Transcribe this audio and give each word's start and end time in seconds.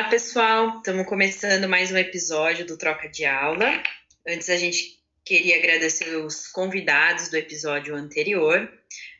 Olá, 0.00 0.08
pessoal. 0.08 0.78
Estamos 0.78 1.06
começando 1.06 1.68
mais 1.68 1.92
um 1.92 1.96
episódio 1.98 2.64
do 2.64 2.78
Troca 2.78 3.06
de 3.06 3.26
Aula. 3.26 3.82
Antes, 4.26 4.48
a 4.48 4.56
gente 4.56 4.98
queria 5.22 5.58
agradecer 5.58 6.16
os 6.16 6.48
convidados 6.48 7.28
do 7.28 7.36
episódio 7.36 7.94
anterior, 7.94 8.66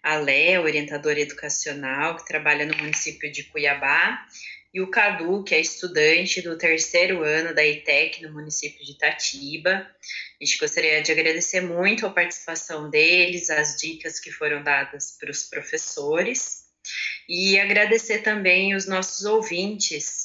a 0.02 0.16
Léa, 0.16 0.62
orientadora 0.62 1.20
educacional, 1.20 2.16
que 2.16 2.24
trabalha 2.24 2.64
no 2.64 2.74
município 2.78 3.30
de 3.30 3.44
Cuiabá, 3.44 4.26
e 4.72 4.80
o 4.80 4.90
Cadu, 4.90 5.44
que 5.44 5.54
é 5.54 5.60
estudante 5.60 6.40
do 6.40 6.56
terceiro 6.56 7.22
ano 7.22 7.54
da 7.54 7.62
ETEC 7.62 8.22
no 8.22 8.32
município 8.32 8.82
de 8.82 8.92
Itatiba. 8.92 9.86
A 10.40 10.44
gente 10.44 10.56
gostaria 10.56 11.02
de 11.02 11.12
agradecer 11.12 11.60
muito 11.60 12.06
a 12.06 12.10
participação 12.10 12.88
deles, 12.88 13.50
as 13.50 13.76
dicas 13.76 14.18
que 14.18 14.32
foram 14.32 14.62
dadas 14.62 15.14
para 15.20 15.30
os 15.30 15.42
professores, 15.42 16.64
e 17.28 17.60
agradecer 17.60 18.20
também 18.20 18.74
os 18.74 18.86
nossos 18.86 19.26
ouvintes 19.26 20.19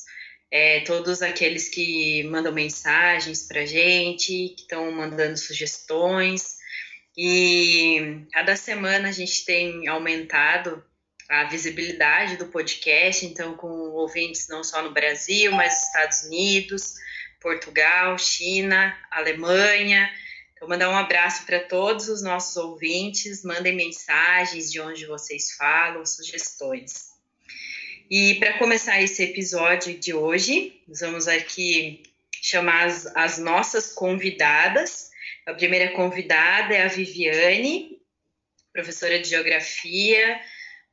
é, 0.52 0.82
todos 0.82 1.22
aqueles 1.22 1.70
que 1.70 2.24
mandam 2.24 2.52
mensagens 2.52 3.44
para 3.44 3.66
gente, 3.66 4.50
que 4.50 4.62
estão 4.62 4.92
mandando 4.92 5.38
sugestões. 5.38 6.56
E 7.18 8.26
cada 8.32 8.56
semana 8.56 9.10
a 9.10 9.12
gente 9.12 9.46
tem 9.46 9.88
aumentado 9.88 10.84
a 11.30 11.46
visibilidade 11.46 12.38
do 12.38 12.48
podcast, 12.48 13.26
então 13.26 13.56
com 13.56 13.68
ouvintes 13.68 14.48
não 14.48 14.64
só 14.64 14.82
no 14.82 14.92
Brasil, 14.92 15.52
mas 15.52 15.74
nos 15.74 15.84
Estados 15.84 16.24
Unidos, 16.24 16.94
Portugal, 17.42 18.18
China, 18.18 18.96
Alemanha. 19.10 20.10
Então, 20.54 20.68
mandar 20.68 20.90
um 20.90 20.96
abraço 20.96 21.46
para 21.46 21.60
todos 21.60 22.08
os 22.08 22.22
nossos 22.22 22.56
ouvintes, 22.58 23.44
mandem 23.44 23.76
mensagens 23.76 24.72
de 24.72 24.80
onde 24.80 25.06
vocês 25.06 25.54
falam, 25.56 26.06
sugestões. 26.06 27.15
E 28.10 28.36
para 28.36 28.60
começar 28.60 29.02
esse 29.02 29.24
episódio 29.24 29.98
de 29.98 30.14
hoje, 30.14 30.80
nós 30.88 31.00
vamos 31.00 31.28
aqui 31.28 32.04
chamar 32.40 32.86
as, 32.86 33.08
as, 33.16 33.40
nossas 33.40 33.94
convidadas. 33.94 35.10
A 35.44 35.54
primeira 35.56 35.92
convidada 35.94 36.76
é 36.76 36.84
a 36.84 36.88
Viviane, 36.88 38.00
professora 38.72 39.20
de 39.20 39.28
Geografia. 39.28 40.40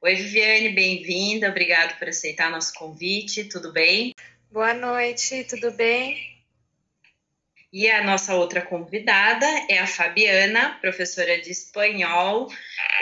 Oi, 0.01 0.15
Viviane, 0.15 0.71
bem-vinda. 0.71 1.51
Obrigada 1.51 1.95
por 1.97 2.09
aceitar 2.09 2.51
nosso 2.51 2.73
convite. 2.73 3.45
Tudo 3.45 3.73
bem? 3.73 4.15
Boa 4.51 4.73
noite, 4.73 5.45
tudo 5.45 5.71
bem? 5.71 6.17
E 7.71 7.91
a 7.91 8.03
nossa 8.03 8.35
outra 8.35 8.63
convidada 8.63 9.47
é 9.69 9.79
a 9.79 9.87
Fabiana, 9.87 10.79
professora 10.81 11.39
de 11.43 11.51
espanhol. 11.51 12.51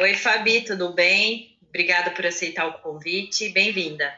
Oi, 0.00 0.14
Fabi, 0.14 0.62
tudo 0.62 0.92
bem? 0.94 1.56
Obrigada 1.70 2.10
por 2.10 2.26
aceitar 2.26 2.66
o 2.66 2.82
convite. 2.82 3.48
Bem-vinda. 3.50 4.12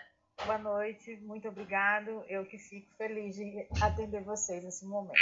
Boa 0.46 0.56
noite, 0.56 1.18
muito 1.20 1.48
obrigado. 1.48 2.24
Eu 2.26 2.46
que 2.46 2.56
fico 2.56 2.88
feliz 2.96 3.36
de 3.36 3.66
atender 3.78 4.22
vocês 4.22 4.64
nesse 4.64 4.86
momento. 4.86 5.20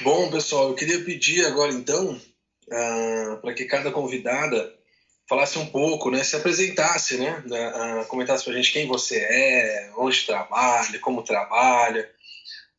Bom, 0.00 0.30
pessoal, 0.30 0.68
eu 0.68 0.74
queria 0.74 1.02
pedir 1.02 1.46
agora 1.46 1.72
então 1.72 2.12
uh, 2.14 3.40
para 3.40 3.54
que 3.54 3.64
cada 3.64 3.90
convidada 3.90 4.78
falasse 5.26 5.58
um 5.58 5.64
pouco, 5.64 6.10
né, 6.10 6.22
se 6.22 6.36
apresentasse, 6.36 7.16
né, 7.16 7.42
uh, 7.46 8.04
comentasse 8.06 8.44
para 8.44 8.52
a 8.52 8.56
gente 8.56 8.70
quem 8.70 8.86
você 8.86 9.16
é, 9.18 9.92
onde 9.96 10.26
trabalha, 10.26 10.98
como 11.00 11.24
trabalha, 11.24 12.10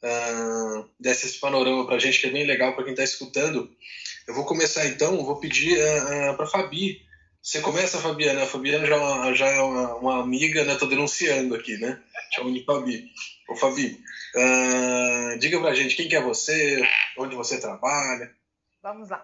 uh, 0.03 0.87
desse 0.99 1.25
esse 1.25 1.39
panorama 1.39 1.87
para 1.87 1.95
a 1.95 1.99
gente 1.99 2.21
que 2.21 2.27
é 2.27 2.31
bem 2.31 2.45
legal 2.45 2.75
para 2.75 2.83
quem 2.83 2.93
está 2.93 3.03
escutando. 3.03 3.75
Eu 4.27 4.35
vou 4.35 4.45
começar 4.45 4.85
então, 4.85 5.25
vou 5.25 5.39
pedir 5.39 5.79
uh, 5.79 6.35
para 6.35 6.45
a 6.45 6.49
Fabi 6.49 7.03
você 7.45 7.61
começa, 7.61 8.01
Fabiana. 8.01 8.41
A 8.41 8.47
Fabiana 8.47 8.87
já, 8.87 9.33
já 9.33 9.45
é 9.45 9.61
uma, 9.61 9.95
uma 9.97 10.23
amiga, 10.23 10.65
né? 10.65 10.75
Tô 10.75 10.87
denunciando 10.87 11.53
aqui, 11.53 11.77
né? 11.77 12.03
Chama 12.33 12.51
de 12.51 12.65
Fabi. 12.65 13.11
Ô, 13.47 13.55
Fabi, 13.55 14.03
uh, 14.35 15.37
diga 15.37 15.59
pra 15.61 15.75
gente 15.75 15.95
quem 15.95 16.09
que 16.09 16.15
é 16.15 16.21
você, 16.21 16.81
onde 17.19 17.35
você 17.35 17.61
trabalha. 17.61 18.35
Vamos 18.81 19.09
lá. 19.09 19.23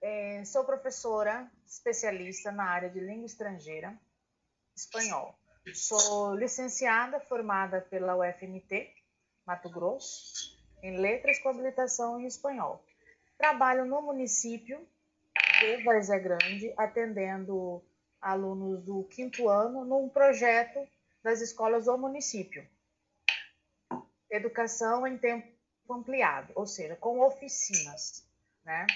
É, 0.00 0.44
sou 0.44 0.62
professora 0.62 1.50
especialista 1.66 2.52
na 2.52 2.70
área 2.70 2.88
de 2.88 3.00
língua 3.00 3.26
estrangeira, 3.26 3.98
espanhol. 4.76 5.36
Sou 5.74 6.36
licenciada, 6.36 7.18
formada 7.18 7.80
pela 7.80 8.16
UFMT, 8.16 8.94
Mato 9.44 9.68
Grosso, 9.68 10.56
em 10.84 10.96
letras 10.96 11.40
com 11.40 11.48
habilitação 11.48 12.20
em 12.20 12.26
espanhol. 12.26 12.80
Trabalho 13.36 13.84
no 13.84 14.00
município 14.02 14.86
de 15.58 15.82
Várzea 15.82 16.18
Grande, 16.18 16.72
atendendo 16.76 17.82
alunos 18.20 18.84
do 18.84 19.04
quinto 19.04 19.48
ano 19.48 19.84
num 19.84 20.08
projeto 20.08 20.86
das 21.22 21.40
escolas 21.40 21.86
do 21.86 21.98
município. 21.98 22.66
Educação 24.30 25.06
em 25.06 25.18
tempo 25.18 25.48
ampliado, 25.90 26.52
ou 26.54 26.66
seja, 26.66 26.94
com 26.96 27.20
oficinas, 27.20 28.24
né? 28.64 28.86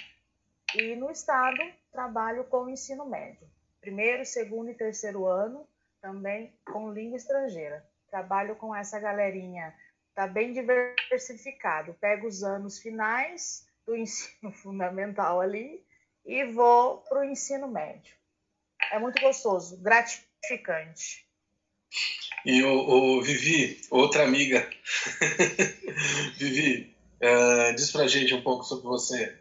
E 0.74 0.94
no 0.94 1.10
estado, 1.10 1.58
trabalho 1.90 2.44
com 2.44 2.68
ensino 2.68 3.06
médio. 3.06 3.48
Primeiro, 3.80 4.24
segundo 4.24 4.70
e 4.70 4.74
terceiro 4.74 5.26
ano, 5.26 5.66
também 6.00 6.54
com 6.64 6.92
língua 6.92 7.16
estrangeira. 7.16 7.84
Trabalho 8.08 8.54
com 8.56 8.74
essa 8.74 9.00
galerinha, 9.00 9.74
tá 10.14 10.26
bem 10.26 10.52
diversificado. 10.52 11.94
Pego 11.94 12.26
os 12.26 12.42
anos 12.42 12.78
finais 12.78 13.66
do 13.84 13.96
ensino 13.96 14.52
fundamental 14.62 15.40
ali 15.40 15.84
e 16.24 16.44
vou 16.44 16.98
para 16.98 17.20
o 17.20 17.24
ensino 17.24 17.68
médio. 17.68 18.14
É 18.90 18.98
muito 18.98 19.20
gostoso, 19.20 19.76
gratificante. 19.78 21.26
E 22.44 22.62
o, 22.62 23.18
o 23.18 23.22
Vivi, 23.22 23.80
outra 23.90 24.24
amiga. 24.24 24.68
Vivi, 26.36 26.94
uh, 27.20 27.74
diz 27.74 27.90
pra 27.92 28.08
gente 28.08 28.34
um 28.34 28.42
pouco 28.42 28.64
sobre 28.64 28.86
você. 28.86 29.36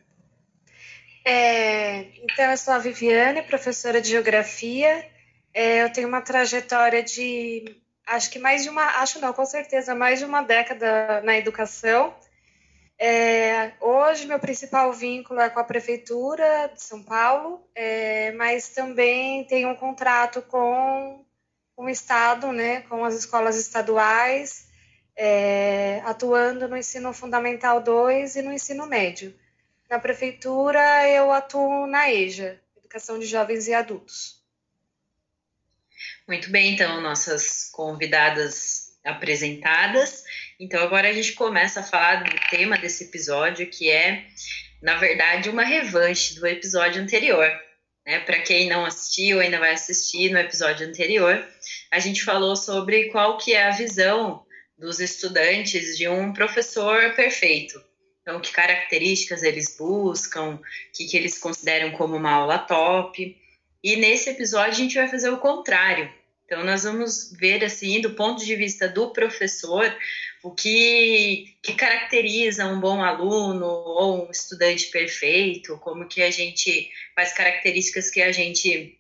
É, 1.26 2.02
então, 2.24 2.52
eu 2.52 2.58
sou 2.58 2.74
a 2.74 2.80
Viviane, 2.80 3.44
professora 3.44 4.02
de 4.02 4.10
Geografia. 4.10 5.08
É, 5.54 5.84
eu 5.84 5.92
tenho 5.92 6.08
uma 6.08 6.22
trajetória 6.22 7.04
de, 7.04 7.76
acho 8.08 8.30
que 8.30 8.40
mais 8.40 8.64
de 8.64 8.70
uma, 8.70 8.84
acho 9.02 9.20
não, 9.20 9.34
com 9.34 9.46
certeza, 9.46 9.94
mais 9.94 10.20
de 10.20 10.26
uma 10.26 10.42
década 10.42 11.22
na 11.24 11.38
educação. 11.38 12.14
É, 13.04 13.74
hoje, 13.80 14.28
meu 14.28 14.38
principal 14.38 14.94
vínculo 14.94 15.40
é 15.40 15.50
com 15.50 15.60
a 15.60 15.64
Prefeitura 15.64 16.72
de 16.72 16.84
São 16.84 17.02
Paulo, 17.02 17.68
é, 17.74 18.32
mas 18.34 18.70
também 18.70 19.44
tenho 19.46 19.70
um 19.70 19.76
contrato 19.76 20.40
com, 20.44 21.26
o 21.76 21.90
Estado, 21.90 22.52
né, 22.52 22.82
com 22.82 23.04
as 23.04 23.16
escolas 23.16 23.58
estaduais, 23.58 24.68
é, 25.16 26.00
atuando 26.06 26.68
no 26.68 26.78
ensino 26.78 27.12
fundamental 27.12 27.82
2 27.82 28.36
e 28.36 28.44
no 28.44 28.54
ensino 28.54 28.86
médio. 28.86 29.34
Na 29.90 29.98
Prefeitura, 29.98 31.10
eu 31.10 31.32
atuo 31.32 31.88
na 31.88 32.12
EJA, 32.12 32.62
Educação 32.78 33.18
de 33.18 33.26
Jovens 33.26 33.68
e 33.68 33.74
Adultos. 33.74 34.44
Muito 36.28 36.52
bem, 36.52 36.76
então, 36.76 37.02
nossas 37.02 37.68
convidadas 37.72 38.92
apresentadas. 39.04 40.24
Então 40.62 40.80
agora 40.80 41.10
a 41.10 41.14
gente 41.14 41.34
começa 41.34 41.80
a 41.80 41.84
falar 41.84 42.24
do 42.24 42.32
tema 42.52 42.78
desse 42.78 43.06
episódio, 43.06 43.66
que 43.66 43.90
é, 43.90 44.28
na 44.80 44.96
verdade, 44.96 45.50
uma 45.50 45.64
revanche 45.64 46.36
do 46.36 46.46
episódio 46.46 47.02
anterior. 47.02 47.50
Né? 48.06 48.20
Para 48.20 48.42
quem 48.42 48.70
não 48.70 48.86
assistiu, 48.86 49.40
ainda 49.40 49.58
vai 49.58 49.72
assistir 49.72 50.30
no 50.30 50.38
episódio 50.38 50.88
anterior, 50.88 51.44
a 51.90 51.98
gente 51.98 52.24
falou 52.24 52.56
sobre 52.56 53.06
qual 53.06 53.40
que 53.40 53.56
é 53.56 53.64
a 53.64 53.72
visão 53.72 54.46
dos 54.78 55.00
estudantes 55.00 55.98
de 55.98 56.08
um 56.08 56.32
professor 56.32 57.16
perfeito. 57.16 57.84
Então, 58.22 58.40
que 58.40 58.52
características 58.52 59.42
eles 59.42 59.76
buscam, 59.76 60.58
o 60.58 60.62
que, 60.94 61.06
que 61.06 61.18
eles 61.18 61.40
consideram 61.40 61.90
como 61.94 62.16
uma 62.16 62.34
aula 62.34 62.60
top. 62.60 63.36
E 63.84 63.96
nesse 63.96 64.30
episódio 64.30 64.74
a 64.74 64.76
gente 64.76 64.94
vai 64.94 65.08
fazer 65.08 65.30
o 65.32 65.40
contrário. 65.40 66.08
Então, 66.46 66.64
nós 66.66 66.84
vamos 66.84 67.32
ver, 67.32 67.64
assim, 67.64 68.00
do 68.02 68.12
ponto 68.12 68.46
de 68.46 68.56
vista 68.56 68.88
do 68.88 69.12
professor, 69.12 69.96
o 70.44 70.52
que, 70.52 71.56
que 71.62 71.74
caracteriza 71.74 72.66
um 72.66 72.80
bom 72.80 73.04
aluno 73.04 73.66
ou 73.66 74.28
um 74.28 74.32
estudante 74.32 74.88
perfeito, 74.88 75.78
como 75.78 76.08
que 76.08 76.22
a 76.22 76.32
gente, 76.32 76.90
quais 77.14 77.34
características 77.34 78.10
que 78.10 78.22
a 78.22 78.32
gente 78.32 78.98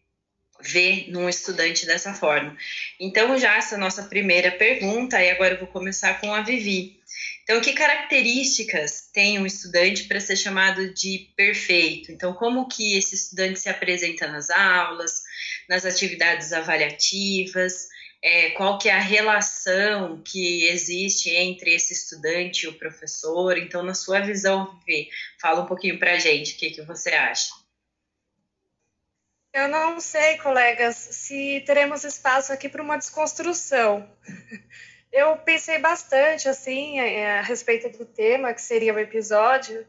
vê 0.64 1.06
num 1.10 1.28
estudante 1.28 1.86
dessa 1.86 2.14
forma. 2.14 2.56
Então, 3.00 3.38
já 3.38 3.58
essa 3.58 3.78
nossa 3.78 4.04
primeira 4.04 4.52
pergunta, 4.52 5.22
e 5.22 5.30
agora 5.30 5.56
eu 5.56 5.60
vou 5.60 5.68
começar 5.68 6.20
com 6.22 6.34
a 6.34 6.42
Vivi. 6.42 7.00
Então, 7.44 7.60
que 7.60 7.74
características 7.74 9.10
tem 9.12 9.40
um 9.40 9.46
estudante 9.46 10.06
para 10.06 10.20
ser 10.20 10.36
chamado 10.36 10.94
de 10.94 11.32
perfeito? 11.36 12.12
Então, 12.12 12.34
como 12.34 12.68
que 12.68 12.96
esse 12.96 13.16
estudante 13.16 13.60
se 13.60 13.70
apresenta 13.70 14.28
nas 14.28 14.50
aulas, 14.50 15.24
nas 15.68 15.86
atividades 15.86 16.54
avaliativas? 16.54 17.88
É, 18.22 18.52
qual 18.52 18.78
que 18.78 18.88
é 18.88 18.94
a 18.94 19.00
relação 19.00 20.22
que 20.22 20.66
existe 20.66 21.30
entre 21.32 21.74
esse 21.74 21.94
estudante 21.94 22.66
e 22.66 22.70
o 22.70 22.78
professor. 22.78 23.58
Então, 23.58 23.82
na 23.82 23.96
sua 23.96 24.20
visão, 24.20 24.80
Vivi, 24.86 25.10
fala 25.40 25.62
um 25.62 25.66
pouquinho 25.66 25.98
para 25.98 26.14
a 26.14 26.20
gente 26.20 26.54
o 26.54 26.58
que, 26.58 26.70
que 26.70 26.82
você 26.84 27.10
acha. 27.10 27.50
Eu 29.54 29.68
não 29.68 30.00
sei, 30.00 30.38
colegas, 30.38 30.96
se 30.96 31.62
teremos 31.66 32.04
espaço 32.04 32.54
aqui 32.54 32.70
para 32.70 32.82
uma 32.82 32.98
desconstrução. 32.98 34.10
Eu 35.12 35.36
pensei 35.38 35.78
bastante 35.78 36.48
assim 36.48 36.98
a 37.00 37.42
respeito 37.42 37.90
do 37.98 38.06
tema 38.06 38.54
que 38.54 38.62
seria 38.62 38.94
o 38.94 39.00
episódio 39.00 39.86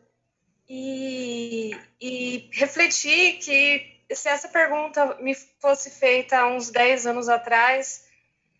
e, 0.68 1.70
e 2.00 2.50
refleti 2.52 3.34
que 3.34 4.02
se 4.12 4.28
essa 4.28 4.48
pergunta 4.48 5.16
me 5.20 5.32
fosse 5.60 5.90
feita 5.90 6.40
há 6.40 6.48
uns 6.48 6.70
10 6.70 7.06
anos 7.06 7.28
atrás, 7.28 8.04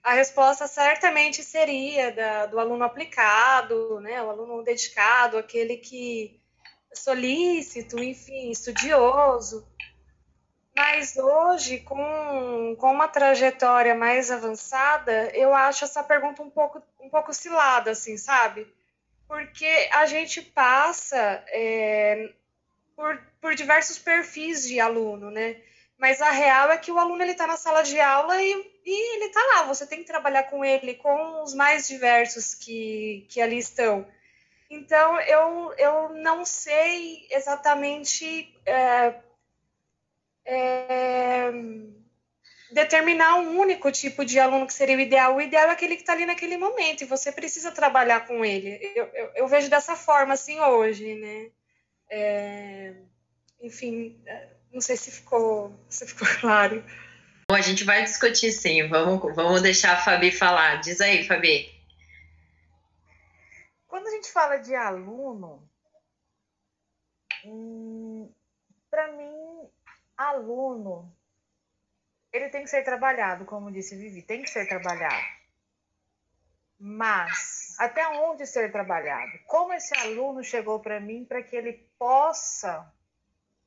a 0.03 0.15
resposta 0.15 0.67
certamente 0.67 1.43
seria 1.43 2.11
da, 2.13 2.47
do 2.47 2.59
aluno 2.59 2.85
aplicado, 2.85 4.01
né, 4.01 4.21
o 4.23 4.31
aluno 4.31 4.63
dedicado, 4.63 5.39
aquele 5.39 5.77
que 5.77 6.41
é 6.91 6.97
solícito, 6.97 8.03
enfim, 8.03 8.51
estudioso. 8.51 9.67
Mas 10.75 11.17
hoje, 11.17 11.81
com, 11.81 12.77
com 12.79 12.93
uma 12.93 13.07
trajetória 13.07 13.95
mais 13.95 14.31
avançada, 14.31 15.31
eu 15.35 15.55
acho 15.55 15.85
essa 15.85 16.03
pergunta 16.03 16.43
um 16.43 16.51
pouco, 16.51 16.83
um 16.99 17.11
pouco 17.11 17.33
cilada, 17.33 17.91
assim, 17.91 18.17
sabe? 18.17 18.67
Porque 19.29 19.89
a 19.93 20.07
gente 20.07 20.41
passa 20.41 21.45
é, 21.49 22.31
por, 22.97 23.23
por 23.41 23.55
diversos 23.55 23.99
perfis 23.99 24.67
de 24.67 24.81
aluno, 24.81 25.31
né? 25.31 25.61
Mas 25.99 26.21
a 26.21 26.31
real 26.31 26.71
é 26.71 26.79
que 26.79 26.91
o 26.91 26.99
aluno 26.99 27.23
ele 27.23 27.33
está 27.33 27.47
na 27.47 27.57
sala 27.57 27.83
de 27.83 28.01
aula 28.01 28.43
e, 28.43 28.72
e 28.85 29.17
ele 29.17 29.27
está 29.27 29.41
lá. 29.55 29.63
Você 29.65 29.87
tem 29.87 30.01
que 30.01 30.07
trabalhar 30.07 30.45
com 30.45 30.65
ele, 30.65 30.95
com 30.95 31.43
os 31.43 31.55
mais 31.55 31.87
diversos 31.87 32.55
que, 32.55 33.27
que 33.29 33.41
ali 33.41 33.59
estão. 33.59 34.07
Então, 34.71 35.21
eu, 35.21 35.75
eu 35.77 36.09
não 36.15 36.45
sei 36.45 37.27
exatamente 37.31 38.55
é, 38.65 39.15
é, 40.47 41.53
determinar 42.73 43.37
um 43.37 43.59
único 43.59 43.93
tipo 43.93 44.25
de 44.25 44.39
aluno 44.41 44.67
que 44.67 44.73
seria 44.73 44.97
o 44.97 45.01
ideal. 45.01 45.37
O 45.37 45.41
ideal 45.41 45.69
é 45.69 45.73
aquele 45.73 45.97
que 45.97 46.03
está 46.03 46.15
ali 46.15 46.25
naquele 46.25 46.57
momento 46.57 47.03
e 47.03 47.07
você 47.07 47.31
precisa 47.31 47.71
trabalhar 47.71 48.27
com 48.27 48.45
ele. 48.45 48.79
Eu, 48.97 49.07
eu, 49.13 49.31
eu 49.37 49.49
vejo 49.49 49.69
dessa 49.69 49.95
forma, 49.95 50.35
assim, 50.35 50.59
hoje, 50.59 51.15
né? 51.17 51.51
É, 52.11 52.95
enfim, 53.61 54.19
não 54.73 54.81
sei 54.81 54.97
se 54.97 55.11
ficou, 55.11 55.73
se 55.89 56.07
ficou 56.07 56.27
claro. 56.41 56.83
Bom, 57.53 57.57
a 57.57 57.61
gente 57.61 57.85
vai 57.85 58.03
discutir 58.03 58.51
sim. 58.51 58.89
Vamos, 58.89 59.37
vamos 59.37 59.61
deixar 59.61 59.93
a 59.93 60.01
Fabi 60.01 60.33
falar. 60.33 60.77
Diz 60.77 61.03
aí, 61.03 61.29
Fabi. 61.29 61.71
Quando 63.87 64.07
a 64.07 64.11
gente 64.11 64.33
fala 64.33 64.57
de 64.57 64.75
aluno, 64.75 65.63
hum, 67.45 68.33
para 68.91 69.13
mim 69.13 69.69
aluno, 70.17 71.15
ele 72.33 72.49
tem 72.49 72.65
que 72.65 72.71
ser 72.71 72.85
trabalhado, 72.85 73.45
como 73.45 73.71
disse 73.71 73.97
Vivi, 73.97 74.23
tem 74.23 74.41
que 74.41 74.49
ser 74.49 74.67
trabalhado. 74.67 75.23
Mas 76.81 77.77
até 77.79 78.09
onde 78.09 78.47
ser 78.47 78.73
trabalhado? 78.73 79.31
Como 79.47 79.75
esse 79.75 79.95
aluno 79.99 80.43
chegou 80.43 80.81
para 80.81 80.99
mim 80.99 81.27
para 81.27 81.43
que 81.43 81.55
ele 81.55 81.87
possa 81.99 82.91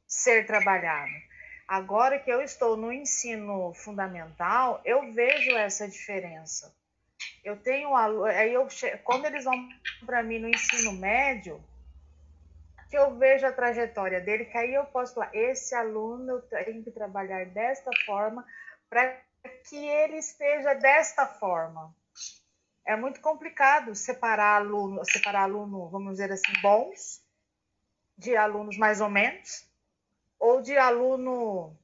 ser 0.07 0.47
trabalhado? 0.47 1.34
Agora 1.67 2.19
que 2.19 2.29
eu 2.29 2.41
estou 2.41 2.77
no 2.77 2.91
ensino 2.91 3.73
fundamental, 3.73 4.81
eu 4.85 5.11
vejo 5.13 5.51
essa 5.57 5.87
diferença. 5.87 6.73
Eu 7.43 7.57
tenho 7.57 7.95
aí 7.95 8.53
eu 8.53 8.67
quando 9.03 9.25
eles 9.25 9.43
vão 9.43 9.69
para 10.05 10.21
mim 10.21 10.39
no 10.39 10.47
ensino 10.47 10.93
médio, 10.93 11.63
que 12.89 12.97
eu 12.97 13.17
vejo 13.17 13.47
a 13.47 13.51
trajetória 13.51 14.21
dele, 14.21 14.45
que 14.45 14.57
aí 14.57 14.73
eu 14.73 14.85
posso 14.85 15.15
falar, 15.15 15.33
esse 15.33 15.73
aluno 15.73 16.33
eu 16.33 16.41
tenho 16.41 16.83
que 16.83 16.91
trabalhar 16.91 17.45
desta 17.47 17.89
forma 18.05 18.45
para 18.87 19.19
que 19.67 19.75
ele 19.75 20.17
esteja 20.17 20.75
desta 20.75 21.25
forma. 21.25 21.95
É 22.85 22.95
muito 22.95 23.19
complicado 23.21 23.95
separar 23.95 24.57
aluno, 24.57 25.03
separar 25.03 25.43
aluno, 25.43 25.89
vamos 25.89 26.13
dizer 26.13 26.31
assim, 26.31 26.53
bons 26.61 27.23
de 28.15 28.35
alunos 28.37 28.77
mais 28.77 29.01
ou 29.01 29.09
menos 29.09 29.67
ou 30.39 30.61
de 30.61 30.77
aluno 30.77 31.77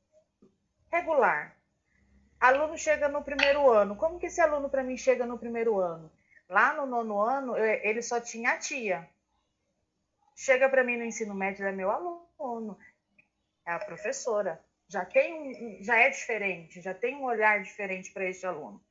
regular. 0.91 1.55
Aluno 2.39 2.77
chega 2.77 3.07
no 3.07 3.23
primeiro 3.23 3.69
ano. 3.69 3.95
Como 3.95 4.19
que 4.19 4.27
esse 4.27 4.41
aluno 4.41 4.69
para 4.69 4.83
mim 4.83 4.97
chega 4.97 5.25
no 5.25 5.37
primeiro 5.37 5.79
ano? 5.79 6.11
Lá 6.49 6.73
no 6.73 6.85
nono 6.85 7.21
ano, 7.21 7.57
ele 7.57 8.01
só 8.01 8.19
tinha 8.19 8.51
a 8.51 8.57
tia 8.57 9.07
chega 10.41 10.67
para 10.67 10.83
mim 10.83 10.97
no 10.97 11.05
ensino 11.05 11.35
médio 11.35 11.67
é 11.67 11.71
meu 11.71 11.91
aluno, 11.91 12.77
é 13.65 13.71
a 13.71 13.79
professora. 13.79 14.59
Já 14.87 15.05
tem 15.05 15.33
um, 15.33 15.83
já 15.83 15.97
é 15.97 16.09
diferente, 16.09 16.81
já 16.81 16.93
tem 16.93 17.15
um 17.15 17.23
olhar 17.23 17.61
diferente 17.61 18.11
para 18.11 18.25
esse 18.25 18.45
aluno. 18.45 18.83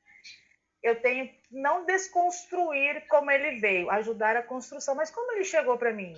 Eu 0.82 1.00
tenho 1.02 1.28
que 1.28 1.40
não 1.50 1.84
desconstruir 1.84 3.06
como 3.08 3.30
ele 3.30 3.58
veio, 3.58 3.90
ajudar 3.90 4.36
a 4.36 4.42
construção, 4.42 4.94
mas 4.94 5.10
como 5.10 5.32
ele 5.32 5.44
chegou 5.44 5.76
para 5.76 5.92
mim? 5.92 6.14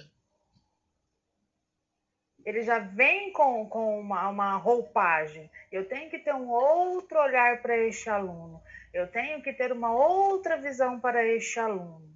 Ele 2.45 2.63
já 2.63 2.79
vem 2.79 3.33
com, 3.33 3.69
com 3.69 4.01
uma, 4.01 4.29
uma 4.29 4.57
roupagem. 4.57 5.51
Eu 5.71 5.89
tenho 5.89 6.11
que 6.11 6.19
ter 6.19 6.35
um 6.35 6.51
outro 6.51 7.19
olhar 7.19 7.63
para 7.63 7.77
este 7.77 8.11
aluno. 8.11 8.61
Eu 8.93 9.07
tenho 9.11 9.43
que 9.43 9.53
ter 9.53 9.73
uma 9.73 9.95
outra 9.95 10.57
visão 10.57 11.01
para 11.01 11.25
este 11.25 11.59
aluno. 11.59 12.13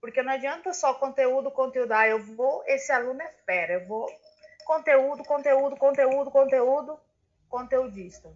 Porque 0.00 0.22
não 0.22 0.32
adianta 0.32 0.72
só 0.74 0.92
conteúdo, 0.94 1.50
conteúdo. 1.50 1.92
Ah, 1.92 2.06
eu 2.06 2.22
vou, 2.22 2.62
esse 2.66 2.92
aluno 2.92 3.22
é 3.22 3.28
fera, 3.46 3.74
eu 3.74 3.86
vou. 3.86 4.06
Conteúdo, 4.66 5.24
conteúdo, 5.24 5.76
conteúdo, 5.76 6.30
conteúdo, 6.30 7.00
conteudista. 7.48 8.30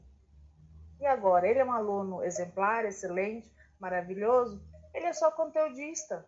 E 1.00 1.06
agora? 1.06 1.46
Ele 1.46 1.58
é 1.58 1.64
um 1.64 1.72
aluno 1.72 2.24
exemplar, 2.24 2.84
excelente, 2.84 3.50
maravilhoso? 3.78 4.62
Ele 4.94 5.06
é 5.06 5.12
só 5.12 5.30
conteudista. 5.30 6.26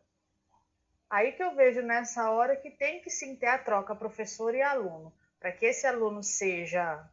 Aí 1.10 1.32
que 1.32 1.42
eu 1.42 1.56
vejo 1.56 1.82
nessa 1.82 2.30
hora 2.30 2.54
que 2.54 2.70
tem 2.70 3.02
que 3.02 3.10
sim 3.10 3.34
ter 3.34 3.48
a 3.48 3.58
troca 3.58 3.96
professor 3.96 4.54
e 4.54 4.62
aluno, 4.62 5.12
para 5.40 5.50
que 5.50 5.66
esse 5.66 5.84
aluno 5.84 6.22
seja 6.22 7.04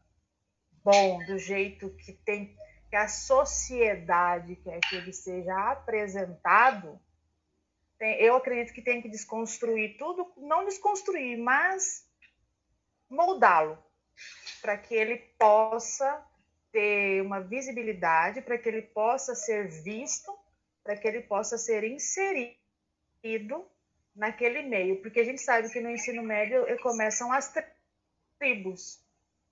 bom 0.83 1.17
do 1.25 1.39
jeito 1.39 1.89
que 1.97 2.13
tem 2.13 2.55
que 2.89 2.95
a 2.95 3.07
sociedade 3.07 4.55
quer 4.57 4.79
que 4.81 4.95
ele 4.95 5.11
seja 5.11 5.71
apresentado, 5.71 6.97
eu 7.99 8.35
acredito 8.35 8.73
que 8.73 8.81
tem 8.81 9.01
que 9.01 9.09
desconstruir 9.09 9.97
tudo, 9.97 10.31
não 10.37 10.63
desconstruir, 10.63 11.37
mas 11.37 12.07
moldá-lo 13.09 13.77
para 14.61 14.77
que 14.77 14.93
ele 14.93 15.17
possa 15.37 16.23
ter 16.71 17.21
uma 17.21 17.41
visibilidade, 17.41 18.41
para 18.41 18.57
que 18.57 18.69
ele 18.69 18.83
possa 18.83 19.33
ser 19.33 19.67
visto, 19.67 20.31
para 20.83 20.95
que 20.95 21.07
ele 21.07 21.21
possa 21.21 21.57
ser 21.57 21.83
inserido 21.83 22.55
naquele 24.17 24.63
meio, 24.63 24.99
porque 25.01 25.19
a 25.19 25.23
gente 25.23 25.41
sabe 25.41 25.69
que 25.69 25.79
no 25.79 25.91
ensino 25.91 26.23
médio 26.23 26.65
começam 26.79 27.31
as 27.31 27.53
tribos. 28.39 28.99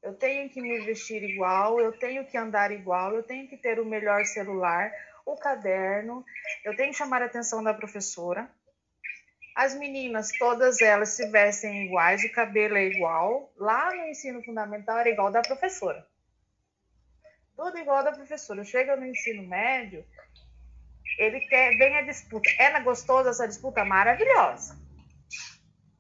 Eu 0.02 0.14
tenho 0.16 0.50
que 0.50 0.62
me 0.62 0.82
vestir 0.82 1.24
igual, 1.24 1.80
eu 1.80 1.92
tenho 1.94 2.26
que 2.26 2.38
andar 2.38 2.72
igual, 2.72 3.16
eu 3.16 3.24
tenho 3.24 3.48
que 3.48 3.58
ter 3.58 3.80
o 3.80 3.86
melhor 3.86 4.26
celular, 4.26 4.92
o 5.26 5.36
caderno, 5.36 6.26
eu 6.64 6.76
tenho 6.76 6.92
que 6.92 6.98
chamar 6.98 7.22
a 7.22 7.26
atenção 7.26 7.64
da 7.64 7.74
professora. 7.74 8.50
As 9.56 9.74
meninas, 9.74 10.32
todas 10.38 10.82
elas 10.82 11.10
se 11.10 11.28
vestem 11.30 11.86
iguais, 11.86 12.24
o 12.24 12.32
cabelo 12.32 12.76
é 12.76 12.86
igual. 12.86 13.52
Lá 13.56 13.96
no 13.96 14.08
ensino 14.08 14.44
fundamental 14.44 14.98
era 14.98 15.10
igual 15.10 15.32
da 15.32 15.42
professora. 15.42 16.06
Tudo 17.56 17.78
igual 17.78 18.04
da 18.04 18.12
professora. 18.12 18.64
Chega 18.66 18.98
no 18.98 19.06
ensino 19.06 19.48
médio, 19.48 20.06
ele 21.18 21.40
quer, 21.42 21.78
vem 21.78 21.98
a 21.98 22.02
disputa. 22.02 22.50
É 22.60 22.80
gostosa 22.82 23.30
essa 23.30 23.48
disputa? 23.48 23.86
Maravilhosa. 23.86 24.78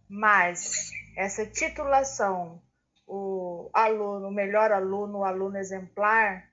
Mas 0.09 0.91
essa 1.17 1.45
titulação, 1.45 2.61
o 3.07 3.69
aluno, 3.73 4.27
o 4.27 4.33
melhor 4.33 4.71
aluno, 4.71 5.19
o 5.19 5.23
aluno 5.23 5.57
exemplar, 5.57 6.49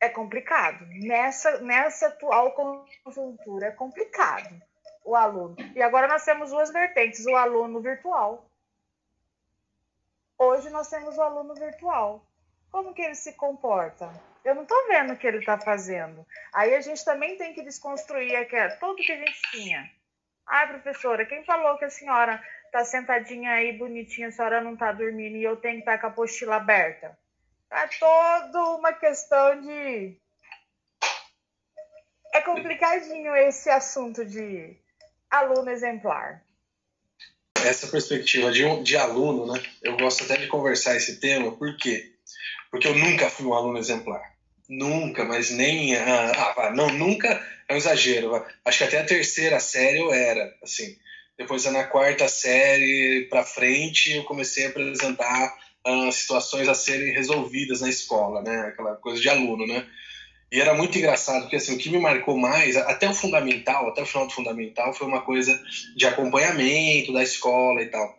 é 0.00 0.08
complicado. 0.08 0.84
Nessa, 0.86 1.60
nessa 1.60 2.08
atual 2.08 2.52
conjuntura 2.52 3.68
é 3.68 3.70
complicado 3.70 4.60
o 5.04 5.14
aluno. 5.14 5.56
E 5.74 5.82
agora 5.82 6.08
nós 6.08 6.24
temos 6.24 6.50
duas 6.50 6.70
vertentes, 6.72 7.24
o 7.26 7.36
aluno 7.36 7.80
virtual. 7.80 8.50
Hoje 10.38 10.68
nós 10.68 10.88
temos 10.88 11.16
o 11.16 11.22
aluno 11.22 11.54
virtual. 11.54 12.26
Como 12.70 12.92
que 12.92 13.02
ele 13.02 13.14
se 13.14 13.32
comporta? 13.34 14.12
Eu 14.46 14.54
não 14.54 14.62
estou 14.62 14.86
vendo 14.86 15.12
o 15.12 15.16
que 15.16 15.26
ele 15.26 15.38
está 15.38 15.58
fazendo. 15.58 16.24
Aí 16.54 16.72
a 16.76 16.80
gente 16.80 17.04
também 17.04 17.36
tem 17.36 17.52
que 17.52 17.64
desconstruir 17.64 18.36
aquela, 18.36 18.70
tudo 18.76 19.02
que 19.02 19.10
a 19.10 19.16
gente 19.16 19.42
tinha. 19.50 19.90
Ai, 20.46 20.68
professora, 20.68 21.26
quem 21.26 21.44
falou 21.44 21.76
que 21.76 21.84
a 21.84 21.90
senhora 21.90 22.40
está 22.66 22.84
sentadinha 22.84 23.50
aí 23.50 23.72
bonitinha, 23.72 24.28
a 24.28 24.30
senhora 24.30 24.60
não 24.60 24.74
está 24.74 24.92
dormindo 24.92 25.36
e 25.36 25.42
eu 25.42 25.56
tenho 25.56 25.74
que 25.74 25.80
estar 25.80 25.94
tá 25.94 25.98
com 25.98 26.06
a 26.06 26.10
apostila 26.10 26.54
aberta? 26.54 27.18
É 27.68 27.88
toda 27.98 28.76
uma 28.76 28.92
questão 28.92 29.60
de. 29.60 30.16
É 32.32 32.40
complicadinho 32.42 33.34
esse 33.34 33.68
assunto 33.68 34.24
de 34.24 34.76
aluno 35.28 35.70
exemplar. 35.70 36.40
Essa 37.64 37.88
perspectiva 37.88 38.52
de, 38.52 38.64
um, 38.64 38.80
de 38.80 38.96
aluno, 38.96 39.52
né? 39.52 39.60
Eu 39.82 39.96
gosto 39.96 40.22
até 40.22 40.36
de 40.36 40.46
conversar 40.46 40.94
esse 40.94 41.18
tema, 41.18 41.50
por 41.56 41.76
quê? 41.76 42.12
porque 42.70 42.88
eu 42.88 42.94
nunca 42.94 43.30
fui 43.30 43.46
um 43.46 43.54
aluno 43.54 43.78
exemplar. 43.78 44.35
Nunca, 44.68 45.24
mas 45.24 45.50
nem. 45.50 45.96
Ah, 45.96 46.54
ah 46.56 46.70
não, 46.74 46.88
nunca 46.90 47.28
é 47.68 47.74
um 47.74 47.76
exagero. 47.76 48.44
Acho 48.64 48.78
que 48.78 48.84
até 48.84 48.98
a 48.98 49.06
terceira 49.06 49.60
série 49.60 49.98
eu 49.98 50.12
era, 50.12 50.54
assim. 50.62 50.96
Depois, 51.38 51.64
na 51.66 51.84
quarta 51.84 52.28
série 52.28 53.26
para 53.28 53.44
frente, 53.44 54.12
eu 54.12 54.24
comecei 54.24 54.66
a 54.66 54.68
apresentar 54.70 55.54
ah, 55.84 56.10
situações 56.10 56.68
a 56.68 56.74
serem 56.74 57.12
resolvidas 57.12 57.80
na 57.80 57.88
escola, 57.88 58.42
né? 58.42 58.68
Aquela 58.68 58.96
coisa 58.96 59.20
de 59.20 59.28
aluno, 59.28 59.66
né? 59.66 59.86
E 60.50 60.60
era 60.60 60.74
muito 60.74 60.96
engraçado, 60.96 61.42
porque 61.42 61.56
assim, 61.56 61.74
o 61.74 61.78
que 61.78 61.90
me 61.90 61.98
marcou 61.98 62.36
mais, 62.36 62.76
até 62.76 63.08
o 63.08 63.14
fundamental, 63.14 63.88
até 63.88 64.02
o 64.02 64.06
final 64.06 64.26
do 64.26 64.32
fundamental, 64.32 64.94
foi 64.94 65.06
uma 65.06 65.22
coisa 65.22 65.60
de 65.96 66.06
acompanhamento 66.06 67.12
da 67.12 67.22
escola 67.22 67.82
e 67.82 67.86
tal. 67.86 68.16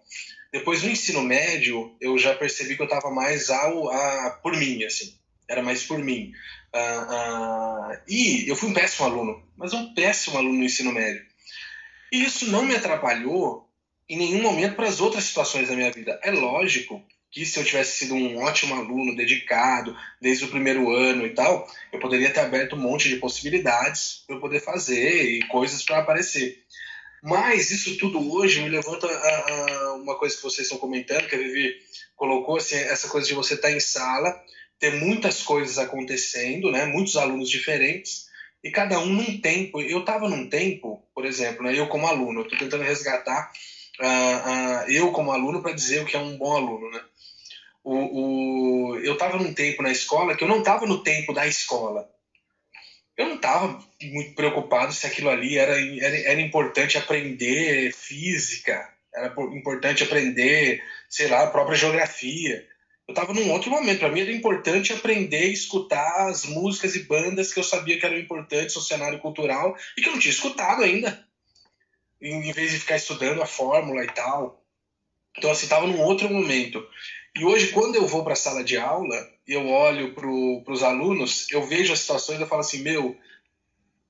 Depois 0.52 0.84
no 0.84 0.90
ensino 0.90 1.22
médio, 1.22 1.96
eu 2.02 2.18
já 2.18 2.34
percebi 2.36 2.76
que 2.76 2.82
eu 2.82 2.88
estava 2.88 3.10
mais 3.12 3.50
ao, 3.50 3.90
a, 3.90 4.40
por 4.44 4.56
mim, 4.58 4.84
assim. 4.84 5.18
Era 5.50 5.62
mais 5.62 5.84
por 5.84 6.00
mim. 6.00 6.32
Uh, 6.74 7.94
uh, 7.94 8.00
e 8.08 8.50
eu 8.50 8.56
fui 8.56 8.70
um 8.70 8.74
péssimo 8.74 9.08
aluno, 9.08 9.44
mas 9.56 9.74
um 9.74 9.94
péssimo 9.94 10.38
aluno 10.38 10.58
no 10.58 10.64
ensino 10.64 10.92
médio. 10.92 11.26
E 12.12 12.24
isso 12.24 12.50
não 12.52 12.66
me 12.66 12.76
atrapalhou 12.76 13.68
em 14.10 14.18
nenhum 14.18 14.42
momento 14.42 14.76
para 14.76 14.88
as 14.88 15.02
outras 15.02 15.26
situações 15.26 15.68
da 15.68 15.76
minha 15.76 15.92
vida. 15.92 16.20
É 16.24 16.32
lógico 16.32 17.04
que 17.30 17.46
se 17.46 17.60
eu 17.60 17.66
tivesse 17.66 17.98
sido 17.98 18.16
um 18.16 18.42
ótimo 18.42 18.74
aluno, 18.76 19.16
dedicado, 19.16 19.96
desde 20.22 20.46
o 20.46 20.50
primeiro 20.50 20.92
ano 20.92 21.26
e 21.26 21.32
tal, 21.32 21.68
eu 21.92 22.00
poderia 22.00 22.32
ter 22.32 22.40
aberto 22.40 22.76
um 22.76 22.80
monte 22.80 23.10
de 23.10 23.18
possibilidades 23.18 24.24
para 24.26 24.36
eu 24.36 24.40
poder 24.40 24.62
fazer 24.62 25.24
e 25.24 25.46
coisas 25.48 25.84
para 25.84 26.00
aparecer. 26.00 26.64
Mas 27.22 27.72
isso 27.72 27.98
tudo 27.98 28.34
hoje 28.34 28.62
me 28.62 28.70
levanta 28.70 29.08
a, 29.08 29.52
a, 29.52 29.94
uma 29.96 30.18
coisa 30.18 30.36
que 30.36 30.44
vocês 30.44 30.66
estão 30.66 30.78
comentando, 30.78 31.28
que 31.28 31.36
a 31.36 31.38
Vivi 31.38 31.76
colocou, 32.16 32.58
assim, 32.58 32.76
essa 32.76 33.10
coisa 33.10 33.28
de 33.28 33.34
você 33.34 33.56
estar 33.56 33.68
tá 33.68 33.74
em 33.74 33.80
sala, 33.80 34.42
ter 34.80 34.94
muitas 34.96 35.42
coisas 35.42 35.78
acontecendo, 35.78 36.72
né, 36.72 36.86
muitos 36.86 37.18
alunos 37.18 37.50
diferentes, 37.50 38.28
e 38.64 38.72
cada 38.72 39.00
um 39.00 39.08
num 39.08 39.40
tempo. 39.40 39.82
Eu 39.82 40.00
estava 40.00 40.28
num 40.28 40.50
tempo, 40.50 41.04
por 41.14 41.26
exemplo, 41.26 41.64
né, 41.64 41.78
eu 41.78 41.88
como 41.88 42.08
aluno, 42.08 42.42
estou 42.42 42.58
tentando 42.58 42.84
resgatar 42.84 43.52
uh, 44.00 44.88
uh, 44.88 44.92
eu 44.92 45.12
como 45.12 45.32
aluno 45.32 45.62
para 45.62 45.74
dizer 45.74 46.02
o 46.02 46.06
que 46.06 46.16
é 46.16 46.20
um 46.20 46.38
bom 46.38 46.56
aluno, 46.56 46.90
né? 46.92 47.02
O, 47.84 47.94
o, 48.92 49.00
eu 49.00 49.14
estava 49.14 49.38
num 49.38 49.54
tempo 49.54 49.82
na 49.82 49.92
escola 49.92 50.36
que 50.36 50.44
eu 50.44 50.48
não 50.48 50.60
estava 50.60 50.86
no 50.86 51.02
tempo 51.04 51.34
da 51.34 51.48
escola 51.48 52.10
eu 53.18 53.28
não 53.28 53.36
estava 53.36 53.84
muito 54.02 54.36
preocupado 54.36 54.94
se 54.94 55.08
aquilo 55.08 55.30
ali 55.30 55.58
era, 55.58 55.74
era, 55.74 56.18
era 56.18 56.40
importante 56.40 56.98
aprender 56.98 57.92
física, 57.92 58.88
era 59.14 59.34
importante 59.54 60.04
aprender, 60.04 60.84
sei 61.10 61.28
lá, 61.28 61.44
a 61.44 61.50
própria 61.50 61.76
geografia. 61.76 62.64
Eu 63.08 63.14
estava 63.14 63.34
num 63.34 63.52
outro 63.52 63.72
momento. 63.72 64.00
Para 64.00 64.12
mim 64.12 64.22
era 64.22 64.32
importante 64.32 64.92
aprender 64.92 65.44
a 65.44 65.54
escutar 65.54 66.28
as 66.28 66.46
músicas 66.46 66.96
e 66.96 67.04
bandas 67.04 67.54
que 67.54 67.60
eu 67.60 67.64
sabia 67.64 67.98
que 67.98 68.06
eram 68.06 68.18
importantes 68.18 68.76
no 68.76 68.82
cenário 68.82 69.20
cultural 69.20 69.78
e 69.98 70.02
que 70.02 70.10
eu 70.10 70.14
não 70.14 70.20
tinha 70.20 70.34
escutado 70.34 70.84
ainda. 70.84 71.26
Em 72.22 72.52
vez 72.52 72.72
de 72.72 72.80
ficar 72.80 72.98
estudando 72.98 73.42
a 73.42 73.46
fórmula 73.46 74.04
e 74.04 74.08
tal. 74.08 74.62
Então, 75.38 75.52
assim, 75.52 75.64
estava 75.64 75.88
num 75.88 76.02
outro 76.02 76.30
momento. 76.30 76.86
E 77.38 77.46
hoje, 77.46 77.68
quando 77.68 77.96
eu 77.96 78.08
vou 78.08 78.24
para 78.24 78.34
a 78.34 78.36
sala 78.36 78.64
de 78.64 78.78
aula, 78.78 79.16
eu 79.48 79.68
olho 79.68 80.14
para 80.14 80.74
os 80.74 80.84
alunos, 80.84 81.50
eu 81.52 81.64
vejo 81.66 81.94
as 81.94 82.00
situações 82.00 82.40
e 82.40 82.42
eu 82.42 82.48
falo 82.48 82.62
assim, 82.62 82.82
meu, 82.82 83.16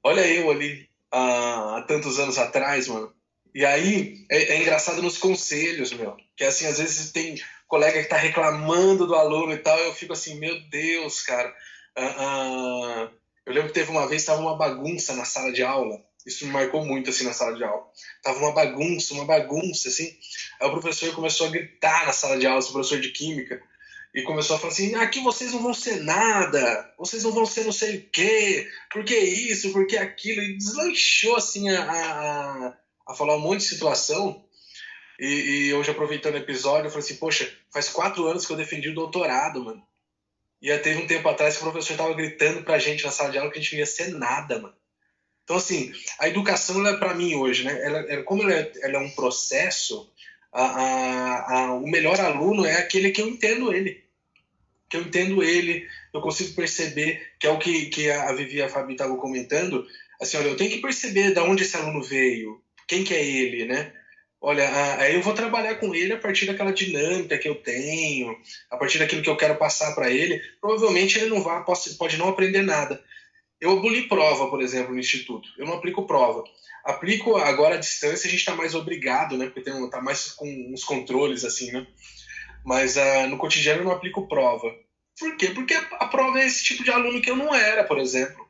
olha 0.02 0.26
eu 0.26 0.50
ali 0.50 0.90
há, 1.12 1.78
há 1.78 1.82
tantos 1.82 2.18
anos 2.20 2.38
atrás, 2.38 2.88
mano. 2.88 3.14
E 3.54 3.66
aí 3.66 4.26
é, 4.32 4.54
é, 4.54 4.62
engraçado 4.62 5.02
nos 5.02 5.18
conselhos, 5.18 5.92
meu. 5.92 6.16
Que 6.36 6.46
assim, 6.46 6.66
às 6.66 6.78
vezes 6.78 7.12
tem 7.12 7.42
colega 7.68 8.02
que 8.02 8.10
tá 8.10 8.18
reclamando 8.18 9.06
do 9.06 9.16
aluno 9.16 9.54
e 9.54 9.58
tal, 9.58 9.78
eu 9.80 9.94
fico 9.94 10.14
assim, 10.14 10.40
meu 10.40 10.60
Deus, 10.70 11.22
cara. 11.22 11.54
Uh, 11.98 12.02
uh, 12.02 13.10
eu 13.46 13.54
lembro 13.54 13.70
que 13.70 13.74
teve 13.74 13.92
uma 13.92 14.08
vez, 14.08 14.22
estava 14.22 14.42
uma 14.42 14.58
bagunça 14.58 15.14
na 15.14 15.26
sala 15.26 15.52
de 15.52 15.64
aula. 15.64 16.02
Isso 16.26 16.46
me 16.46 16.52
marcou 16.52 16.86
muito, 16.86 17.10
assim, 17.10 17.24
na 17.24 17.32
sala 17.32 17.56
de 17.56 17.64
aula. 17.64 17.86
Tava 18.22 18.40
uma 18.40 18.52
bagunça, 18.52 19.14
uma 19.14 19.26
bagunça, 19.26 19.88
assim. 19.88 20.14
Aí 20.60 20.68
o 20.68 20.72
professor 20.72 21.16
começou 21.16 21.48
a 21.48 21.50
gritar 21.50 22.06
na 22.06 22.12
sala 22.12 22.38
de 22.38 22.46
aula, 22.46 22.60
o 22.60 22.72
professor 22.72 23.00
de 23.00 23.12
química, 23.12 23.62
e 24.14 24.24
começou 24.24 24.56
a 24.58 24.60
falar 24.60 24.74
assim: 24.74 24.94
aqui 24.96 25.22
vocês 25.22 25.54
não 25.54 25.64
vão 25.64 25.74
ser 25.74 26.04
nada, 26.04 26.94
vocês 26.98 27.24
não 27.24 27.32
vão 27.32 27.46
ser 27.46 27.64
não 27.64 27.72
sei 27.72 27.98
o 27.98 28.10
quê, 28.10 28.70
por 28.92 29.06
que 29.06 29.16
isso, 29.16 29.72
por 29.72 29.88
que 29.88 29.96
aquilo, 29.96 30.42
e 30.42 30.58
deslanchou, 30.58 31.38
assim, 31.38 31.70
a, 31.70 31.84
a, 31.84 32.78
a 33.08 33.16
falar 33.16 33.38
um 33.38 33.42
monte 33.42 33.60
de 33.60 33.70
situação. 33.70 34.44
E, 35.20 35.68
e 35.68 35.74
hoje, 35.74 35.90
aproveitando 35.90 36.36
o 36.36 36.40
episódio, 36.40 36.88
eu 36.88 36.92
falei 36.92 37.06
assim: 37.06 37.18
poxa, 37.18 37.52
faz 37.72 37.90
quatro 37.90 38.28
anos 38.28 38.46
que 38.46 38.52
eu 38.52 38.58
defendi 38.58 38.90
o 38.90 38.96
doutorado, 38.96 39.64
mano. 39.64 39.84
E 40.62 40.72
aí 40.72 40.80
teve 40.80 41.02
um 41.02 41.08
tempo 41.08 41.28
atrás 41.30 41.56
que 41.56 41.64
o 41.64 41.72
professor 41.72 41.96
tava 41.98 42.14
gritando 42.14 42.64
pra 42.64 42.80
gente 42.80 43.04
na 43.04 43.12
sala 43.12 43.32
de 43.32 43.38
aula 43.38 43.52
que 43.52 43.60
a 43.60 43.62
gente 43.62 43.74
não 43.74 43.80
ia 43.80 43.86
ser 43.86 44.10
nada, 44.10 44.60
mano. 44.60 44.76
Então, 45.44 45.56
assim, 45.56 45.94
a 46.20 46.28
educação, 46.28 46.80
ela 46.80 46.96
é 46.96 46.98
para 46.98 47.14
mim 47.14 47.36
hoje, 47.36 47.64
né? 47.64 47.80
Ela, 47.82 48.00
ela 48.00 48.24
como 48.24 48.44
ela 48.44 48.54
é, 48.54 48.72
ela 48.82 48.96
é, 48.96 49.00
um 49.00 49.10
processo, 49.12 50.12
a, 50.52 50.64
a, 50.64 51.54
a, 51.54 51.74
o 51.76 51.88
melhor 51.88 52.20
aluno 52.20 52.66
é 52.66 52.76
aquele 52.76 53.12
que 53.12 53.22
eu 53.22 53.28
entendo 53.28 53.72
ele. 53.72 54.04
Que 54.90 54.98
eu 54.98 55.02
entendo 55.02 55.44
ele, 55.44 55.88
eu 56.14 56.22
consigo 56.22 56.54
perceber, 56.54 57.34
que 57.40 57.48
é 57.48 57.50
o 57.50 57.60
que, 57.60 57.86
que 57.88 58.10
a 58.10 58.32
Vivi 58.34 58.58
e 58.58 58.62
a 58.62 58.70
Fabi 58.70 58.94
estavam 58.94 59.18
comentando. 59.18 59.88
Assim, 60.20 60.38
olha, 60.38 60.48
eu 60.48 60.58
tenho 60.58 60.72
que 60.72 60.82
perceber 60.82 61.34
de 61.34 61.40
onde 61.40 61.64
esse 61.64 61.78
aluno 61.78 62.02
veio, 62.02 62.62
quem 62.88 63.04
que 63.04 63.14
é 63.14 63.24
ele, 63.24 63.66
né? 63.66 63.94
Olha, 64.40 64.70
aí 64.98 65.16
eu 65.16 65.22
vou 65.22 65.34
trabalhar 65.34 65.76
com 65.76 65.96
ele 65.96 66.14
a 66.14 66.20
partir 66.20 66.46
daquela 66.46 66.72
dinâmica 66.72 67.38
que 67.38 67.50
eu 67.50 67.56
tenho, 67.56 68.38
a 68.70 68.78
partir 68.78 69.00
daquilo 69.00 69.24
que 69.24 69.30
eu 69.30 69.36
quero 69.36 69.56
passar 69.56 69.96
para 69.96 70.12
ele. 70.12 70.40
Provavelmente 70.62 71.18
ele 71.18 71.30
não 71.30 71.42
vai, 71.42 71.64
pode, 71.64 72.18
não 72.18 72.30
aprender 72.30 72.62
nada, 72.62 73.04
eu 73.60 73.72
aboli 73.72 74.08
prova, 74.08 74.50
por 74.50 74.62
exemplo, 74.62 74.94
no 74.94 75.00
instituto. 75.00 75.50
Eu 75.58 75.66
não 75.66 75.74
aplico 75.74 76.06
prova. 76.06 76.44
Aplico 76.86 77.36
agora 77.36 77.76
à 77.76 77.80
distância, 77.80 78.28
a 78.28 78.32
gente 78.32 78.40
está 78.40 78.56
mais 78.56 78.76
obrigado, 78.76 79.36
né? 79.38 79.50
Porque 79.50 79.70
está 79.70 80.02
mais 80.02 80.32
com 80.32 80.48
uns 80.72 80.84
controles, 80.84 81.44
assim, 81.44 81.72
né? 81.72 81.88
Mas 82.64 82.96
uh, 82.96 83.28
no 83.30 83.38
cotidiano 83.38 83.82
eu 83.82 83.86
não 83.86 83.92
aplico 83.92 84.28
prova. 84.28 84.72
Por 85.20 85.36
quê? 85.36 85.50
Porque 85.50 85.74
a 85.74 86.06
prova 86.06 86.40
é 86.40 86.46
esse 86.46 86.64
tipo 86.64 86.84
de 86.84 86.92
aluno 86.92 87.22
que 87.22 87.32
eu 87.32 87.36
não 87.36 87.54
era, 87.54 87.84
por 87.84 87.98
exemplo. 87.98 88.48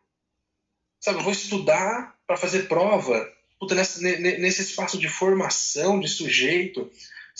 Sabe, 1.00 1.20
eu 1.20 1.24
vou 1.24 1.32
estudar 1.32 2.16
para 2.28 2.36
fazer 2.36 2.68
prova. 2.68 3.26
Puta, 3.60 3.76
nesse, 3.76 4.02
nesse 4.02 4.62
espaço 4.62 4.98
de 4.98 5.10
formação 5.10 6.00
de 6.00 6.08
sujeito. 6.08 6.92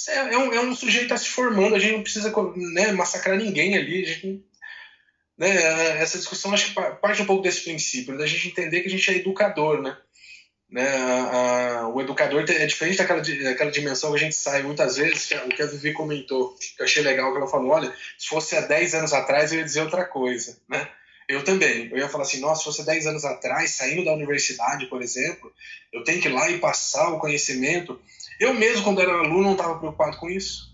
É, 0.10 0.18
é, 0.18 0.38
um, 0.38 0.54
é 0.54 0.60
um 0.62 0.76
sujeito 0.76 1.06
está 1.06 1.18
se 1.18 1.30
formando, 1.30 1.76
a 1.76 1.80
gente 1.80 1.94
não 1.94 2.04
precisa 2.04 2.32
né, 2.56 2.92
massacrar 2.92 3.36
ninguém 3.36 3.76
ali, 3.76 4.04
a 4.04 4.08
gente 4.08 4.46
né, 5.38 6.02
essa 6.02 6.18
discussão 6.18 6.54
acho 6.54 6.74
que 6.74 6.74
parte 6.74 7.22
um 7.22 7.26
pouco 7.26 7.44
desse 7.44 7.62
princípio, 7.62 8.18
da 8.18 8.26
gente 8.26 8.48
entender 8.48 8.82
que 8.82 8.88
a 8.88 8.92
gente 8.92 9.10
é 9.12 9.16
educador, 9.18 9.82
né? 9.82 9.96
né 10.70 10.88
a, 10.88 11.82
a, 11.82 11.90
o 11.90 12.02
educador 12.02 12.44
é 12.48 12.66
diferente 12.66 12.98
daquela, 12.98 13.22
daquela 13.22 13.72
dimensão 13.72 14.12
que 14.12 14.18
a 14.18 14.20
gente 14.20 14.36
sai 14.36 14.64
muitas 14.64 14.98
vezes, 14.98 15.28
que 15.28 15.36
a, 15.36 15.46
o 15.46 15.50
que 15.50 15.62
a 15.62 15.68
Vivi 15.68 15.94
comentou, 15.94 16.56
que 16.56 16.82
eu 16.82 16.86
achei 16.86 17.04
legal, 17.04 17.32
que 17.32 17.38
ela 17.38 17.48
falou, 17.48 17.72
olha, 17.72 17.94
se 18.18 18.28
fosse 18.28 18.56
há 18.56 18.62
10 18.62 18.96
anos 18.96 19.14
atrás 19.14 19.52
eu 19.52 19.60
ia 19.60 19.66
dizer 19.66 19.82
outra 19.82 20.06
coisa, 20.06 20.60
né? 20.68 20.90
Eu 21.28 21.44
também, 21.44 21.90
eu 21.92 21.98
ia 21.98 22.08
falar 22.08 22.24
assim, 22.24 22.40
nossa, 22.40 22.60
se 22.60 22.66
fosse 22.66 22.86
10 22.86 23.08
anos 23.08 23.26
atrás, 23.26 23.72
saindo 23.72 24.06
da 24.06 24.14
universidade, 24.14 24.86
por 24.86 25.02
exemplo, 25.02 25.54
eu 25.92 26.04
tenho 26.04 26.22
que 26.22 26.30
ir 26.30 26.32
lá 26.32 26.50
e 26.50 26.60
passar 26.60 27.10
o 27.10 27.20
conhecimento. 27.20 28.00
Eu 28.40 28.54
mesmo, 28.54 28.84
quando 28.84 29.02
era 29.02 29.12
aluno, 29.12 29.44
não 29.44 29.52
estava 29.52 29.78
preocupado 29.78 30.18
com 30.18 30.30
isso. 30.30 30.74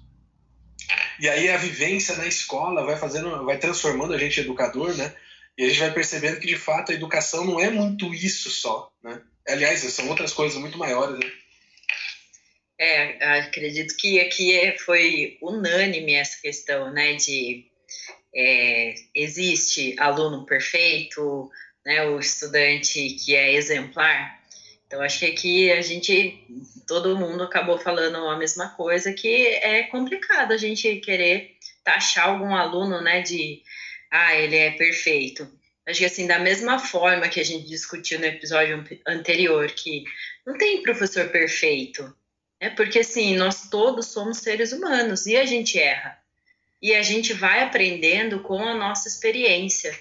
E 1.19 1.27
aí 1.27 1.49
a 1.49 1.57
vivência 1.57 2.15
na 2.15 2.27
escola 2.27 2.85
vai 2.85 2.97
fazendo, 2.97 3.45
vai 3.45 3.57
transformando 3.57 4.13
a 4.13 4.17
gente 4.17 4.39
em 4.39 4.43
educador, 4.43 4.95
né? 4.95 5.15
E 5.57 5.63
a 5.63 5.69
gente 5.69 5.79
vai 5.79 5.91
percebendo 5.91 6.39
que 6.39 6.47
de 6.47 6.57
fato 6.57 6.91
a 6.91 6.95
educação 6.95 7.45
não 7.45 7.59
é 7.59 7.69
muito 7.69 8.13
isso 8.13 8.49
só, 8.49 8.91
né? 9.03 9.21
Aliás, 9.47 9.79
são 9.81 10.07
outras 10.09 10.33
coisas 10.33 10.57
muito 10.57 10.77
maiores. 10.77 11.19
Né? 11.19 11.31
É, 12.79 13.39
acredito 13.39 13.95
que 13.97 14.19
aqui 14.19 14.57
é, 14.57 14.77
foi 14.77 15.37
unânime 15.41 16.13
essa 16.13 16.39
questão, 16.41 16.91
né? 16.91 17.13
De 17.13 17.65
é, 18.35 18.95
existe 19.13 19.95
aluno 19.99 20.45
perfeito, 20.45 21.49
né? 21.85 22.03
O 22.05 22.19
estudante 22.19 23.11
que 23.11 23.35
é 23.35 23.53
exemplar. 23.53 24.41
Então, 24.93 25.01
acho 25.01 25.19
que 25.19 25.25
aqui 25.25 25.71
a 25.71 25.81
gente, 25.81 26.45
todo 26.87 27.17
mundo 27.17 27.43
acabou 27.43 27.79
falando 27.79 28.15
a 28.17 28.37
mesma 28.37 28.69
coisa, 28.69 29.11
que 29.11 29.47
é 29.47 29.83
complicado 29.83 30.51
a 30.51 30.57
gente 30.57 30.97
querer 30.97 31.57
taxar 31.83 32.29
algum 32.29 32.55
aluno, 32.55 33.01
né, 33.01 33.21
de, 33.21 33.63
ah, 34.11 34.35
ele 34.35 34.55
é 34.55 34.69
perfeito. 34.71 35.51
Acho 35.87 35.99
que, 35.99 36.05
assim, 36.05 36.27
da 36.27 36.37
mesma 36.37 36.77
forma 36.77 37.27
que 37.27 37.39
a 37.39 37.43
gente 37.43 37.67
discutiu 37.67 38.19
no 38.19 38.25
episódio 38.25 38.85
anterior, 39.07 39.67
que 39.71 40.03
não 40.45 40.57
tem 40.59 40.83
professor 40.83 41.27
perfeito, 41.29 42.15
né, 42.61 42.69
porque, 42.69 42.99
assim, 42.99 43.35
nós 43.35 43.69
todos 43.71 44.05
somos 44.05 44.37
seres 44.37 44.71
humanos 44.73 45.25
e 45.25 45.35
a 45.35 45.45
gente 45.45 45.79
erra. 45.79 46.22
E 46.83 46.93
a 46.93 47.01
gente 47.01 47.31
vai 47.31 47.63
aprendendo 47.63 48.41
com 48.41 48.61
a 48.61 48.75
nossa 48.75 49.07
experiência. 49.07 49.97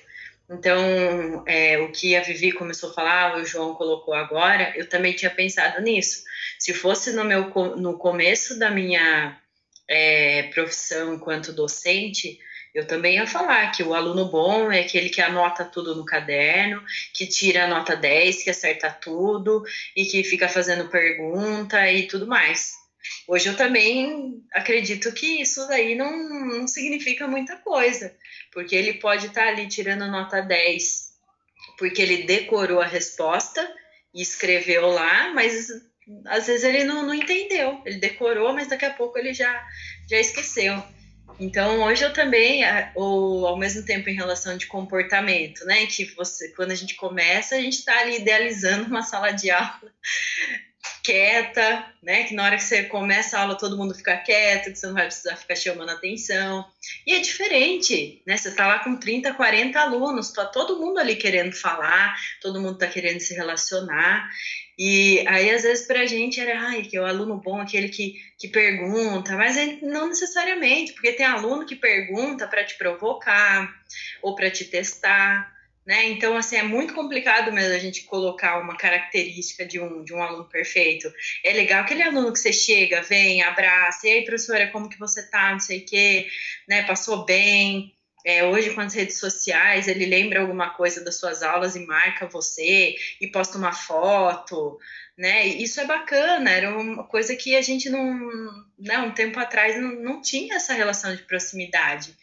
Então, 0.50 1.44
é, 1.46 1.78
o 1.78 1.92
que 1.92 2.16
a 2.16 2.20
Vivi 2.20 2.50
começou 2.50 2.90
a 2.90 2.92
falar, 2.92 3.36
o 3.36 3.44
João 3.46 3.74
colocou 3.74 4.12
agora, 4.12 4.72
eu 4.76 4.88
também 4.88 5.12
tinha 5.12 5.30
pensado 5.30 5.80
nisso. 5.80 6.24
Se 6.58 6.74
fosse 6.74 7.12
no, 7.12 7.24
meu, 7.24 7.48
no 7.76 7.96
começo 7.96 8.58
da 8.58 8.68
minha 8.68 9.40
é, 9.88 10.42
profissão 10.54 11.14
enquanto 11.14 11.52
docente, 11.52 12.40
Eu 12.74 12.86
também 12.86 13.16
ia 13.16 13.26
falar 13.26 13.70
que 13.70 13.82
o 13.82 13.92
aluno 13.92 14.30
bom 14.30 14.72
é 14.72 14.80
aquele 14.80 15.10
que 15.10 15.20
anota 15.20 15.62
tudo 15.62 15.94
no 15.94 16.06
caderno, 16.06 16.82
que 17.12 17.26
tira 17.26 17.64
a 17.64 17.68
nota 17.68 17.94
10, 17.94 18.44
que 18.44 18.50
acerta 18.50 18.90
tudo 18.90 19.62
e 19.94 20.06
que 20.06 20.24
fica 20.24 20.48
fazendo 20.48 20.88
pergunta 20.88 21.90
e 21.90 22.06
tudo 22.06 22.26
mais. 22.26 22.81
Hoje 23.26 23.48
eu 23.48 23.56
também 23.56 24.42
acredito 24.52 25.12
que 25.12 25.40
isso 25.40 25.66
daí 25.68 25.94
não, 25.94 26.12
não 26.46 26.68
significa 26.68 27.26
muita 27.26 27.56
coisa, 27.56 28.14
porque 28.52 28.74
ele 28.74 28.94
pode 28.94 29.26
estar 29.26 29.48
ali 29.48 29.66
tirando 29.66 30.06
nota 30.08 30.40
10 30.40 31.12
porque 31.78 32.02
ele 32.02 32.24
decorou 32.24 32.80
a 32.80 32.86
resposta 32.86 33.68
e 34.14 34.22
escreveu 34.22 34.88
lá, 34.88 35.32
mas 35.34 35.68
às 36.26 36.46
vezes 36.46 36.64
ele 36.64 36.84
não, 36.84 37.06
não 37.06 37.14
entendeu. 37.14 37.80
Ele 37.84 37.98
decorou, 37.98 38.52
mas 38.52 38.68
daqui 38.68 38.84
a 38.84 38.92
pouco 38.92 39.18
ele 39.18 39.32
já, 39.32 39.66
já 40.08 40.18
esqueceu. 40.18 40.82
Então, 41.40 41.82
hoje 41.82 42.04
eu 42.04 42.12
também, 42.12 42.62
ou 42.94 43.46
ao 43.46 43.58
mesmo 43.58 43.84
tempo 43.84 44.10
em 44.10 44.14
relação 44.14 44.56
de 44.56 44.66
comportamento, 44.66 45.64
né? 45.64 45.86
Que 45.86 46.04
você, 46.14 46.50
quando 46.50 46.72
a 46.72 46.74
gente 46.74 46.94
começa, 46.94 47.56
a 47.56 47.60
gente 47.60 47.78
está 47.78 47.98
ali 48.00 48.18
idealizando 48.18 48.86
uma 48.86 49.02
sala 49.02 49.30
de 49.30 49.50
aula 49.50 49.92
quieta, 51.02 51.84
né? 52.02 52.24
Que 52.24 52.34
na 52.34 52.44
hora 52.44 52.56
que 52.56 52.62
você 52.62 52.84
começa 52.84 53.36
a 53.36 53.42
aula 53.42 53.58
todo 53.58 53.76
mundo 53.76 53.94
fica 53.94 54.16
quieto, 54.16 54.70
que 54.70 54.76
você 54.76 54.86
não 54.86 54.94
vai 54.94 55.06
precisar 55.06 55.36
ficar 55.36 55.56
chamando 55.56 55.90
atenção. 55.90 56.64
E 57.06 57.14
é 57.14 57.18
diferente, 57.18 58.22
né? 58.26 58.36
Você 58.36 58.48
está 58.48 58.66
lá 58.66 58.78
com 58.78 58.96
30, 58.96 59.34
40 59.34 59.78
alunos, 59.80 60.32
tá 60.32 60.44
todo 60.44 60.78
mundo 60.78 60.98
ali 60.98 61.16
querendo 61.16 61.52
falar, 61.52 62.16
todo 62.40 62.60
mundo 62.60 62.74
está 62.74 62.86
querendo 62.86 63.20
se 63.20 63.34
relacionar. 63.34 64.30
E 64.78 65.24
aí, 65.28 65.50
às 65.50 65.62
vezes, 65.62 65.86
para 65.86 66.00
a 66.00 66.06
gente 66.06 66.40
era, 66.40 66.58
ai, 66.60 66.82
que 66.82 66.96
é 66.96 67.00
o 67.00 67.04
aluno 67.04 67.36
bom, 67.36 67.60
aquele 67.60 67.88
que, 67.88 68.14
que 68.38 68.48
pergunta, 68.48 69.36
mas 69.36 69.56
não 69.82 70.08
necessariamente, 70.08 70.92
porque 70.92 71.12
tem 71.12 71.26
aluno 71.26 71.66
que 71.66 71.76
pergunta 71.76 72.46
para 72.48 72.64
te 72.64 72.76
provocar 72.78 73.72
ou 74.22 74.34
para 74.34 74.50
te 74.50 74.64
testar. 74.64 75.52
Né? 75.84 76.10
Então, 76.10 76.36
assim, 76.36 76.56
é 76.56 76.62
muito 76.62 76.94
complicado 76.94 77.52
mesmo 77.52 77.74
a 77.74 77.78
gente 77.78 78.04
colocar 78.04 78.60
uma 78.60 78.76
característica 78.76 79.66
de 79.66 79.80
um, 79.80 80.04
de 80.04 80.14
um 80.14 80.22
aluno 80.22 80.44
perfeito. 80.48 81.12
É 81.44 81.52
legal 81.52 81.82
aquele 81.82 82.02
aluno 82.02 82.32
que 82.32 82.38
você 82.38 82.52
chega, 82.52 83.02
vem, 83.02 83.42
abraça, 83.42 84.06
e 84.06 84.10
aí, 84.10 84.24
professora, 84.24 84.70
como 84.70 84.88
que 84.88 84.98
você 84.98 85.28
tá, 85.28 85.50
não 85.50 85.60
sei 85.60 85.80
o 85.80 85.84
quê, 85.84 86.28
né, 86.68 86.82
passou 86.84 87.24
bem, 87.24 87.92
é, 88.24 88.44
hoje 88.44 88.70
com 88.70 88.80
as 88.80 88.94
redes 88.94 89.18
sociais, 89.18 89.88
ele 89.88 90.06
lembra 90.06 90.40
alguma 90.40 90.70
coisa 90.70 91.04
das 91.04 91.16
suas 91.16 91.42
aulas 91.42 91.74
e 91.74 91.86
marca 91.86 92.26
você, 92.26 92.94
e 93.20 93.26
posta 93.26 93.58
uma 93.58 93.72
foto, 93.72 94.78
né? 95.16 95.46
Isso 95.46 95.80
é 95.80 95.86
bacana, 95.86 96.50
era 96.50 96.76
uma 96.76 97.04
coisa 97.04 97.34
que 97.36 97.56
a 97.56 97.62
gente 97.62 97.90
não, 97.90 98.30
né, 98.78 98.98
um 98.98 99.12
tempo 99.12 99.38
atrás 99.38 99.80
não, 99.80 99.92
não 99.96 100.22
tinha 100.22 100.56
essa 100.56 100.72
relação 100.72 101.14
de 101.14 101.22
proximidade. 101.22 102.16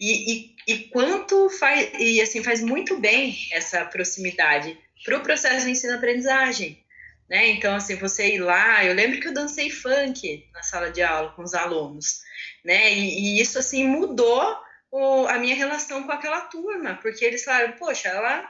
E, 0.00 0.32
e, 0.32 0.56
e 0.66 0.78
quanto 0.88 1.48
faz, 1.50 1.90
e 1.98 2.20
assim, 2.20 2.42
faz 2.42 2.60
muito 2.60 2.98
bem 2.98 3.36
essa 3.52 3.84
proximidade 3.84 4.76
para 5.04 5.18
o 5.18 5.22
processo 5.22 5.64
de 5.66 5.72
ensino-aprendizagem. 5.72 6.82
Né? 7.28 7.48
Então, 7.50 7.74
assim, 7.74 7.94
você 7.96 8.34
ir 8.34 8.40
lá, 8.40 8.84
eu 8.84 8.94
lembro 8.94 9.20
que 9.20 9.28
eu 9.28 9.32
dancei 9.34 9.70
funk 9.70 10.46
na 10.52 10.62
sala 10.62 10.90
de 10.90 11.02
aula 11.02 11.30
com 11.30 11.42
os 11.42 11.54
alunos, 11.54 12.20
né? 12.64 12.92
E, 12.92 13.38
e 13.38 13.40
isso, 13.40 13.58
assim, 13.58 13.86
mudou 13.86 14.54
o, 14.92 15.26
a 15.26 15.38
minha 15.38 15.56
relação 15.56 16.04
com 16.04 16.12
aquela 16.12 16.42
turma, 16.42 16.98
porque 17.02 17.24
eles 17.24 17.42
falaram, 17.42 17.72
poxa, 17.72 18.08
ela 18.08 18.48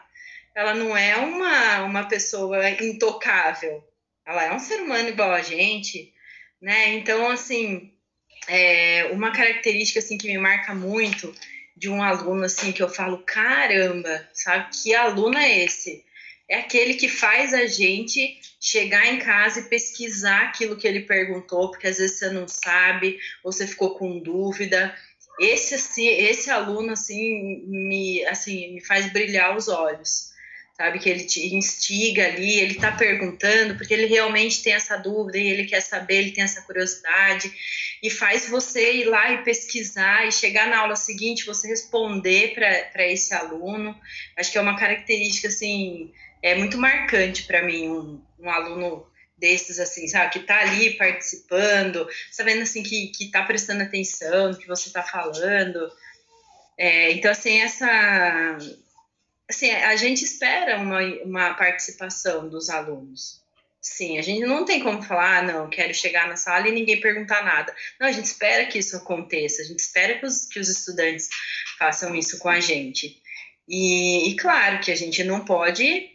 ela 0.55 0.75
não 0.75 0.95
é 0.95 1.17
uma, 1.17 1.83
uma 1.85 2.05
pessoa 2.05 2.69
intocável, 2.69 3.83
ela 4.27 4.45
é 4.45 4.53
um 4.53 4.59
ser 4.59 4.83
humano 4.83 5.09
igual 5.09 5.31
a 5.31 5.41
gente, 5.41 6.13
né? 6.61 6.91
Então, 6.91 7.31
assim, 7.31 7.91
é, 8.47 9.09
uma 9.13 9.33
característica 9.33 10.01
assim 10.01 10.19
que 10.19 10.29
me 10.29 10.37
marca 10.37 10.75
muito 10.75 11.35
de 11.75 11.89
um 11.89 12.03
aluno 12.03 12.45
assim 12.45 12.71
que 12.71 12.83
eu 12.83 12.89
falo, 12.89 13.25
caramba, 13.25 14.29
sabe 14.35 14.69
que 14.73 14.95
aluno 14.95 15.39
é 15.39 15.65
esse? 15.65 16.05
É 16.49 16.59
aquele 16.59 16.95
que 16.95 17.09
faz 17.09 17.55
a 17.55 17.67
gente 17.67 18.39
chegar 18.61 19.07
em 19.07 19.19
casa 19.19 19.61
e 19.61 19.69
pesquisar 19.69 20.43
aquilo 20.43 20.77
que 20.77 20.87
ele 20.87 21.01
perguntou, 21.01 21.71
porque 21.71 21.87
às 21.87 21.99
vezes 21.99 22.19
você 22.19 22.31
não 22.31 22.47
sabe, 22.47 23.19
ou 23.43 23.51
você 23.51 23.67
ficou 23.67 23.97
com 23.97 24.21
dúvida. 24.21 24.95
Esse 25.41 25.75
assim, 25.75 26.07
esse 26.07 26.51
aluno 26.51 26.93
assim 26.93 27.65
me 27.67 28.25
assim 28.27 28.75
me 28.75 28.85
faz 28.85 29.13
brilhar 29.13 29.57
os 29.57 29.69
olhos 29.69 30.33
sabe? 30.83 30.99
Que 30.99 31.11
ele 31.11 31.25
te 31.25 31.55
instiga 31.55 32.27
ali, 32.27 32.59
ele 32.59 32.73
está 32.73 32.93
perguntando, 32.93 33.77
porque 33.77 33.93
ele 33.95 34.07
realmente 34.07 34.63
tem 34.63 34.73
essa 34.73 34.97
dúvida 34.97 35.39
e 35.39 35.49
ele 35.49 35.65
quer 35.65 35.81
saber, 35.81 36.17
ele 36.17 36.33
tem 36.33 36.43
essa 36.43 36.63
curiosidade, 36.63 37.53
e 38.03 38.11
faz 38.11 38.49
você 38.49 38.95
ir 38.95 39.05
lá 39.05 39.33
e 39.33 39.45
pesquisar 39.45 40.27
e 40.27 40.33
chegar 40.33 40.69
na 40.69 40.79
aula 40.79 40.97
seguinte, 40.97 41.47
você 41.47 41.69
responder 41.69 42.55
para 42.55 43.07
esse 43.07 43.33
aluno. 43.33 43.97
Acho 44.37 44.51
que 44.51 44.59
é 44.59 44.61
uma 44.61 44.77
característica, 44.77 45.49
assim, 45.49 46.13
é 46.43 46.55
muito 46.55 46.79
marcante 46.79 47.45
para 47.45 47.63
mim, 47.63 47.89
um, 47.89 48.21
um 48.41 48.51
aluno 48.51 49.07
desses, 49.37 49.81
assim, 49.81 50.07
sabe, 50.07 50.33
que 50.33 50.39
está 50.39 50.61
ali 50.61 50.97
participando, 50.97 52.07
sabendo, 52.31 52.63
assim, 52.63 52.83
que, 52.83 53.09
que 53.09 53.31
tá 53.31 53.43
prestando 53.43 53.83
atenção 53.83 54.51
no 54.51 54.59
que 54.59 54.67
você 54.67 54.89
está 54.89 55.03
falando. 55.03 55.91
É, 56.79 57.13
então, 57.13 57.31
assim, 57.31 57.61
essa 57.61 58.59
assim, 59.53 59.71
a 59.71 59.97
gente 59.97 60.25
espera 60.25 60.79
uma, 60.79 61.01
uma 61.25 61.55
participação 61.55 62.49
dos 62.49 62.71
alunos. 62.71 63.41
Sim, 63.81 64.17
a 64.17 64.23
gente 64.23 64.47
não 64.47 64.65
tem 64.65 64.81
como 64.81 65.03
falar, 65.03 65.39
ah, 65.39 65.43
não, 65.43 65.69
quero 65.69 65.93
chegar 65.93 66.29
na 66.29 66.37
sala 66.37 66.69
e 66.69 66.73
ninguém 66.73 67.01
perguntar 67.01 67.45
nada. 67.45 67.75
Não, 68.01 68.07
a 68.07 68.13
gente 68.13 68.27
espera 68.27 68.65
que 68.67 68.79
isso 68.79 68.97
aconteça, 68.97 69.61
a 69.61 69.65
gente 69.65 69.81
espera 69.81 70.19
que 70.19 70.27
os, 70.27 70.47
que 70.47 70.61
os 70.61 70.69
estudantes 70.69 71.29
façam 71.79 72.15
isso 72.15 72.39
com 72.39 72.49
a 72.49 72.61
gente. 72.61 73.21
E, 73.69 74.31
e 74.31 74.37
claro 74.37 74.81
que 74.81 74.93
a 74.93 74.95
gente 74.95 75.25
não 75.25 75.45
pode 75.45 76.12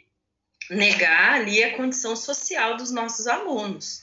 negar 0.69 1.33
ali 1.35 1.63
a 1.63 1.75
condição 1.75 2.15
social 2.15 2.77
dos 2.77 2.91
nossos 2.91 3.27
alunos. 3.27 4.01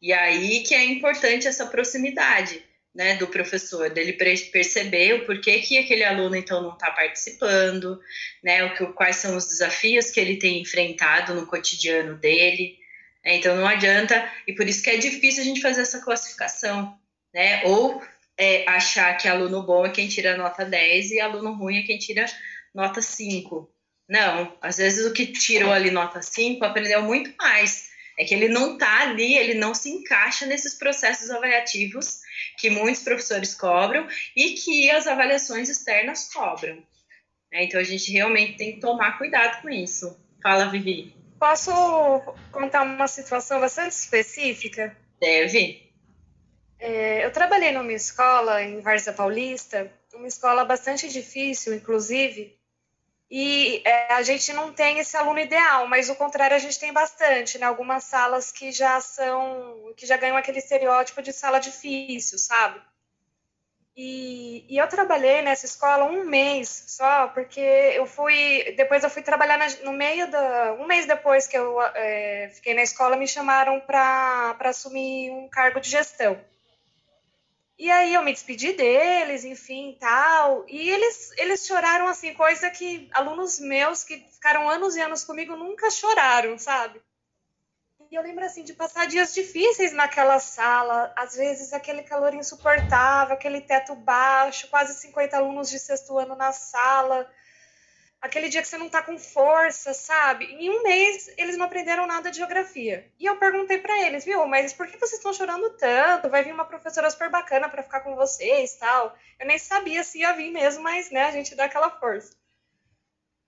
E 0.00 0.12
aí 0.12 0.62
que 0.62 0.74
é 0.74 0.84
importante 0.84 1.46
essa 1.46 1.66
proximidade 1.66 2.62
né, 2.94 3.16
do 3.16 3.26
professor, 3.26 3.88
dele 3.88 4.12
perceber 4.12 5.14
o 5.14 5.24
porquê 5.24 5.60
que 5.60 5.78
aquele 5.78 6.04
aluno 6.04 6.36
então 6.36 6.62
não 6.62 6.74
está 6.74 6.90
participando, 6.90 7.98
né, 8.42 8.64
o 8.64 8.74
que, 8.74 8.86
quais 8.92 9.16
são 9.16 9.36
os 9.36 9.46
desafios 9.46 10.10
que 10.10 10.20
ele 10.20 10.36
tem 10.36 10.60
enfrentado 10.60 11.34
no 11.34 11.46
cotidiano 11.46 12.16
dele. 12.16 12.78
Né, 13.24 13.36
então 13.36 13.56
não 13.56 13.66
adianta, 13.66 14.30
e 14.46 14.52
por 14.52 14.66
isso 14.68 14.82
que 14.82 14.90
é 14.90 14.96
difícil 14.96 15.42
a 15.42 15.46
gente 15.46 15.62
fazer 15.62 15.82
essa 15.82 16.02
classificação, 16.02 16.98
né, 17.32 17.62
ou 17.64 18.02
é, 18.36 18.68
achar 18.68 19.16
que 19.16 19.26
aluno 19.26 19.62
bom 19.62 19.86
é 19.86 19.90
quem 19.90 20.08
tira 20.08 20.36
nota 20.36 20.64
10 20.64 21.12
e 21.12 21.20
aluno 21.20 21.54
ruim 21.54 21.78
é 21.78 21.82
quem 21.82 21.98
tira 21.98 22.26
nota 22.74 23.00
5. 23.00 23.71
Não, 24.12 24.54
às 24.60 24.76
vezes 24.76 25.06
o 25.06 25.14
que 25.14 25.24
tirou 25.24 25.72
ali 25.72 25.90
nota 25.90 26.20
5 26.20 26.62
aprendeu 26.62 27.00
muito 27.00 27.34
mais. 27.38 27.88
É 28.18 28.26
que 28.26 28.34
ele 28.34 28.46
não 28.46 28.74
está 28.74 29.00
ali, 29.00 29.38
ele 29.38 29.54
não 29.54 29.72
se 29.72 29.88
encaixa 29.88 30.44
nesses 30.44 30.74
processos 30.74 31.30
avaliativos 31.30 32.20
que 32.58 32.68
muitos 32.68 33.02
professores 33.02 33.54
cobram 33.54 34.06
e 34.36 34.50
que 34.50 34.90
as 34.90 35.06
avaliações 35.06 35.70
externas 35.70 36.30
cobram. 36.30 36.76
Né? 37.50 37.64
Então 37.64 37.80
a 37.80 37.84
gente 37.84 38.12
realmente 38.12 38.58
tem 38.58 38.74
que 38.74 38.80
tomar 38.80 39.16
cuidado 39.16 39.62
com 39.62 39.70
isso. 39.70 40.14
Fala, 40.42 40.68
Vivi. 40.68 41.16
Posso 41.40 41.72
contar 42.50 42.82
uma 42.82 43.08
situação 43.08 43.60
bastante 43.60 43.92
específica? 43.92 44.94
Deve. 45.18 45.90
É, 46.78 47.24
eu 47.24 47.32
trabalhei 47.32 47.72
numa 47.72 47.94
escola 47.94 48.62
em 48.62 48.78
Várzea 48.82 49.14
Paulista, 49.14 49.90
uma 50.12 50.28
escola 50.28 50.66
bastante 50.66 51.08
difícil, 51.08 51.72
inclusive, 51.72 52.60
e 53.34 53.80
é, 53.86 54.12
a 54.12 54.22
gente 54.22 54.52
não 54.52 54.74
tem 54.74 54.98
esse 54.98 55.16
aluno 55.16 55.38
ideal, 55.38 55.88
mas 55.88 56.10
o 56.10 56.14
contrário 56.14 56.54
a 56.54 56.58
gente 56.58 56.78
tem 56.78 56.92
bastante, 56.92 57.56
né? 57.58 57.64
Algumas 57.64 58.04
salas 58.04 58.52
que 58.52 58.70
já 58.70 59.00
são, 59.00 59.94
que 59.96 60.04
já 60.04 60.18
ganham 60.18 60.36
aquele 60.36 60.58
estereótipo 60.58 61.22
de 61.22 61.32
sala 61.32 61.58
difícil, 61.58 62.36
sabe? 62.36 62.78
E, 63.96 64.66
e 64.68 64.76
eu 64.76 64.86
trabalhei 64.86 65.40
nessa 65.40 65.64
escola 65.64 66.04
um 66.04 66.26
mês 66.26 66.84
só, 66.88 67.28
porque 67.28 67.58
eu 67.58 68.04
fui, 68.04 68.74
depois 68.76 69.02
eu 69.02 69.08
fui 69.08 69.22
trabalhar 69.22 69.56
na, 69.56 69.66
no 69.82 69.92
meio 69.94 70.30
da, 70.30 70.74
um 70.74 70.86
mês 70.86 71.06
depois 71.06 71.46
que 71.46 71.56
eu 71.56 71.80
é, 71.80 72.50
fiquei 72.52 72.74
na 72.74 72.82
escola, 72.82 73.16
me 73.16 73.26
chamaram 73.26 73.80
para 73.80 74.54
assumir 74.60 75.30
um 75.30 75.48
cargo 75.48 75.80
de 75.80 75.88
gestão. 75.88 76.38
E 77.82 77.90
aí 77.90 78.14
eu 78.14 78.22
me 78.22 78.32
despedi 78.32 78.74
deles, 78.74 79.44
enfim, 79.44 79.96
tal. 79.98 80.64
E 80.68 80.88
eles, 80.88 81.32
eles 81.36 81.66
choraram 81.66 82.06
assim, 82.06 82.32
coisa 82.32 82.70
que 82.70 83.10
alunos 83.12 83.58
meus 83.58 84.04
que 84.04 84.18
ficaram 84.30 84.68
anos 84.68 84.94
e 84.94 85.00
anos 85.00 85.24
comigo 85.24 85.56
nunca 85.56 85.90
choraram, 85.90 86.56
sabe? 86.56 87.02
E 88.08 88.14
eu 88.14 88.22
lembro 88.22 88.44
assim 88.44 88.62
de 88.62 88.72
passar 88.72 89.08
dias 89.08 89.34
difíceis 89.34 89.92
naquela 89.92 90.38
sala, 90.38 91.12
às 91.16 91.34
vezes 91.34 91.72
aquele 91.72 92.04
calor 92.04 92.32
insuportável, 92.34 93.34
aquele 93.34 93.60
teto 93.60 93.96
baixo, 93.96 94.68
quase 94.68 94.94
50 94.94 95.36
alunos 95.36 95.68
de 95.68 95.80
sexto 95.80 96.16
ano 96.16 96.36
na 96.36 96.52
sala. 96.52 97.28
Aquele 98.22 98.48
dia 98.48 98.62
que 98.62 98.68
você 98.68 98.78
não 98.78 98.88
tá 98.88 99.02
com 99.02 99.18
força, 99.18 99.92
sabe? 99.92 100.44
Em 100.44 100.70
um 100.70 100.84
mês 100.84 101.28
eles 101.36 101.56
não 101.56 101.66
aprenderam 101.66 102.06
nada 102.06 102.30
de 102.30 102.36
geografia. 102.36 103.10
E 103.18 103.26
eu 103.26 103.36
perguntei 103.36 103.78
para 103.78 104.00
eles, 104.06 104.24
viu, 104.24 104.46
mas 104.46 104.72
por 104.72 104.86
que 104.86 104.96
vocês 104.96 105.18
estão 105.18 105.32
chorando 105.32 105.68
tanto? 105.70 106.30
Vai 106.30 106.44
vir 106.44 106.54
uma 106.54 106.64
professora 106.64 107.10
super 107.10 107.28
bacana 107.28 107.68
para 107.68 107.82
ficar 107.82 108.00
com 108.00 108.14
vocês, 108.14 108.76
tal. 108.76 109.18
Eu 109.40 109.46
nem 109.46 109.58
sabia 109.58 110.04
se 110.04 110.20
ia 110.20 110.32
vir 110.32 110.52
mesmo, 110.52 110.84
mas 110.84 111.10
né, 111.10 111.24
a 111.24 111.32
gente 111.32 111.56
dá 111.56 111.64
aquela 111.64 111.90
força. 111.90 112.32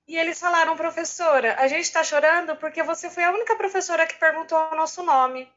E 0.09 0.17
eles 0.17 0.39
falaram, 0.39 0.77
professora, 0.77 1.55
a 1.59 1.69
gente 1.69 1.85
está 1.85 2.03
chorando 2.03 2.57
porque 2.57 2.83
você 2.83 3.09
foi 3.09 3.23
a 3.25 3.31
única 3.31 3.57
professora 3.57 4.07
que 4.07 4.19
perguntou 4.19 4.59
o 4.59 4.75
nosso 4.75 5.03
nome. 5.03 5.51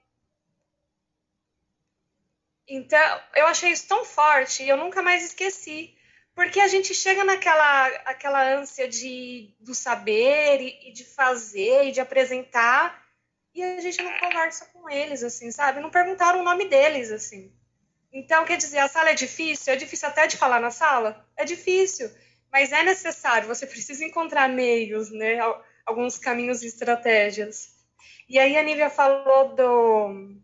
Então, 2.67 3.21
eu 3.35 3.47
achei 3.47 3.71
isso 3.71 3.87
tão 3.87 4.05
forte 4.05 4.63
e 4.63 4.69
eu 4.69 4.77
nunca 4.77 5.01
mais 5.01 5.23
esqueci. 5.23 5.96
Porque 6.37 6.59
a 6.59 6.67
gente 6.67 6.93
chega 6.93 7.23
naquela 7.23 7.87
aquela 8.05 8.47
ânsia 8.59 8.87
de, 8.87 9.55
do 9.59 9.73
saber 9.73 10.61
e, 10.61 10.89
e 10.89 10.93
de 10.93 11.03
fazer 11.03 11.85
e 11.85 11.91
de 11.91 11.99
apresentar 11.99 13.03
e 13.55 13.63
a 13.63 13.81
gente 13.81 14.03
não 14.03 14.19
conversa 14.19 14.65
com 14.71 14.87
eles, 14.87 15.23
assim, 15.23 15.49
sabe? 15.49 15.79
Não 15.79 15.89
perguntaram 15.89 16.41
o 16.41 16.43
nome 16.43 16.69
deles, 16.69 17.09
assim. 17.11 17.51
Então, 18.13 18.45
quer 18.45 18.55
dizer, 18.55 18.77
a 18.77 18.87
sala 18.87 19.09
é 19.09 19.15
difícil? 19.15 19.73
É 19.73 19.75
difícil 19.75 20.07
até 20.07 20.27
de 20.27 20.37
falar 20.37 20.59
na 20.59 20.69
sala? 20.69 21.27
É 21.35 21.43
difícil, 21.43 22.07
mas 22.51 22.71
é 22.71 22.83
necessário, 22.83 23.47
você 23.47 23.65
precisa 23.65 24.05
encontrar 24.05 24.47
meios, 24.47 25.09
né? 25.09 25.39
Alguns 25.87 26.19
caminhos 26.19 26.61
e 26.61 26.67
estratégias. 26.67 27.69
E 28.29 28.37
aí 28.37 28.55
a 28.55 28.61
Nívia 28.61 28.91
falou 28.91 29.55
do, 29.55 30.37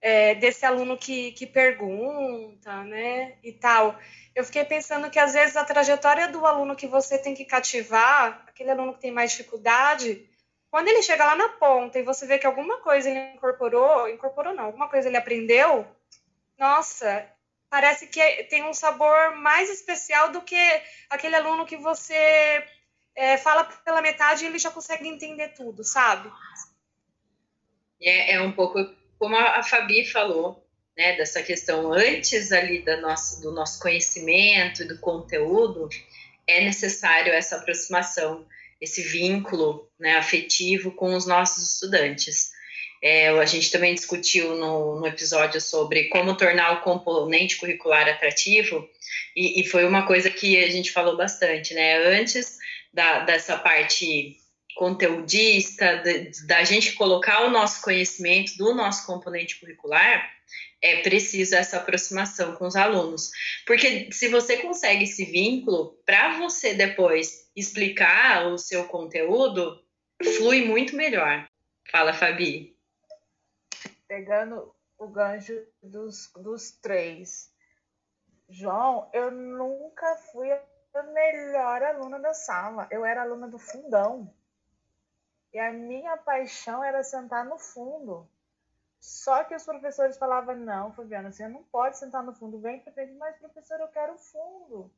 é, 0.00 0.34
desse 0.34 0.64
aluno 0.64 0.96
que, 0.96 1.32
que 1.32 1.46
pergunta, 1.46 2.84
né, 2.84 3.36
e 3.42 3.52
tal. 3.52 3.98
Eu 4.34 4.44
fiquei 4.44 4.64
pensando 4.64 5.10
que 5.10 5.18
às 5.18 5.32
vezes 5.32 5.56
a 5.56 5.64
trajetória 5.64 6.28
do 6.28 6.46
aluno 6.46 6.76
que 6.76 6.86
você 6.86 7.18
tem 7.18 7.34
que 7.34 7.44
cativar, 7.44 8.44
aquele 8.46 8.70
aluno 8.70 8.94
que 8.94 9.00
tem 9.00 9.12
mais 9.12 9.32
dificuldade, 9.32 10.28
quando 10.70 10.88
ele 10.88 11.02
chega 11.02 11.24
lá 11.24 11.34
na 11.34 11.48
ponta 11.50 11.98
e 11.98 12.04
você 12.04 12.26
vê 12.26 12.38
que 12.38 12.46
alguma 12.46 12.78
coisa 12.78 13.10
ele 13.10 13.34
incorporou, 13.34 14.08
incorporou 14.08 14.54
não, 14.54 14.66
alguma 14.66 14.88
coisa 14.88 15.08
ele 15.08 15.16
aprendeu, 15.16 15.86
nossa, 16.56 17.28
parece 17.68 18.06
que 18.06 18.20
tem 18.44 18.62
um 18.64 18.72
sabor 18.72 19.36
mais 19.36 19.68
especial 19.68 20.30
do 20.30 20.40
que 20.42 20.82
aquele 21.10 21.34
aluno 21.34 21.66
que 21.66 21.76
você 21.76 22.64
é, 23.16 23.36
fala 23.36 23.64
pela 23.64 24.00
metade 24.00 24.44
e 24.44 24.46
ele 24.46 24.58
já 24.58 24.70
consegue 24.70 25.08
entender 25.08 25.48
tudo, 25.48 25.82
sabe? 25.82 26.30
É, 28.00 28.34
é 28.34 28.40
um 28.40 28.52
pouco 28.52 28.78
como 29.20 29.36
a, 29.36 29.62
Fabi 29.62 30.06
falou, 30.06 30.66
né, 30.96 31.14
dessa 31.14 31.42
questão 31.42 31.92
antes 31.92 32.50
ali 32.52 32.82
da 32.82 32.96
nossa, 33.02 33.42
do 33.42 33.52
nosso 33.52 33.78
conhecimento 33.78 34.82
e 34.82 34.88
do 34.88 34.98
conteúdo, 34.98 35.90
é 36.46 36.64
necessário 36.64 37.30
essa 37.30 37.56
aproximação, 37.56 38.46
esse 38.80 39.02
vínculo 39.02 39.86
né, 40.00 40.16
afetivo 40.16 40.92
com 40.92 41.14
os 41.14 41.26
nossos 41.26 41.74
estudantes. 41.74 42.50
É, 43.02 43.28
a 43.28 43.44
gente 43.44 43.70
também 43.70 43.94
discutiu 43.94 44.56
no, 44.56 45.00
no, 45.00 45.06
episódio 45.06 45.60
sobre 45.60 46.04
como 46.04 46.36
tornar 46.36 46.72
o 46.72 46.80
componente 46.80 47.56
curricular 47.56 48.08
atrativo, 48.08 48.88
e, 49.36 49.60
e, 49.60 49.66
foi 49.66 49.84
uma 49.86 50.06
coisa 50.06 50.30
que 50.30 50.62
a 50.62 50.70
gente 50.70 50.92
falou 50.92 51.16
bastante, 51.16 51.74
né? 51.74 51.96
Antes 52.18 52.56
da, 52.92 53.20
dessa 53.20 53.56
parte 53.58 54.36
conteudista, 54.74 56.02
da 56.46 56.64
gente 56.64 56.92
colocar 56.94 57.44
o 57.44 57.50
nosso 57.50 57.82
conhecimento 57.82 58.56
do 58.56 58.74
nosso 58.74 59.06
componente 59.06 59.58
curricular, 59.60 60.30
é 60.82 61.02
preciso 61.02 61.54
essa 61.54 61.76
aproximação 61.76 62.56
com 62.56 62.66
os 62.66 62.76
alunos. 62.76 63.30
Porque 63.66 64.10
se 64.12 64.28
você 64.28 64.56
consegue 64.58 65.04
esse 65.04 65.24
vínculo, 65.24 65.98
para 66.06 66.38
você 66.38 66.74
depois 66.74 67.50
explicar 67.54 68.46
o 68.46 68.56
seu 68.56 68.84
conteúdo, 68.86 69.82
flui 70.38 70.64
muito 70.64 70.96
melhor. 70.96 71.46
Fala, 71.90 72.12
Fabi. 72.12 72.76
Pegando 74.08 74.74
o 74.98 75.08
gancho 75.08 75.54
dos, 75.82 76.30
dos 76.36 76.70
três. 76.70 77.50
João, 78.48 79.08
eu 79.12 79.30
nunca 79.30 80.16
fui 80.32 80.50
a 80.50 81.02
melhor 81.02 81.82
aluna 81.82 82.18
da 82.18 82.34
sala. 82.34 82.88
Eu 82.90 83.04
era 83.04 83.22
aluna 83.22 83.48
do 83.48 83.58
fundão. 83.58 84.32
E 85.52 85.58
a 85.58 85.72
minha 85.72 86.16
paixão 86.16 86.82
era 86.82 87.02
sentar 87.02 87.44
no 87.44 87.58
fundo. 87.58 88.28
Só 89.00 89.42
que 89.44 89.54
os 89.54 89.64
professores 89.64 90.18
falavam: 90.18 90.56
não, 90.56 90.92
Fabiana, 90.92 91.32
você 91.32 91.48
não 91.48 91.64
pode 91.64 91.98
sentar 91.98 92.22
no 92.22 92.34
fundo, 92.34 92.60
vem 92.60 92.80
para 92.80 92.92
frente, 92.92 93.12
mas 93.14 93.36
professor, 93.36 93.80
eu 93.80 93.88
quero 93.88 94.16
fundo. 94.18 94.90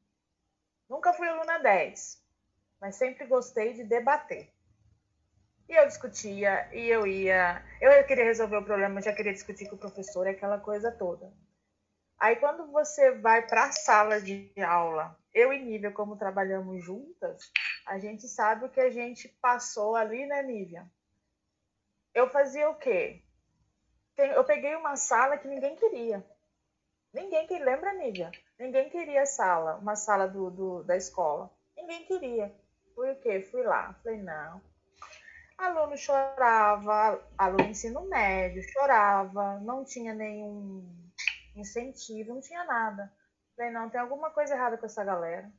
Nunca 0.89 1.13
fui 1.13 1.29
aluna 1.29 1.59
10, 1.59 2.23
mas 2.81 2.97
sempre 2.97 3.27
gostei 3.27 3.73
de 3.73 3.85
debater. 3.85 4.53
E 5.69 5.75
eu 5.75 5.87
discutia, 5.87 6.69
e 6.75 6.89
eu 6.89 7.07
ia. 7.07 7.65
Eu 7.81 8.05
queria 8.05 8.25
resolver 8.25 8.57
o 8.59 8.65
problema, 8.65 9.01
já 9.01 9.13
queria 9.13 9.33
discutir 9.33 9.69
com 9.69 9.77
o 9.77 9.79
professor, 9.79 10.27
aquela 10.27 10.59
coisa 10.59 10.91
toda. 10.91 11.33
Aí, 12.23 12.37
quando 12.37 12.71
você 12.71 13.11
vai 13.11 13.45
para 13.45 13.65
a 13.65 13.73
sala 13.73 14.21
de 14.21 14.49
aula, 14.65 15.19
eu 15.35 15.53
e 15.53 15.59
Nívia, 15.59 15.91
como 15.91 16.17
trabalhamos 16.17 16.85
juntas, 16.85 17.51
a 17.85 17.99
gente 17.99 18.29
sabe 18.29 18.65
o 18.65 18.69
que 18.69 18.79
a 18.79 18.91
gente 18.91 19.29
passou 19.43 19.97
ali, 19.97 20.25
né, 20.25 20.41
Nívia? 20.41 20.89
Eu 22.15 22.31
fazia 22.31 22.71
o 22.71 22.77
quê? 22.77 23.25
Eu 24.17 24.45
peguei 24.45 24.77
uma 24.77 24.95
sala 24.95 25.37
que 25.37 25.49
ninguém 25.49 25.75
queria. 25.75 26.25
Ninguém 27.13 27.45
que 27.49 27.59
lembra, 27.59 27.93
Nívia? 27.95 28.31
Ninguém 28.57 28.89
queria 28.89 29.23
a 29.23 29.27
sala, 29.27 29.75
uma 29.79 29.97
sala 29.97 30.29
do, 30.29 30.49
do, 30.49 30.85
da 30.85 30.97
escola. 30.97 31.51
Ninguém 31.77 32.05
queria. 32.05 32.55
Fui 32.95 33.11
o 33.11 33.17
quê? 33.17 33.41
Fui 33.41 33.65
lá. 33.65 33.95
Falei, 34.01 34.23
não. 34.23 34.63
Aluno 35.59 35.97
chorava, 35.97 37.21
aluno 37.37 37.69
ensino 37.69 38.03
médio 38.03 38.63
chorava, 38.63 39.59
não 39.59 39.85
tinha 39.85 40.15
nenhum 40.15 41.03
incentivo, 41.55 42.35
não 42.35 42.41
tinha 42.41 42.65
nada. 42.65 43.13
Falei, 43.57 43.71
não, 43.71 43.91
tem 43.91 44.01
alguma 44.01 44.31
coisa 44.31 44.55
errada 44.55 44.79
com 44.79 44.87
essa 44.87 45.05
galera. 45.05 45.51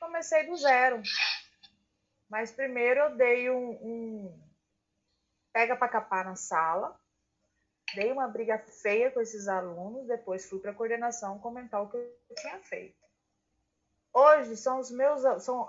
Comecei 0.00 0.46
do 0.46 0.56
zero. 0.56 1.02
Mas 2.28 2.50
primeiro 2.50 3.00
eu 3.00 3.16
dei 3.16 3.50
um, 3.50 3.70
um 3.82 4.44
pega 5.52 5.76
para 5.76 5.88
capar 5.88 6.24
na 6.24 6.34
sala, 6.34 6.98
dei 7.94 8.10
uma 8.10 8.26
briga 8.26 8.58
feia 8.58 9.10
com 9.10 9.20
esses 9.20 9.46
alunos, 9.46 10.08
depois 10.08 10.48
fui 10.48 10.58
para 10.58 10.72
a 10.72 10.74
coordenação 10.74 11.38
comentar 11.38 11.80
o 11.80 11.88
que 11.88 11.96
eu 11.96 12.34
tinha 12.36 12.58
feito. 12.60 13.04
Hoje 14.12 14.56
são 14.56 14.80
os 14.80 14.90
meus, 14.90 15.22
são, 15.44 15.66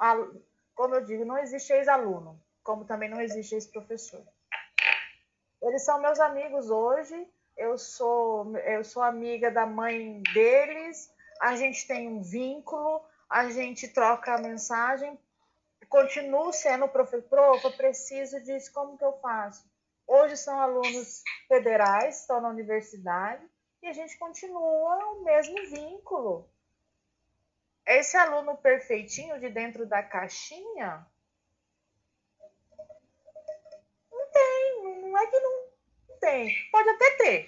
como 0.74 0.96
eu 0.96 1.04
digo, 1.04 1.24
não 1.24 1.38
existe 1.38 1.72
ex-aluno, 1.74 2.40
como 2.64 2.86
também 2.86 3.10
não 3.10 3.22
existe 3.22 3.54
ex-professor. 3.54 4.26
Eles 5.62 5.84
são 5.84 6.00
meus 6.00 6.20
amigos 6.20 6.70
hoje, 6.70 7.28
eu 7.58 7.78
sou, 7.78 8.56
eu 8.58 8.84
sou 8.84 9.02
amiga 9.02 9.50
da 9.50 9.66
mãe 9.66 10.22
deles, 10.34 11.12
a 11.42 11.56
gente 11.56 11.88
tem 11.88 12.08
um 12.08 12.22
vínculo, 12.22 13.02
a 13.30 13.50
gente 13.50 13.88
troca 13.88 14.38
mensagem, 14.38 15.18
continuo 15.90 16.52
sendo 16.52 16.88
professor, 16.88 17.60
eu 17.64 17.72
preciso 17.78 18.42
disso, 18.44 18.72
como 18.74 18.98
que 18.98 19.06
eu 19.06 19.14
faço? 19.20 19.70
Hoje 20.08 20.38
são 20.38 20.60
alunos 20.60 21.24
federais, 21.48 22.22
estão 22.22 22.42
na 22.42 22.50
universidade, 22.50 23.44
e 23.82 23.88
a 23.88 23.94
gente 23.94 24.18
continua 24.18 25.14
o 25.14 25.24
mesmo 25.24 25.56
vínculo. 25.70 26.50
Esse 27.86 28.18
aluno 28.18 28.58
perfeitinho 28.58 29.40
de 29.40 29.50
dentro 29.50 29.86
da 29.86 30.02
caixinha, 30.02 31.06
não 34.12 34.32
tem, 34.32 35.02
não 35.02 35.18
é 35.18 35.28
que 35.28 35.40
não 35.40 35.65
tem, 36.20 36.54
pode 36.72 36.90
até 36.90 37.12
ter, 37.18 37.48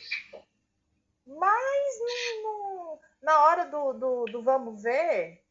mas 1.25 1.99
não, 2.41 2.99
na 3.21 3.43
hora 3.45 3.65
do, 3.65 3.93
do, 3.93 4.25
do 4.25 4.43
vamos 4.43 4.83
ver, 4.83 5.43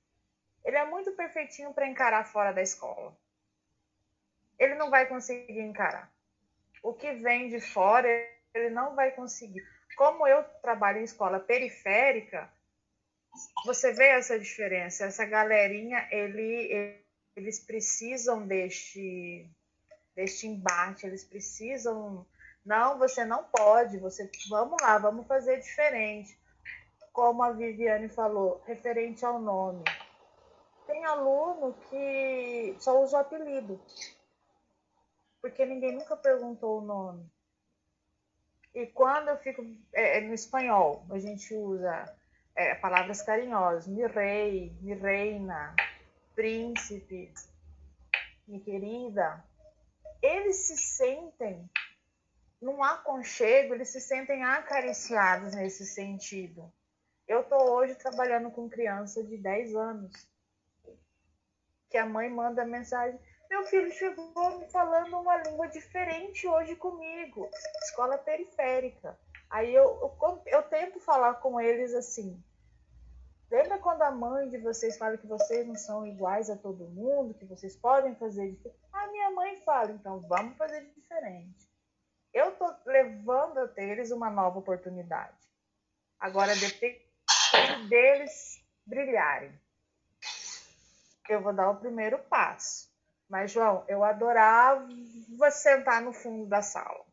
ele 0.64 0.76
é 0.76 0.85
muito 0.87 1.12
perfeitinho 1.12 1.72
para 1.74 1.87
encarar 1.87 2.24
fora 2.24 2.52
da 2.52 2.62
escola. 2.62 3.16
Ele 4.59 4.74
não 4.74 4.90
vai 4.90 5.07
conseguir 5.07 5.61
encarar. 5.61 6.11
O 6.83 6.94
que 6.94 7.12
vem 7.12 7.48
de 7.48 7.61
fora, 7.61 8.09
ele 8.55 8.70
não 8.70 8.94
vai 8.94 9.11
conseguir. 9.12 9.62
Como 9.96 10.26
eu 10.26 10.42
trabalho 10.61 11.00
em 11.00 11.05
escola 11.05 11.38
periférica, 11.38 12.50
você 13.64 13.92
vê 13.92 14.09
essa 14.09 14.38
diferença. 14.38 15.05
Essa 15.05 15.24
galerinha, 15.24 16.09
ele, 16.11 16.98
eles 17.37 17.61
precisam 17.61 18.46
deste, 18.46 19.48
deste 20.14 20.46
embate, 20.46 21.07
eles 21.07 21.24
precisam. 21.24 22.26
Não, 22.66 22.98
você 22.98 23.24
não 23.24 23.44
pode. 23.44 23.96
Você, 23.98 24.31
vamos 24.50 24.76
lá, 24.83 24.98
vamos 24.98 25.26
fazer 25.26 25.59
diferente. 25.61 26.38
Como 27.12 27.42
a 27.42 27.52
Viviane 27.52 28.11
falou, 28.11 28.61
referente 28.66 29.24
ao 29.24 29.40
nome 29.40 29.83
tem 30.87 31.05
aluno 31.05 31.74
que 31.90 32.76
só 32.79 33.02
usa 33.02 33.18
o 33.18 33.20
apelido, 33.20 33.81
porque 35.40 35.66
ninguém 35.66 35.92
nunca 35.92 36.16
perguntou 36.16 36.79
o 36.79 36.85
nome. 36.85 37.29
E 38.74 38.87
quando 38.87 39.29
eu 39.29 39.38
fico 39.38 39.62
é, 39.92 40.18
é 40.18 40.20
no 40.20 40.35
espanhol, 40.35 41.05
a 41.11 41.18
gente 41.18 41.55
usa 41.55 42.05
é, 42.55 42.74
palavras 42.76 43.22
carinhosas, 43.22 43.87
mi 43.87 44.07
rei, 44.07 44.76
mi 44.81 44.94
reina, 44.94 45.74
príncipe. 46.35 47.33
minha 48.46 48.61
querida, 48.62 49.44
eles 50.22 50.66
se 50.66 50.76
sentem 50.76 51.68
num 52.61 52.83
aconchego, 52.83 53.75
eles 53.75 53.88
se 53.88 54.01
sentem 54.01 54.42
acariciados 54.45 55.55
nesse 55.55 55.85
sentido. 55.85 56.73
Eu 57.27 57.40
estou 57.40 57.71
hoje 57.71 57.95
trabalhando 57.97 58.51
com 58.51 58.69
criança 58.69 59.23
de 59.23 59.37
10 59.37 59.75
anos, 59.75 60.29
que 61.90 61.99
a 61.99 62.07
mãe 62.07 62.31
manda 62.31 62.64
mensagem: 62.64 63.19
Meu 63.51 63.64
filho 63.64 63.90
chegou 63.90 64.59
me 64.59 64.71
falando 64.71 65.19
uma 65.19 65.37
língua 65.38 65.69
diferente 65.69 66.47
hoje 66.47 66.77
comigo, 66.77 67.49
escola 67.83 68.16
periférica. 68.19 69.19
Aí 69.51 69.75
eu, 69.75 70.16
eu, 70.23 70.42
eu 70.47 70.62
tento 70.62 71.01
falar 71.01 71.35
com 71.35 71.61
eles 71.61 71.95
assim: 71.95 72.42
Lembra 73.51 73.79
quando 73.79 74.03
a 74.03 74.11
mãe 74.11 74.49
de 74.49 74.59
vocês 74.59 74.99
fala 74.99 75.16
que 75.16 75.27
vocês 75.27 75.66
não 75.66 75.77
são 75.77 76.07
iguais 76.07 76.51
a 76.51 76.57
todo 76.57 76.88
mundo, 76.88 77.35
que 77.35 77.45
vocês 77.45 77.77
podem 77.77 78.14
fazer 78.16 78.51
diferente? 78.51 78.79
A 78.92 79.07
minha 79.09 79.31
mãe 79.31 79.57
fala, 79.62 79.92
então 79.92 80.21
vamos 80.21 80.57
fazer 80.57 80.85
diferente. 80.97 81.76
Eu 82.37 82.51
estou 82.51 82.70
levando 82.85 83.61
a 83.61 83.83
eles 83.83 84.11
uma 84.11 84.29
nova 84.29 84.59
oportunidade. 84.59 85.35
Agora 86.20 86.55
depende 86.55 87.03
deles 87.88 88.62
brilharem. 88.85 89.59
Eu 91.31 91.40
vou 91.40 91.55
dar 91.55 91.70
o 91.70 91.81
primeiro 91.81 92.18
passo. 92.25 92.90
Mas, 93.27 93.53
João, 93.53 93.87
eu 93.88 94.05
adorava 94.05 94.87
sentar 95.51 96.03
no 96.03 96.12
fundo 96.12 96.46
da 96.46 96.61
sala. 96.61 97.07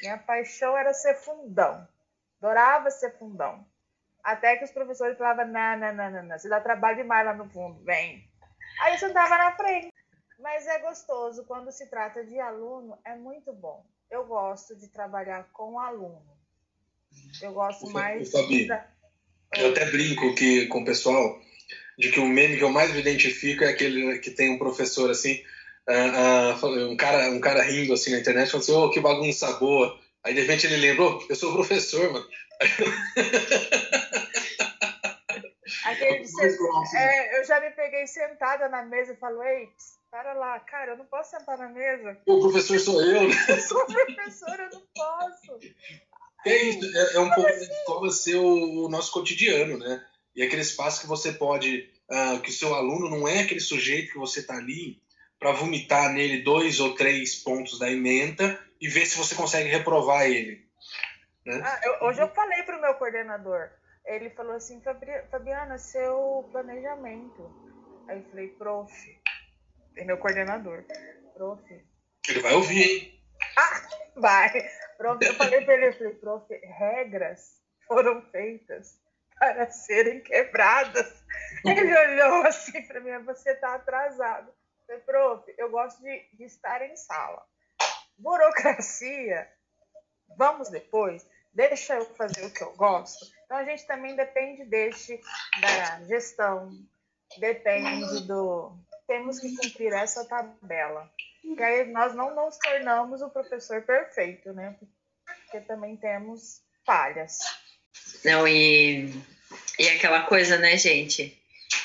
Minha 0.00 0.16
paixão 0.16 0.78
era 0.78 0.94
ser 0.94 1.16
fundão. 1.16 1.84
Adorava 2.40 2.88
ser 2.92 3.18
fundão. 3.18 3.66
Até 4.22 4.58
que 4.58 4.64
os 4.64 4.70
professores 4.70 5.18
falavam, 5.18 5.48
não, 5.48 5.76
não, 5.76 5.92
não, 5.92 6.22
não, 6.22 6.38
você 6.38 6.48
dá 6.48 6.60
trabalho 6.60 6.98
demais 6.98 7.26
lá 7.26 7.34
no 7.34 7.50
fundo, 7.50 7.82
vem. 7.82 8.30
Aí 8.80 8.92
eu 8.92 8.98
sentava 9.00 9.36
na 9.38 9.56
frente. 9.56 9.92
Mas 10.38 10.68
é 10.68 10.78
gostoso, 10.78 11.44
quando 11.46 11.72
se 11.72 11.90
trata 11.90 12.24
de 12.24 12.38
aluno, 12.38 12.96
é 13.04 13.16
muito 13.16 13.52
bom. 13.52 13.84
Eu 14.10 14.24
gosto 14.26 14.76
de 14.76 14.88
trabalhar 14.88 15.48
com 15.52 15.78
aluno. 15.78 16.22
Eu 17.42 17.52
gosto 17.52 17.90
mais... 17.90 18.30
Fabi, 18.30 18.68
eu 19.56 19.70
até 19.70 19.90
brinco 19.90 20.34
que, 20.34 20.66
com 20.66 20.82
o 20.82 20.84
pessoal 20.84 21.40
de 21.98 22.10
que 22.10 22.20
o 22.20 22.26
meme 22.26 22.58
que 22.58 22.64
eu 22.64 22.70
mais 22.70 22.92
me 22.92 23.00
identifico 23.00 23.64
é 23.64 23.68
aquele 23.68 24.18
que 24.18 24.30
tem 24.30 24.50
um 24.50 24.58
professor 24.58 25.10
assim, 25.10 25.42
uh, 25.88 26.66
uh, 26.66 26.90
um, 26.90 26.96
cara, 26.96 27.30
um 27.30 27.40
cara 27.40 27.62
rindo 27.62 27.94
assim 27.94 28.10
na 28.12 28.18
internet, 28.18 28.50
falando 28.50 28.62
assim, 28.62 28.72
oh, 28.72 28.90
que 28.90 29.00
bagunça 29.00 29.52
boa. 29.54 29.98
Aí 30.22 30.34
de 30.34 30.40
repente 30.42 30.66
ele 30.66 30.76
lembrou, 30.76 31.24
eu 31.28 31.36
sou 31.36 31.52
professor, 31.52 32.12
mano. 32.12 32.26
Aquele, 35.84 36.26
é, 36.96 37.38
eu 37.38 37.44
já 37.44 37.60
me 37.60 37.70
peguei 37.70 38.06
sentada 38.06 38.68
na 38.68 38.82
mesa 38.84 39.12
e 39.12 39.16
falo, 39.16 39.42
ei, 39.42 39.68
para 40.10 40.32
lá, 40.32 40.58
cara, 40.60 40.92
eu 40.92 40.98
não 40.98 41.06
posso 41.06 41.30
sentar 41.30 41.58
na 41.58 41.68
mesa. 41.68 42.18
O 42.26 42.40
professor 42.40 42.78
sou 42.78 43.02
eu, 43.02 43.28
né? 43.28 43.34
Eu 43.48 43.60
sou 43.60 43.84
professor, 43.86 44.58
eu 44.60 44.70
não 44.70 44.82
posso. 44.94 45.58
É 46.44 46.56
isso, 46.56 46.96
é, 46.96 47.14
é 47.16 47.20
um 47.20 47.30
pouco 47.30 47.50
assim? 47.50 47.84
como 47.86 48.10
ser 48.10 48.36
o, 48.36 48.84
o, 48.84 48.88
nosso 48.88 49.12
cotidiano, 49.12 49.78
né? 49.78 50.04
E 50.34 50.42
aquele 50.42 50.62
espaço 50.62 51.00
que 51.00 51.06
você 51.06 51.32
pode, 51.32 51.90
uh, 52.10 52.40
que 52.40 52.50
o 52.50 52.52
seu 52.52 52.74
aluno 52.74 53.10
não 53.10 53.26
é 53.26 53.40
aquele 53.40 53.60
sujeito 53.60 54.12
que 54.12 54.18
você 54.18 54.40
está 54.40 54.54
ali 54.54 55.00
para 55.38 55.52
vomitar 55.52 56.12
nele 56.12 56.42
dois 56.42 56.78
ou 56.80 56.94
três 56.94 57.34
pontos 57.34 57.78
da 57.78 57.90
emenda 57.90 58.58
e 58.80 58.88
ver 58.88 59.06
se 59.06 59.18
você 59.18 59.34
consegue 59.34 59.68
reprovar 59.68 60.26
ele. 60.26 60.64
Né? 61.44 61.60
Ah, 61.64 61.80
eu, 61.82 62.06
hoje 62.06 62.20
eu 62.20 62.28
falei 62.28 62.62
para 62.62 62.78
o 62.78 62.80
meu 62.80 62.94
coordenador, 62.94 63.70
ele 64.04 64.30
falou 64.30 64.54
assim, 64.54 64.80
Fabiana, 65.30 65.78
seu 65.78 66.48
planejamento. 66.52 67.50
Aí 68.08 68.18
eu 68.18 68.24
falei, 68.30 68.48
prof, 68.48 68.92
é 69.96 70.04
meu 70.04 70.18
coordenador, 70.18 70.84
prof. 71.34 71.62
Ele 72.28 72.40
vai 72.40 72.54
ouvir, 72.54 72.82
hein? 72.82 73.22
Ah, 73.56 73.88
vai. 74.16 74.70
Prof, 74.96 75.24
eu 75.24 75.34
falei 75.34 75.64
para 75.64 75.74
ele, 75.74 75.86
eu 75.88 75.92
falei, 75.92 76.14
prof, 76.14 76.54
regras 76.54 77.60
foram 77.86 78.22
feitas 78.30 78.98
para 79.38 79.70
serem 79.70 80.20
quebradas. 80.20 81.24
Ele 81.64 81.96
olhou 81.96 82.46
assim 82.46 82.82
para 82.82 83.00
mim, 83.00 83.24
você 83.24 83.50
está 83.50 83.74
atrasado. 83.74 84.48
Eu 84.48 84.86
falei, 84.86 85.02
prof, 85.02 85.54
eu 85.58 85.70
gosto 85.70 86.02
de, 86.02 86.28
de 86.34 86.44
estar 86.44 86.82
em 86.82 86.96
sala. 86.96 87.42
Burocracia, 88.18 89.50
vamos 90.36 90.70
depois 90.70 91.26
deixa 91.56 91.94
eu 91.94 92.04
fazer 92.14 92.44
o 92.44 92.52
que 92.52 92.62
eu 92.62 92.76
gosto. 92.76 93.24
Então 93.44 93.56
a 93.56 93.64
gente 93.64 93.86
também 93.86 94.14
depende 94.14 94.64
deste 94.66 95.18
da 95.60 96.04
gestão, 96.04 96.70
depende 97.38 98.26
do 98.26 98.78
temos 99.06 99.38
que 99.38 99.54
cumprir 99.56 99.92
essa 99.92 100.24
tabela. 100.24 101.10
Que 101.42 101.62
aí 101.62 101.90
nós 101.90 102.14
não 102.14 102.34
nos 102.34 102.58
tornamos 102.58 103.22
o 103.22 103.30
professor 103.30 103.82
perfeito, 103.82 104.52
né? 104.52 104.76
Porque 105.24 105.60
também 105.60 105.96
temos 105.96 106.60
falhas. 106.84 107.38
Não, 108.24 108.46
e, 108.46 109.12
e 109.78 109.88
aquela 109.90 110.22
coisa, 110.22 110.58
né, 110.58 110.76
gente? 110.76 111.40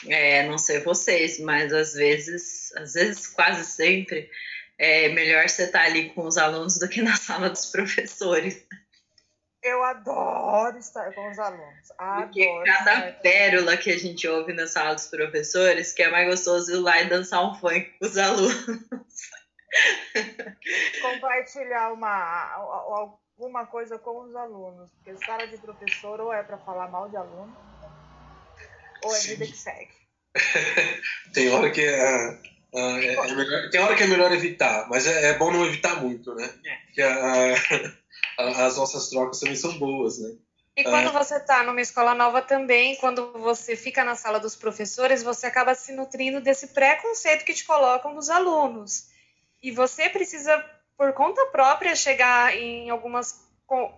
É, 0.07 0.47
não 0.47 0.57
sei 0.57 0.79
vocês, 0.79 1.39
mas 1.39 1.71
às 1.71 1.93
vezes, 1.93 2.75
às 2.75 2.93
vezes, 2.93 3.27
quase 3.27 3.65
sempre, 3.65 4.29
é 4.77 5.09
melhor 5.09 5.47
você 5.47 5.63
estar 5.63 5.83
ali 5.83 6.09
com 6.09 6.25
os 6.25 6.37
alunos 6.37 6.79
do 6.79 6.89
que 6.89 7.01
na 7.01 7.15
sala 7.17 7.49
dos 7.49 7.67
professores. 7.67 8.65
Eu 9.63 9.83
adoro 9.83 10.77
estar 10.77 11.13
com 11.13 11.29
os 11.29 11.37
alunos. 11.37 11.91
Adoro 11.97 12.23
Porque 12.27 12.63
cada 12.65 13.11
pérola 13.13 13.77
que 13.77 13.91
a 13.91 13.97
gente 13.97 14.27
ouve 14.27 14.53
na 14.53 14.65
sala 14.65 14.95
dos 14.95 15.07
professores, 15.07 15.93
que 15.93 16.01
é 16.01 16.09
mais 16.09 16.27
gostoso 16.27 16.71
ir 16.71 16.79
lá 16.79 16.99
e 17.01 17.09
dançar 17.09 17.45
um 17.45 17.53
funk 17.53 17.93
com 17.99 18.05
os 18.05 18.17
alunos. 18.17 19.29
Compartilhar 21.01 21.93
uma, 21.93 22.53
alguma 23.37 23.67
coisa 23.67 23.99
com 23.99 24.21
os 24.23 24.35
alunos. 24.35 24.89
Porque 24.95 25.23
sala 25.25 25.45
de 25.45 25.57
professor 25.57 26.19
ou 26.19 26.33
é 26.33 26.41
para 26.41 26.57
falar 26.57 26.89
mal 26.89 27.07
de 27.07 27.17
aluno, 27.17 27.55
ou 29.03 29.15
é 29.15 29.19
Sim. 29.19 29.29
vida 29.29 29.45
que 29.45 29.57
segue. 29.57 29.91
tem 31.33 31.49
hora 31.53 31.69
que 31.69 31.81
é, 31.81 32.39
é, 32.73 33.13
é 33.13 33.35
melhor, 33.35 33.69
tem 33.69 33.81
hora 33.81 33.95
que 33.95 34.03
é 34.03 34.07
melhor 34.07 34.31
evitar, 34.31 34.87
mas 34.89 35.05
é, 35.05 35.29
é 35.29 35.37
bom 35.37 35.51
não 35.51 35.65
evitar 35.65 36.01
muito, 36.01 36.33
né? 36.33 36.49
É. 36.65 36.93
Que 36.93 38.00
a, 38.37 38.65
as 38.65 38.77
nossas 38.77 39.09
trocas 39.09 39.39
também 39.39 39.55
são 39.55 39.77
boas, 39.77 40.19
né? 40.19 40.35
E 40.75 40.83
quando 40.83 41.09
é. 41.09 41.11
você 41.11 41.35
está 41.35 41.63
numa 41.63 41.81
escola 41.81 42.15
nova 42.15 42.41
também, 42.41 42.95
quando 42.95 43.33
você 43.33 43.75
fica 43.75 44.03
na 44.03 44.15
sala 44.15 44.39
dos 44.39 44.55
professores, 44.55 45.21
você 45.21 45.47
acaba 45.47 45.75
se 45.75 45.91
nutrindo 45.91 46.39
desse 46.39 46.67
preconceito 46.67 47.43
que 47.43 47.53
te 47.53 47.65
colocam 47.65 48.15
dos 48.15 48.29
alunos. 48.29 49.09
E 49.61 49.69
você 49.71 50.09
precisa, 50.09 50.57
por 50.97 51.13
conta 51.13 51.45
própria, 51.47 51.95
chegar 51.95 52.55
em 52.55 52.89
algumas 52.89 53.45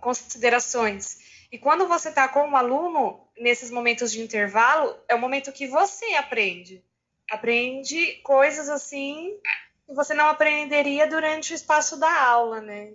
considerações. 0.00 1.18
E 1.50 1.58
quando 1.58 1.86
você 1.86 2.08
está 2.08 2.28
com 2.28 2.48
um 2.48 2.56
aluno, 2.56 3.28
nesses 3.38 3.70
momentos 3.70 4.10
de 4.10 4.20
intervalo, 4.20 4.96
é 5.08 5.14
o 5.14 5.20
momento 5.20 5.52
que 5.52 5.68
você 5.68 6.04
aprende. 6.14 6.84
Aprende 7.30 8.20
coisas 8.24 8.68
assim 8.68 9.38
que 9.86 9.94
você 9.94 10.14
não 10.14 10.28
aprenderia 10.28 11.06
durante 11.06 11.52
o 11.52 11.54
espaço 11.54 11.96
da 11.96 12.22
aula, 12.22 12.60
né? 12.60 12.92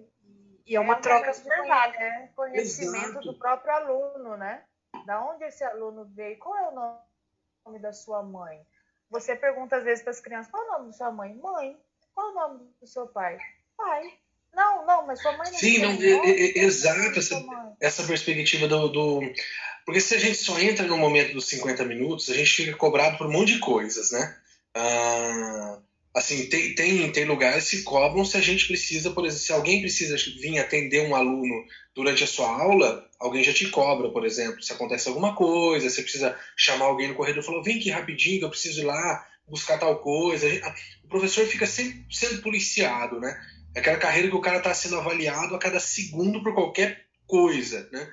E 0.69 0.75
é 0.75 0.79
uma 0.79 0.93
é, 0.93 0.99
troca 1.01 1.33
formada. 1.33 1.97
É 1.97 2.29
conhecimento 2.35 3.09
Exato. 3.09 3.25
do 3.25 3.33
próprio 3.33 3.73
aluno, 3.73 4.37
né? 4.37 4.61
Da 5.07 5.19
onde 5.25 5.43
esse 5.43 5.63
aluno 5.63 6.05
veio, 6.15 6.37
qual 6.37 6.55
é 6.55 6.69
o 6.69 6.71
nome 7.65 7.79
da 7.79 7.91
sua 7.91 8.21
mãe? 8.21 8.61
Você 9.09 9.35
pergunta 9.35 9.77
às 9.77 9.83
vezes 9.83 10.03
para 10.03 10.11
as 10.11 10.19
crianças, 10.19 10.51
qual 10.51 10.63
é 10.63 10.67
o 10.67 10.71
nome 10.73 10.85
da 10.87 10.93
sua 10.93 11.11
mãe? 11.11 11.33
Mãe. 11.33 11.75
Qual 12.13 12.27
é 12.27 12.31
o 12.31 12.35
nome 12.35 12.59
do 12.79 12.85
seu 12.85 13.07
pai? 13.07 13.39
Pai. 13.75 14.13
Não, 14.53 14.85
não, 14.85 15.07
mas 15.07 15.19
sua 15.21 15.35
mãe 15.37 15.51
não 15.51 15.57
Sim, 15.57 15.79
não, 15.79 15.91
é, 15.91 16.29
é, 16.29 16.59
exato, 16.59 17.17
essa, 17.17 17.75
essa 17.79 18.03
perspectiva 18.03 18.67
do, 18.67 18.87
do, 18.89 19.21
Porque 19.85 20.01
se 20.01 20.15
a 20.15 20.19
gente 20.19 20.37
só 20.37 20.59
entra 20.59 20.85
no 20.85 20.97
momento 20.97 21.33
dos 21.33 21.47
50 21.47 21.83
minutos, 21.85 22.29
a 22.29 22.33
gente 22.33 22.51
fica 22.51 22.77
cobrado 22.77 23.17
por 23.17 23.27
um 23.27 23.31
monte 23.31 23.53
de 23.53 23.59
coisas, 23.59 24.11
né? 24.11 24.37
Ah, 24.75 25.79
Assim, 26.13 26.47
tem, 26.47 26.73
tem, 26.73 27.11
tem 27.11 27.25
lugares 27.25 27.69
que 27.69 27.83
cobram 27.83 28.25
se 28.25 28.35
a 28.35 28.41
gente 28.41 28.65
precisa, 28.65 29.11
por 29.11 29.25
exemplo, 29.25 29.45
se 29.45 29.51
alguém 29.53 29.81
precisa 29.81 30.15
vir 30.41 30.57
atender 30.57 31.07
um 31.07 31.15
aluno 31.15 31.63
durante 31.93 32.23
a 32.23 32.27
sua 32.27 32.49
aula, 32.49 33.07
alguém 33.19 33.43
já 33.43 33.53
te 33.53 33.69
cobra, 33.69 34.09
por 34.09 34.25
exemplo. 34.25 34.61
Se 34.61 34.73
acontece 34.73 35.07
alguma 35.07 35.35
coisa, 35.35 35.89
você 35.89 36.01
precisa 36.01 36.35
chamar 36.57 36.85
alguém 36.85 37.09
no 37.09 37.15
corredor 37.15 37.43
e 37.43 37.45
falar, 37.45 37.61
vem 37.61 37.77
aqui 37.77 37.91
rapidinho, 37.91 38.41
eu 38.41 38.49
preciso 38.49 38.81
ir 38.81 38.85
lá 38.85 39.25
buscar 39.47 39.77
tal 39.77 39.99
coisa. 39.99 40.47
O 41.03 41.07
professor 41.07 41.45
fica 41.45 41.67
sempre 41.67 42.05
sendo 42.09 42.41
policiado, 42.41 43.19
né? 43.19 43.39
É 43.75 43.79
aquela 43.79 43.97
carreira 43.97 44.29
que 44.29 44.35
o 44.35 44.41
cara 44.41 44.57
está 44.57 44.73
sendo 44.73 44.97
avaliado 44.97 45.55
a 45.55 45.59
cada 45.59 45.79
segundo 45.79 46.41
por 46.41 46.53
qualquer 46.55 47.05
coisa, 47.27 47.87
né? 47.91 48.09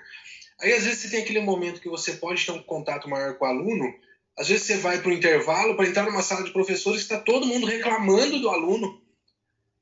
Aí, 0.61 0.73
às 0.73 0.85
vezes, 0.85 1.01
você 1.01 1.11
tem 1.11 1.23
aquele 1.23 1.41
momento 1.41 1.81
que 1.81 1.89
você 1.89 2.13
pode 2.13 2.45
ter 2.45 2.53
um 2.53 2.63
contato 2.63 3.09
maior 3.09 3.37
com 3.37 3.45
o 3.45 3.49
aluno, 3.49 3.93
às 4.37 4.49
vezes 4.49 4.67
você 4.67 4.77
vai 4.77 5.01
para 5.01 5.09
o 5.11 5.15
intervalo 5.15 5.77
para 5.77 5.87
entrar 5.87 6.05
numa 6.05 6.23
sala 6.23 6.45
de 6.45 6.53
professores 6.53 7.03
que 7.03 7.13
está 7.13 7.19
todo 7.19 7.47
mundo 7.47 7.67
reclamando 7.67 8.39
do 8.39 8.51
aluno. 8.51 9.01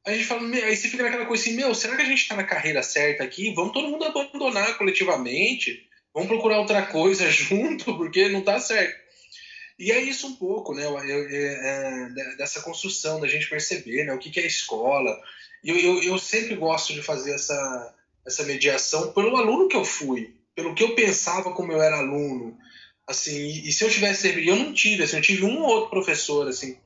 A 0.07 0.13
gente 0.13 0.25
fala, 0.25 0.43
aí 0.43 0.77
você 0.77 0.89
fica 0.89 1.03
naquela 1.03 1.27
coisa 1.27 1.43
assim, 1.43 1.57
meu, 1.57 1.75
será 1.75 1.97
que 1.97 2.03
a 2.03 2.07
gente 2.07 2.23
está 2.23 2.37
na 2.37 2.45
carreira 2.45 2.83
certa 2.83 3.25
aqui? 3.25 3.53
Vamos 3.55 3.73
todo 3.73 3.89
mundo 3.89 4.05
abandonar 4.05 4.77
coletivamente? 4.77 5.89
Vamos 6.13 6.29
procurar 6.29 6.61
outra 6.61 6.83
coisa 6.87 7.29
junto, 7.33 7.97
porque 7.97 8.29
não 8.29 8.41
está 8.41 8.61
certo. 8.61 9.05
E 9.77 9.91
é 9.91 10.01
isso 10.01 10.29
um 10.29 10.37
pouco, 10.37 10.73
né? 10.73 10.87
Eu, 10.87 10.99
é, 10.99 12.09
dessa 12.37 12.63
construção, 12.63 13.21
da 13.21 13.27
gente 13.27 13.49
perceber 13.49 14.05
né, 14.05 14.13
o 14.13 14.19
que, 14.19 14.31
que 14.31 14.39
é 14.39 14.47
escola. 14.47 15.19
E 15.65 15.71
eu, 15.71 15.77
eu, 15.77 16.03
eu, 16.03 16.19
sempre 16.19 16.55
gosto 16.55 16.93
de 16.93 17.03
fazer 17.03 17.35
essa, 17.35 17.95
essa 18.25 18.45
mediação 18.45 19.13
pelo 19.13 19.37
aluno 19.37 19.67
que 19.67 19.77
eu 19.77 19.85
fui, 19.85 20.37
pelo 20.55 20.75
que 20.75 20.85
eu 20.85 20.95
pensava 20.95 21.53
como 21.53 21.73
eu 21.73 21.83
era 21.83 21.97
aluno. 21.97 22.57
Assim, 23.07 23.37
e, 23.37 23.69
e 23.69 23.73
se 23.73 23.85
eu 23.85 23.91
tivesse. 23.91 24.29
Eu 24.47 24.57
não 24.57 24.73
tive, 24.73 25.03
assim, 25.03 25.17
eu 25.17 25.23
tive 25.23 25.45
um 25.45 25.59
ou 25.63 25.69
outro 25.69 25.91
professor, 25.91 26.49
assim, 26.49 26.79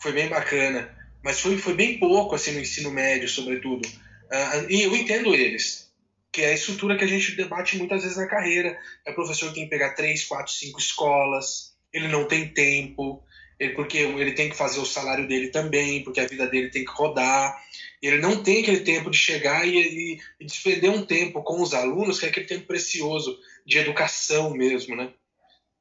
foi 0.00 0.12
bem 0.12 0.28
bacana, 0.28 0.94
mas 1.22 1.40
foi, 1.40 1.58
foi 1.58 1.74
bem 1.74 1.98
pouco, 1.98 2.34
assim, 2.34 2.52
no 2.52 2.60
ensino 2.60 2.90
médio, 2.90 3.28
sobretudo. 3.28 3.86
Uh, 3.86 4.70
e 4.70 4.82
eu 4.82 4.94
entendo 4.96 5.34
eles, 5.34 5.90
que 6.32 6.42
é 6.42 6.50
a 6.50 6.54
estrutura 6.54 6.96
que 6.96 7.04
a 7.04 7.08
gente 7.08 7.36
debate 7.36 7.76
muitas 7.76 8.02
vezes 8.02 8.16
na 8.16 8.26
carreira. 8.26 8.78
É 9.04 9.10
o 9.10 9.14
professor 9.14 9.48
que 9.48 9.56
tem 9.56 9.64
que 9.64 9.70
pegar 9.70 9.94
três, 9.94 10.24
quatro, 10.24 10.52
cinco 10.52 10.78
escolas, 10.78 11.74
ele 11.92 12.08
não 12.08 12.26
tem 12.26 12.48
tempo, 12.48 13.22
ele, 13.58 13.74
porque 13.74 13.98
ele 13.98 14.32
tem 14.32 14.50
que 14.50 14.56
fazer 14.56 14.80
o 14.80 14.86
salário 14.86 15.26
dele 15.26 15.48
também, 15.48 16.02
porque 16.04 16.20
a 16.20 16.26
vida 16.26 16.46
dele 16.46 16.70
tem 16.70 16.84
que 16.84 16.92
rodar. 16.92 17.56
Ele 18.02 18.18
não 18.18 18.42
tem 18.42 18.62
aquele 18.62 18.80
tempo 18.80 19.10
de 19.10 19.16
chegar 19.16 19.66
e, 19.66 19.76
e, 19.78 20.20
e 20.40 20.44
despender 20.44 20.90
um 20.90 21.04
tempo 21.04 21.42
com 21.42 21.62
os 21.62 21.72
alunos, 21.72 22.18
que 22.18 22.26
é 22.26 22.28
aquele 22.28 22.46
tempo 22.46 22.66
precioso 22.66 23.38
de 23.66 23.78
educação 23.78 24.50
mesmo, 24.54 24.94
né? 24.94 25.12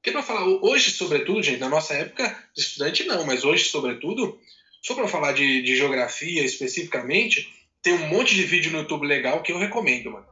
Porque 0.06 0.13
para 0.13 0.22
falar 0.22 0.46
hoje, 0.62 0.91
sobretudo, 0.91 1.41
gente, 1.41 1.60
na 1.60 1.68
nossa 1.68 1.96
época, 1.96 2.38
estudante 2.56 3.06
não, 3.06 3.26
mas 3.26 3.44
hoje, 3.44 3.63
sobretudo, 3.63 4.39
só 4.80 4.94
para 4.94 5.08
falar 5.08 5.32
de, 5.32 5.63
de, 5.63 5.76
geografia 5.76 6.44
especificamente, 6.44 7.52
tem 7.82 7.94
um 7.94 8.10
monte 8.10 8.36
de 8.36 8.44
vídeo 8.44 8.72
no 8.72 8.78
YouTube 8.82 9.08
legal 9.08 9.41
que 9.41 9.52
eu 9.52 9.58
recomendo, 9.58 10.12
mano. 10.12 10.28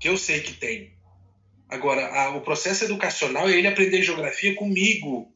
Que 0.00 0.08
eu 0.08 0.18
sei 0.18 0.40
que 0.40 0.54
tem. 0.54 0.92
Agora, 1.68 2.04
a, 2.08 2.30
o 2.30 2.40
processo 2.40 2.86
educacional 2.86 3.48
é 3.48 3.52
ele 3.52 3.68
aprender 3.68 4.02
geografia 4.02 4.52
comigo. 4.56 5.32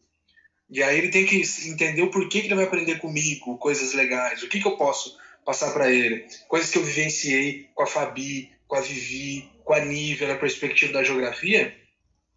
E 0.68 0.82
aí 0.82 0.98
ele 0.98 1.10
tem 1.10 1.24
que 1.24 1.40
entender 1.68 2.02
o 2.02 2.10
porquê 2.10 2.40
que 2.40 2.48
ele 2.48 2.56
vai 2.56 2.64
aprender 2.64 2.98
comigo, 2.98 3.58
coisas 3.58 3.94
legais, 3.94 4.42
o 4.42 4.48
que, 4.48 4.58
que 4.58 4.66
eu 4.66 4.76
posso 4.76 5.16
passar 5.44 5.72
para 5.72 5.88
ele. 5.88 6.26
Coisas 6.48 6.68
que 6.68 6.78
eu 6.78 6.82
vivenciei 6.82 7.68
com 7.76 7.84
a 7.84 7.86
Fabi, 7.86 8.50
com 8.66 8.74
a 8.74 8.80
Vivi, 8.80 9.48
com 9.64 9.72
a 9.72 9.78
Nívia 9.78 10.26
na 10.26 10.34
perspectiva 10.34 10.94
da 10.94 11.04
geografia, 11.04 11.72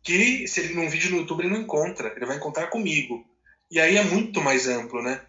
que 0.03 0.47
se 0.47 0.61
ele 0.61 0.73
num 0.73 0.89
vídeo 0.89 1.11
no 1.11 1.17
YouTube 1.17 1.41
ele 1.41 1.53
não 1.53 1.61
encontra, 1.61 2.13
ele 2.15 2.25
vai 2.25 2.37
encontrar 2.37 2.67
comigo. 2.67 3.25
E 3.69 3.79
aí 3.79 3.97
é 3.97 4.03
muito 4.03 4.41
mais 4.41 4.67
amplo, 4.67 5.01
né? 5.01 5.21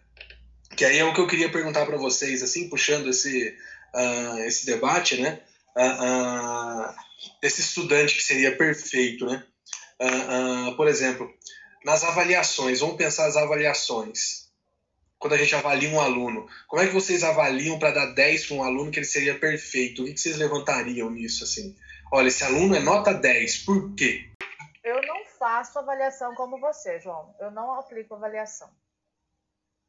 Que 0.77 0.85
aí 0.85 0.99
é 0.99 1.05
o 1.05 1.13
que 1.13 1.21
eu 1.21 1.27
queria 1.27 1.51
perguntar 1.51 1.87
para 1.87 1.97
vocês, 1.97 2.43
assim, 2.43 2.69
puxando 2.69 3.11
esse, 3.11 3.57
uh, 3.95 4.39
esse 4.41 4.67
debate, 4.67 5.21
né? 5.21 5.41
Uh, 5.77 6.91
uh, 6.91 6.95
desse 7.41 7.61
estudante 7.61 8.17
que 8.17 8.23
seria 8.23 8.57
perfeito, 8.57 9.27
né? 9.27 9.45
por 10.77 10.89
exemplo, 10.89 11.33
nas 11.85 12.03
avaliações, 12.03 12.81
vamos 12.81 12.97
pensar 12.97 13.27
as 13.27 13.37
avaliações. 13.37 14.49
Quando 15.17 15.35
a 15.35 15.37
gente 15.37 15.55
avalia 15.55 15.89
um 15.89 16.01
aluno, 16.01 16.49
como 16.67 16.83
é 16.83 16.87
que 16.89 16.93
vocês 16.93 17.23
avaliam 17.23 17.79
para 17.79 17.93
dar 17.93 18.07
10 18.07 18.47
para 18.47 18.57
um 18.57 18.65
aluno 18.65 18.91
que 18.91 18.99
ele 18.99 19.07
seria 19.07 19.39
perfeito? 19.39 20.03
O 20.03 20.05
que 20.07 20.19
vocês 20.19 20.37
levantariam 20.37 21.09
nisso, 21.09 21.45
assim? 21.45 21.77
Olha, 22.13 22.27
esse 22.27 22.43
aluno 22.43 22.75
é 22.75 22.81
nota 22.81 23.15
10, 23.15 23.59
por 23.59 23.95
quê? 23.95 24.32
Eu 24.83 25.01
não 25.03 25.25
faço 25.25 25.79
avaliação 25.79 26.35
como 26.35 26.59
você, 26.59 26.99
João. 26.99 27.35
Eu 27.39 27.51
não 27.51 27.73
aplico 27.73 28.15
avaliação. 28.15 28.69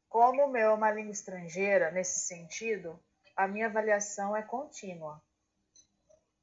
Como 0.08 0.44
o 0.44 0.48
meu 0.48 0.70
é 0.70 0.74
uma 0.74 0.92
língua 0.92 1.10
estrangeira, 1.10 1.90
nesse 1.90 2.20
sentido, 2.20 2.98
a 3.34 3.48
minha 3.48 3.66
avaliação 3.66 4.36
é 4.36 4.42
contínua. 4.42 5.20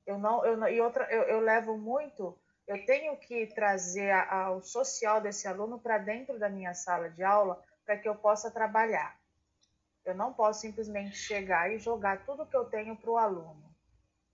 Eu 0.05 0.17
não, 0.17 0.45
eu, 0.45 0.67
e 0.67 0.81
outra, 0.81 1.05
eu, 1.09 1.23
eu 1.23 1.39
levo 1.39 1.77
muito, 1.77 2.37
eu 2.67 2.85
tenho 2.85 3.15
que 3.15 3.47
trazer 3.47 4.11
a, 4.11 4.29
a, 4.29 4.51
o 4.51 4.61
social 4.61 5.21
desse 5.21 5.47
aluno 5.47 5.79
para 5.79 5.97
dentro 5.97 6.37
da 6.37 6.49
minha 6.49 6.73
sala 6.73 7.09
de 7.09 7.23
aula 7.23 7.63
para 7.85 7.95
que 7.95 8.09
eu 8.09 8.15
possa 8.15 8.51
trabalhar. 8.51 9.17
Eu 10.03 10.15
não 10.15 10.33
posso 10.33 10.59
simplesmente 10.59 11.15
chegar 11.15 11.71
e 11.71 11.79
jogar 11.79 12.25
tudo 12.25 12.45
que 12.45 12.57
eu 12.57 12.65
tenho 12.65 12.97
para 12.97 13.11
o 13.11 13.17
aluno. 13.17 13.63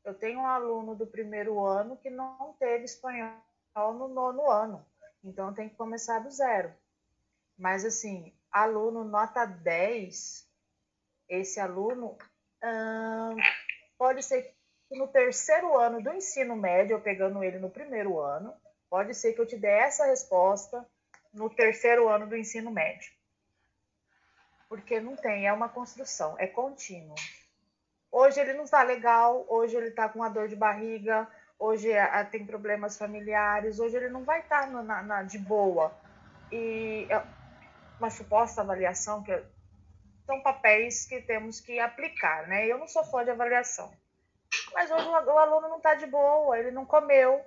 Eu 0.04 0.16
tenho 0.16 0.40
um 0.40 0.48
aluno 0.48 0.96
do 0.96 1.06
primeiro 1.06 1.64
ano 1.64 1.98
que 1.98 2.10
não 2.10 2.56
teve 2.58 2.86
espanhol 2.86 3.47
no 3.94 4.08
nono 4.08 4.50
ano, 4.50 4.86
então 5.24 5.54
tem 5.54 5.70
que 5.70 5.76
começar 5.76 6.20
do 6.20 6.32
zero. 6.32 6.74
Mas 7.58 7.86
assim, 7.86 8.34
aluno 8.52 9.04
nota 9.04 9.46
10, 9.46 10.48
esse 11.30 11.60
aluno 11.60 12.18
hum, 12.64 13.38
pode 13.98 14.24
ser 14.24 14.54
que 14.88 14.98
no 14.98 15.08
terceiro 15.08 15.78
ano 15.78 16.02
do 16.02 16.14
ensino 16.14 16.56
médio, 16.56 16.96
eu 16.96 17.02
pegando 17.02 17.44
ele 17.44 17.60
no 17.60 17.70
primeiro 17.70 18.20
ano, 18.20 18.54
pode 18.90 19.14
ser 19.14 19.34
que 19.34 19.42
eu 19.42 19.46
te 19.46 19.58
dê 19.58 19.68
essa 19.68 20.06
resposta 20.06 20.86
no 21.34 21.50
terceiro 21.50 22.08
ano 22.08 22.26
do 22.26 22.38
ensino 22.38 22.72
médio. 22.72 23.12
Porque 24.70 25.00
não 25.00 25.16
tem, 25.16 25.48
é 25.48 25.54
uma 25.54 25.70
construção, 25.70 26.36
é 26.40 26.48
contínuo. 26.48 27.16
Hoje 28.12 28.40
ele 28.40 28.54
não 28.54 28.64
está 28.64 28.82
legal, 28.84 29.46
hoje 29.48 29.76
ele 29.76 29.90
está 29.90 30.10
com 30.10 30.20
uma 30.20 30.30
dor 30.30 30.48
de 30.48 30.56
barriga, 30.56 31.28
hoje 31.60 31.92
é, 31.92 32.24
tem 32.26 32.46
problemas 32.46 32.98
familiares, 32.98 33.80
hoje 33.80 33.98
ele 33.98 34.10
não 34.10 34.24
vai 34.24 34.42
estar 34.42 34.62
tá 34.62 34.68
na, 34.68 35.04
na, 35.04 35.24
de 35.24 35.38
boa. 35.38 35.96
E 36.52 37.08
é 37.10 37.24
uma 38.00 38.10
suposta 38.10 38.62
avaliação 38.62 39.24
que 39.24 39.44
são 40.26 40.42
papéis 40.42 41.06
que 41.06 41.22
temos 41.22 41.60
que 41.60 41.80
aplicar, 41.80 42.48
né? 42.48 42.68
Eu 42.68 42.78
não 42.78 42.88
sou 42.88 43.04
fã 43.04 43.24
de 43.24 43.32
avaliação. 43.32 43.92
Mas 44.74 44.92
hoje 44.92 45.08
o 45.08 45.38
aluno 45.38 45.70
não 45.70 45.78
está 45.78 45.96
de 45.96 46.06
boa, 46.06 46.58
ele 46.58 46.72
não 46.72 46.86
comeu, 46.86 47.42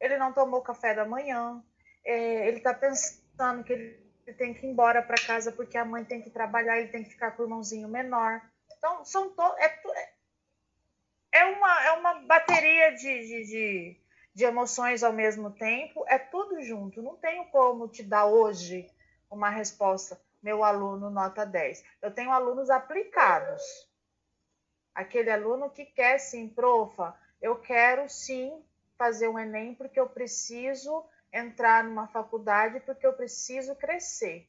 ele 0.00 0.16
não 0.16 0.32
tomou 0.32 0.62
café 0.62 0.94
da 0.94 1.04
manhã, 1.04 1.62
é, 2.04 2.48
ele 2.48 2.58
está 2.58 2.74
pensando 2.74 3.64
que 3.64 3.72
ele 3.72 4.04
tem 4.36 4.54
que 4.54 4.66
ir 4.66 4.70
embora 4.70 5.02
para 5.02 5.16
casa 5.16 5.52
porque 5.52 5.76
a 5.76 5.84
mãe 5.84 6.04
tem 6.04 6.20
que 6.20 6.30
trabalhar, 6.30 6.78
ele 6.78 6.88
tem 6.88 7.02
que 7.02 7.10
ficar 7.10 7.32
com 7.32 7.42
o 7.42 7.46
irmãozinho 7.46 7.88
menor. 7.88 8.40
Então, 8.78 9.04
são 9.04 9.30
to 9.30 9.42
é, 9.58 9.66
é, 9.66 10.13
uma, 11.42 11.84
é 11.84 11.92
uma 11.92 12.14
bateria 12.20 12.94
de, 12.94 13.26
de, 13.26 13.44
de, 13.46 13.96
de 14.34 14.44
emoções 14.44 15.02
ao 15.02 15.12
mesmo 15.12 15.50
tempo, 15.50 16.04
é 16.06 16.18
tudo 16.18 16.62
junto. 16.62 17.00
Não 17.00 17.16
tenho 17.16 17.46
como 17.46 17.88
te 17.88 18.02
dar 18.02 18.26
hoje 18.26 18.86
uma 19.30 19.48
resposta, 19.48 20.20
meu 20.42 20.62
aluno 20.62 21.08
nota 21.08 21.46
10. 21.46 21.82
Eu 22.02 22.12
tenho 22.12 22.30
alunos 22.30 22.68
aplicados 22.68 23.62
aquele 24.94 25.30
aluno 25.30 25.68
que 25.70 25.84
quer 25.84 26.18
sim, 26.18 26.48
profa, 26.48 27.14
eu 27.42 27.56
quero 27.56 28.08
sim 28.08 28.62
fazer 28.96 29.28
um 29.28 29.38
Enem 29.38 29.74
porque 29.74 29.98
eu 29.98 30.08
preciso 30.08 31.04
entrar 31.32 31.82
numa 31.82 32.06
faculdade 32.06 32.80
porque 32.80 33.04
eu 33.04 33.12
preciso 33.12 33.74
crescer. 33.74 34.48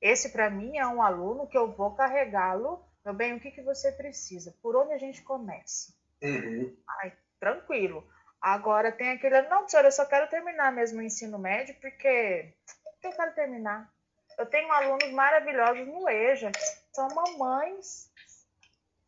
Esse, 0.00 0.30
para 0.30 0.48
mim, 0.48 0.78
é 0.78 0.86
um 0.86 1.02
aluno 1.02 1.46
que 1.46 1.56
eu 1.56 1.70
vou 1.70 1.94
carregá-lo. 1.94 2.82
Meu 3.04 3.14
bem, 3.14 3.34
o 3.34 3.40
que, 3.40 3.50
que 3.50 3.62
você 3.62 3.92
precisa? 3.92 4.54
Por 4.62 4.74
onde 4.76 4.92
a 4.92 4.98
gente 4.98 5.22
começa? 5.22 5.92
Uhum. 6.22 6.76
Ai, 7.02 7.12
tranquilo. 7.38 8.06
Agora 8.40 8.92
tem 8.92 9.10
aquele, 9.10 9.42
não, 9.42 9.58
professora, 9.58 9.88
eu 9.88 9.92
só 9.92 10.04
quero 10.04 10.28
terminar 10.28 10.72
mesmo 10.72 11.00
o 11.00 11.02
ensino 11.02 11.38
médio 11.38 11.74
porque 11.80 12.54
eu 13.02 13.10
quero 13.12 13.34
terminar. 13.34 13.90
Eu 14.38 14.46
tenho 14.46 14.70
alunos 14.70 15.10
maravilhosos 15.12 15.86
no 15.86 16.08
EJA, 16.08 16.52
são 16.92 17.08
mamães 17.08 18.10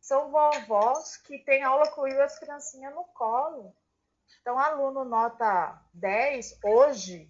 são 0.09 0.31
vovós 0.31 1.17
que 1.17 1.37
têm 1.37 1.61
aula 1.61 1.87
com 1.91 2.03
as 2.03 2.39
criancinhas 2.39 2.95
no 2.95 3.03
colo. 3.13 3.75
Então, 4.41 4.57
aluno 4.57 5.05
nota 5.05 5.79
10, 5.93 6.57
hoje, 6.63 7.29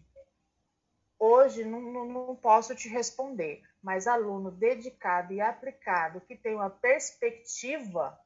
hoje 1.20 1.66
não, 1.66 1.82
não, 1.82 2.06
não 2.06 2.36
posso 2.38 2.74
te 2.74 2.88
responder, 2.88 3.62
mas 3.84 4.08
aluno 4.08 4.50
dedicado 4.50 5.34
e 5.34 5.42
aplicado, 5.42 6.22
que 6.22 6.38
tem 6.38 6.56
uma 6.56 6.70
perspectiva, 6.70 8.18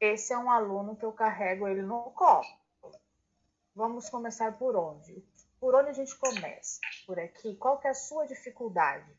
esse 0.00 0.32
é 0.32 0.38
um 0.38 0.50
aluno 0.50 0.96
que 0.96 1.04
eu 1.04 1.12
carrego 1.12 1.66
ele 1.68 1.82
no 1.82 2.10
colo. 2.10 2.46
Vamos 3.74 4.08
começar 4.08 4.52
por 4.52 4.76
onde? 4.76 5.24
Por 5.60 5.74
onde 5.74 5.90
a 5.90 5.92
gente 5.92 6.14
começa? 6.16 6.80
Por 7.06 7.18
aqui? 7.18 7.56
Qual 7.56 7.78
que 7.78 7.86
é 7.86 7.90
a 7.90 7.94
sua 7.94 8.26
dificuldade? 8.26 9.10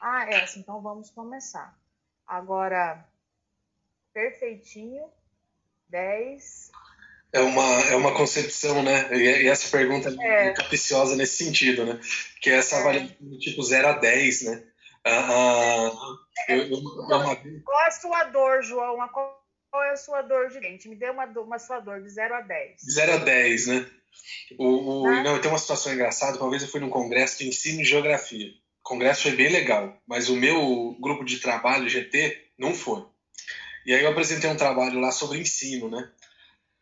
Ah, 0.00 0.26
essa, 0.28 0.58
então 0.58 0.80
vamos 0.80 1.10
começar. 1.10 1.78
Agora, 2.26 3.06
perfeitinho, 4.12 5.10
10. 5.88 6.70
É 7.32 7.40
uma, 7.40 7.80
é 7.90 7.96
uma 7.96 8.14
concepção, 8.14 8.82
né? 8.82 9.14
E 9.14 9.48
essa 9.48 9.70
pergunta 9.70 10.14
é, 10.20 10.48
é 10.48 10.52
capiciosa 10.54 11.16
nesse 11.16 11.44
sentido, 11.44 11.84
né? 11.84 12.00
Que 12.40 12.50
é 12.50 12.54
essa 12.54 12.76
é. 12.76 12.80
avaliação 12.80 13.16
do 13.20 13.38
tipo 13.38 13.62
0 13.62 13.88
a 13.88 13.92
10, 13.92 14.42
né? 14.42 14.64
Ah, 15.04 15.90
ah, 15.90 16.18
eu, 16.48 16.62
eu, 16.68 16.78
uma... 16.78 17.36
Qual 17.36 17.80
é 17.80 17.86
a 17.86 17.90
sua 17.90 18.24
dor, 18.24 18.62
João? 18.62 19.00
Qual 19.70 19.82
é 19.82 19.90
a 19.90 19.96
sua 19.96 20.22
dor 20.22 20.48
de 20.48 20.60
dente? 20.60 20.88
Me 20.88 20.96
dê 20.96 21.10
uma, 21.10 21.24
uma 21.24 21.58
sua 21.58 21.80
dor 21.80 22.00
de 22.02 22.08
0 22.08 22.34
a 22.34 22.40
10. 22.40 22.80
De 22.82 22.92
0 22.92 23.12
a 23.12 23.16
10, 23.16 23.66
né? 23.66 23.90
O, 24.58 25.02
o, 25.02 25.06
ah. 25.06 25.22
não, 25.22 25.40
tem 25.40 25.50
uma 25.50 25.58
situação 25.58 25.92
engraçada. 25.92 26.38
Uma 26.38 26.50
vez 26.50 26.62
eu 26.62 26.68
fui 26.68 26.80
num 26.80 26.90
congresso 26.90 27.38
de 27.38 27.48
ensino 27.48 27.78
de 27.78 27.84
geografia. 27.84 28.48
O 28.80 28.88
congresso 28.88 29.22
foi 29.22 29.32
bem 29.32 29.50
legal, 29.50 30.00
mas 30.06 30.28
o 30.28 30.36
meu 30.36 30.96
grupo 31.00 31.24
de 31.24 31.40
trabalho, 31.40 31.88
GT, 31.88 32.50
não 32.58 32.74
foi. 32.74 33.04
E 33.84 33.92
aí 33.92 34.02
eu 34.02 34.10
apresentei 34.10 34.48
um 34.48 34.56
trabalho 34.56 35.00
lá 35.00 35.10
sobre 35.10 35.38
ensino, 35.38 35.90
né? 35.90 36.10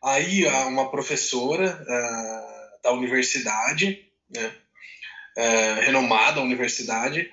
Aí 0.03 0.45
uma 0.67 0.89
professora 0.91 1.81
uh, 1.81 2.81
da 2.83 2.91
universidade, 2.91 4.07
né? 4.29 4.55
é, 5.35 5.73
renomada 5.81 6.41
universidade, 6.41 7.29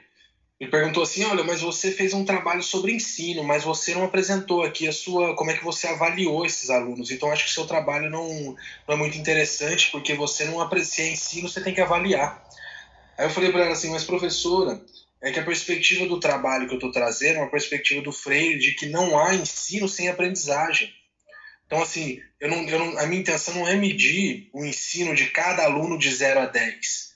e 0.62 0.68
perguntou 0.68 1.02
assim, 1.02 1.24
olha, 1.24 1.42
mas 1.42 1.60
você 1.60 1.90
fez 1.90 2.14
um 2.14 2.24
trabalho 2.24 2.62
sobre 2.62 2.92
ensino, 2.92 3.42
mas 3.42 3.64
você 3.64 3.96
não 3.96 4.04
apresentou 4.04 4.62
aqui 4.62 4.86
a 4.86 4.92
sua, 4.92 5.34
como 5.34 5.50
é 5.50 5.56
que 5.56 5.64
você 5.64 5.88
avaliou 5.88 6.46
esses 6.46 6.70
alunos. 6.70 7.10
Então 7.10 7.32
acho 7.32 7.46
que 7.46 7.50
o 7.50 7.52
seu 7.52 7.66
trabalho 7.66 8.08
não, 8.08 8.28
não 8.86 8.94
é 8.94 8.96
muito 8.96 9.18
interessante 9.18 9.90
porque 9.90 10.14
você 10.14 10.44
não 10.44 10.60
aprecia 10.60 11.10
ensino, 11.10 11.48
você 11.48 11.60
tem 11.60 11.74
que 11.74 11.80
avaliar. 11.80 12.48
Aí 13.18 13.26
eu 13.26 13.30
falei 13.30 13.50
para 13.50 13.62
ela 13.62 13.72
assim, 13.72 13.90
mas 13.90 14.04
professora, 14.04 14.80
é 15.20 15.32
que 15.32 15.40
a 15.40 15.44
perspectiva 15.44 16.06
do 16.06 16.20
trabalho 16.20 16.68
que 16.68 16.74
eu 16.74 16.78
estou 16.78 16.92
trazendo 16.92 17.38
é 17.38 17.42
uma 17.42 17.50
perspectiva 17.50 18.00
do 18.00 18.12
Freire 18.12 18.60
de 18.60 18.76
que 18.76 18.86
não 18.86 19.18
há 19.18 19.34
ensino 19.34 19.88
sem 19.88 20.08
aprendizagem. 20.08 20.94
Então, 21.66 21.82
assim, 21.82 22.20
eu 22.38 22.48
não, 22.48 22.62
eu 22.68 22.78
não, 22.78 22.98
a 23.00 23.06
minha 23.06 23.20
intenção 23.20 23.52
não 23.52 23.66
é 23.66 23.74
medir 23.74 24.48
o 24.52 24.64
ensino 24.64 25.12
de 25.12 25.26
cada 25.30 25.64
aluno 25.64 25.98
de 25.98 26.08
0 26.08 26.38
a 26.38 26.46
10 26.46 27.11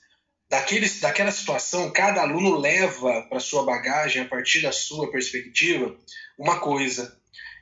daquele, 0.49 0.89
daquela 0.89 1.31
situação, 1.31 1.91
cada 1.91 2.21
aluno 2.21 2.57
leva 2.57 3.23
para 3.23 3.39
sua 3.39 3.63
bagagem, 3.63 4.21
a 4.21 4.27
partir 4.27 4.61
da 4.61 4.71
sua 4.71 5.11
perspectiva, 5.11 5.95
uma 6.37 6.59
coisa. 6.59 7.17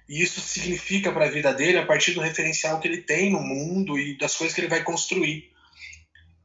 E 0.08 0.22
isso 0.22 0.40
significa 0.40 1.12
para 1.12 1.26
a 1.26 1.32
vida 1.32 1.54
dele 1.54 1.80
a 1.80 1.86
partir 1.86 2.14
do 2.14 2.22
referencial 2.22 2.80
que 2.80 2.88
ele 2.88 3.02
tem 3.02 3.32
no 3.32 3.42
mundo 3.42 3.98
e 3.98 4.18
das 4.18 4.36
coisas 4.36 4.54
que 4.54 4.62
ele 4.62 4.68
vai 4.68 4.84
construir. 4.84 5.52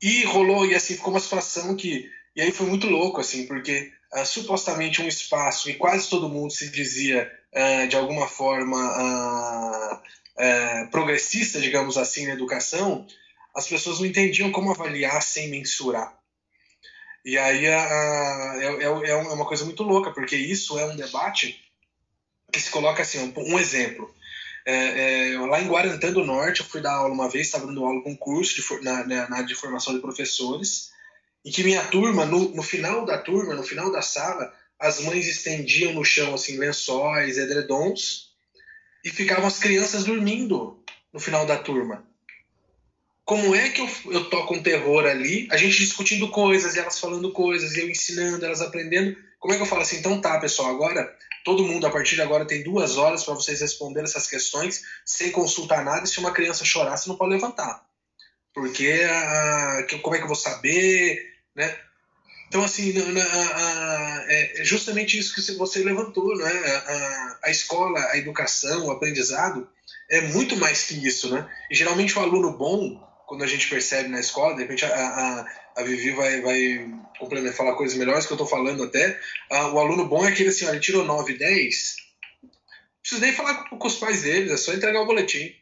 E 0.00 0.24
rolou, 0.24 0.66
e 0.66 0.74
assim 0.74 0.94
ficou 0.94 1.12
uma 1.12 1.20
situação 1.20 1.76
que. 1.76 2.08
E 2.34 2.40
aí 2.40 2.52
foi 2.52 2.66
muito 2.66 2.86
louco, 2.86 3.20
assim, 3.20 3.46
porque 3.46 3.92
uh, 4.14 4.24
supostamente 4.24 5.02
um 5.02 5.08
espaço 5.08 5.68
e 5.68 5.74
quase 5.74 6.08
todo 6.08 6.28
mundo 6.28 6.52
se 6.52 6.70
dizia, 6.70 7.30
uh, 7.52 7.86
de 7.86 7.96
alguma 7.96 8.26
forma, 8.26 8.78
uh, 8.78 10.90
progressista, 10.90 11.60
digamos 11.60 11.98
assim, 11.98 12.26
na 12.26 12.32
educação, 12.32 13.06
as 13.54 13.66
pessoas 13.66 13.98
não 13.98 14.06
entendiam 14.06 14.50
como 14.50 14.70
avaliar 14.70 15.22
sem 15.22 15.50
mensurar. 15.50 16.19
E 17.24 17.36
aí 17.36 17.66
a, 17.66 17.82
a, 17.82 18.58
é, 18.62 18.66
é, 18.66 19.10
é, 19.10 19.14
uma 19.14 19.46
coisa 19.46 19.64
muito 19.64 19.82
louca, 19.82 20.10
porque 20.10 20.36
isso 20.36 20.78
é 20.78 20.86
um 20.86 20.96
debate 20.96 21.62
que 22.52 22.60
se 22.60 22.70
coloca 22.70 23.02
assim, 23.02 23.18
um, 23.18 23.54
um 23.54 23.58
exemplo. 23.58 24.12
É, 24.66 25.32
é, 25.32 25.38
lá 25.38 25.60
em 25.60 25.68
Guarantã 25.68 26.12
do 26.12 26.24
Norte, 26.24 26.60
eu 26.60 26.66
fui 26.66 26.80
dar 26.80 26.94
aula 26.94 27.12
uma 27.12 27.28
vez, 27.28 27.46
estava 27.46 27.66
dando 27.66 27.84
aula 27.84 28.02
com 28.02 28.10
um 28.10 28.16
curso 28.16 28.54
de, 28.56 28.84
na, 28.84 29.04
na, 29.06 29.28
na, 29.28 29.42
de 29.42 29.54
formação 29.54 29.94
de 29.94 30.00
professores, 30.00 30.90
e 31.44 31.50
que 31.50 31.64
minha 31.64 31.84
turma, 31.84 32.24
no, 32.24 32.54
no 32.54 32.62
final 32.62 33.04
da 33.04 33.18
turma, 33.18 33.54
no 33.54 33.62
final 33.62 33.90
da 33.90 34.02
sala, 34.02 34.52
as 34.78 35.00
mães 35.00 35.26
estendiam 35.26 35.92
no 35.92 36.04
chão 36.04 36.34
assim 36.34 36.58
lençóis, 36.58 37.38
edredons, 37.38 38.30
e 39.04 39.10
ficavam 39.10 39.46
as 39.46 39.58
crianças 39.58 40.04
dormindo 40.04 40.82
no 41.12 41.20
final 41.20 41.46
da 41.46 41.56
turma 41.56 42.09
como 43.30 43.54
é 43.54 43.68
que 43.68 43.80
eu, 43.80 43.88
eu 44.06 44.28
toco 44.28 44.54
um 44.54 44.60
terror 44.60 45.06
ali, 45.06 45.46
a 45.52 45.56
gente 45.56 45.78
discutindo 45.78 46.28
coisas, 46.30 46.74
e 46.74 46.80
elas 46.80 46.98
falando 46.98 47.30
coisas, 47.30 47.76
e 47.76 47.80
eu 47.80 47.88
ensinando, 47.88 48.44
elas 48.44 48.60
aprendendo. 48.60 49.16
Como 49.38 49.54
é 49.54 49.56
que 49.56 49.62
eu 49.62 49.66
falo 49.66 49.82
assim? 49.82 49.98
Então 49.98 50.20
tá, 50.20 50.40
pessoal, 50.40 50.68
agora 50.68 51.16
todo 51.44 51.62
mundo 51.62 51.86
a 51.86 51.90
partir 51.90 52.16
de 52.16 52.22
agora 52.22 52.44
tem 52.44 52.64
duas 52.64 52.98
horas 52.98 53.22
para 53.22 53.34
vocês 53.34 53.60
responderem 53.60 54.10
essas 54.10 54.26
questões 54.26 54.82
sem 55.06 55.30
consultar 55.30 55.84
nada. 55.84 56.02
E 56.02 56.08
se 56.08 56.18
uma 56.18 56.32
criança 56.32 56.64
chorar, 56.64 56.96
você 56.96 57.08
não 57.08 57.14
pode 57.14 57.30
levantar. 57.30 57.86
Porque 58.52 59.00
a, 59.08 59.86
como 60.02 60.16
é 60.16 60.18
que 60.18 60.24
eu 60.24 60.28
vou 60.28 60.34
saber, 60.34 61.24
né? 61.54 61.72
Então, 62.48 62.64
assim, 62.64 62.92
é 64.26 64.64
justamente 64.64 65.16
isso 65.16 65.36
que 65.36 65.52
você 65.52 65.84
levantou, 65.84 66.36
né? 66.36 66.50
A, 66.50 67.38
a 67.44 67.50
escola, 67.52 68.00
a 68.10 68.18
educação, 68.18 68.86
o 68.86 68.90
aprendizado 68.90 69.70
é 70.10 70.20
muito 70.20 70.56
mais 70.56 70.82
que 70.82 71.06
isso, 71.06 71.32
né? 71.32 71.48
E 71.70 71.76
geralmente 71.76 72.18
o 72.18 72.20
aluno 72.20 72.58
bom, 72.58 73.08
quando 73.30 73.44
a 73.44 73.46
gente 73.46 73.68
percebe 73.68 74.08
na 74.08 74.18
escola, 74.18 74.56
de 74.56 74.62
repente 74.62 74.84
a, 74.84 74.88
a, 74.88 75.46
a 75.76 75.82
Vivi 75.84 76.10
vai, 76.10 76.40
vai 76.40 76.90
complementar, 77.16 77.56
falar 77.56 77.76
coisas 77.76 77.96
melhores 77.96 78.26
que 78.26 78.32
eu 78.32 78.34
estou 78.34 78.46
falando 78.48 78.82
até. 78.82 79.20
o 79.72 79.78
aluno 79.78 80.08
bom 80.08 80.26
é 80.26 80.30
aquele 80.30 80.48
assim, 80.48 80.66
ó, 80.66 80.70
ele 80.70 80.80
tirou 80.80 81.04
9, 81.04 81.38
10, 81.38 81.96
não 82.42 82.50
precisa 83.00 83.20
nem 83.20 83.32
falar 83.32 83.68
com, 83.68 83.78
com, 83.78 83.86
os 83.86 83.98
pais 83.98 84.22
deles, 84.22 84.50
é 84.50 84.56
só 84.56 84.72
entregar 84.72 85.02
o 85.02 85.06
boletim. 85.06 85.54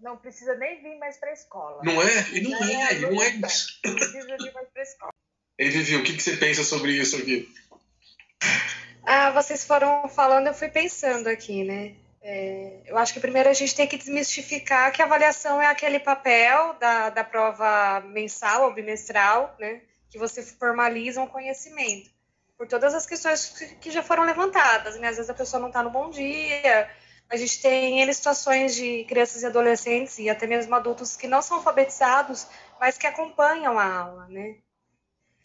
Não 0.00 0.16
precisa 0.16 0.56
nem 0.56 0.82
vir 0.82 0.98
mais 0.98 1.16
para 1.16 1.30
a 1.30 1.32
escola. 1.32 1.80
Não 1.84 2.02
é? 2.02 2.28
E 2.32 2.40
não, 2.40 2.58
não 2.58 2.66
é, 2.66 2.92
é, 2.92 2.98
não 2.98 3.22
é 3.22 3.28
isso. 3.28 3.78
Não 3.84 3.94
precisa 3.94 4.26
vir 4.26 4.52
mais 4.52 4.68
para 4.70 4.82
a 4.82 4.84
escola. 4.84 5.12
E 5.60 5.68
Vivi, 5.70 5.94
o 5.94 6.02
que, 6.02 6.14
que 6.14 6.22
você 6.24 6.36
pensa 6.36 6.64
sobre 6.64 6.90
isso 6.90 7.16
aqui? 7.18 7.48
Ah, 9.04 9.30
vocês 9.30 9.64
foram 9.64 10.08
falando, 10.08 10.48
eu 10.48 10.54
fui 10.54 10.68
pensando 10.68 11.28
aqui, 11.28 11.62
né? 11.62 11.94
É, 12.24 12.82
eu 12.86 12.96
acho 12.96 13.12
que 13.12 13.18
primeiro 13.18 13.48
a 13.48 13.52
gente 13.52 13.74
tem 13.74 13.86
que 13.86 13.96
desmistificar 13.96 14.92
que 14.92 15.02
a 15.02 15.04
avaliação 15.04 15.60
é 15.60 15.66
aquele 15.66 15.98
papel 15.98 16.74
da, 16.74 17.10
da 17.10 17.24
prova 17.24 18.00
mensal 18.00 18.64
ou 18.64 18.72
bimestral, 18.72 19.56
né, 19.58 19.82
que 20.08 20.18
você 20.18 20.40
formaliza 20.40 21.20
um 21.20 21.26
conhecimento. 21.26 22.10
Por 22.56 22.68
todas 22.68 22.94
as 22.94 23.06
questões 23.06 23.48
que, 23.80 23.90
já 23.90 24.04
foram 24.04 24.22
levantadas, 24.22 24.96
né? 25.00 25.08
Às 25.08 25.16
vezes 25.16 25.30
a 25.30 25.34
pessoa 25.34 25.58
não 25.58 25.66
está 25.66 25.82
no 25.82 25.90
bom 25.90 26.10
dia, 26.10 26.88
a 27.28 27.36
gente 27.36 27.60
tem 27.60 28.00
N 28.00 28.14
situações 28.14 28.76
de 28.76 29.04
crianças 29.08 29.42
e 29.42 29.46
adolescentes 29.46 30.16
e 30.20 30.30
até 30.30 30.46
mesmo 30.46 30.72
adultos 30.76 31.16
que 31.16 31.26
não 31.26 31.42
são 31.42 31.56
alfabetizados, 31.56 32.46
mas 32.78 32.96
que 32.96 33.06
acompanham 33.06 33.76
a 33.76 33.84
aula, 33.84 34.28
né? 34.28 34.58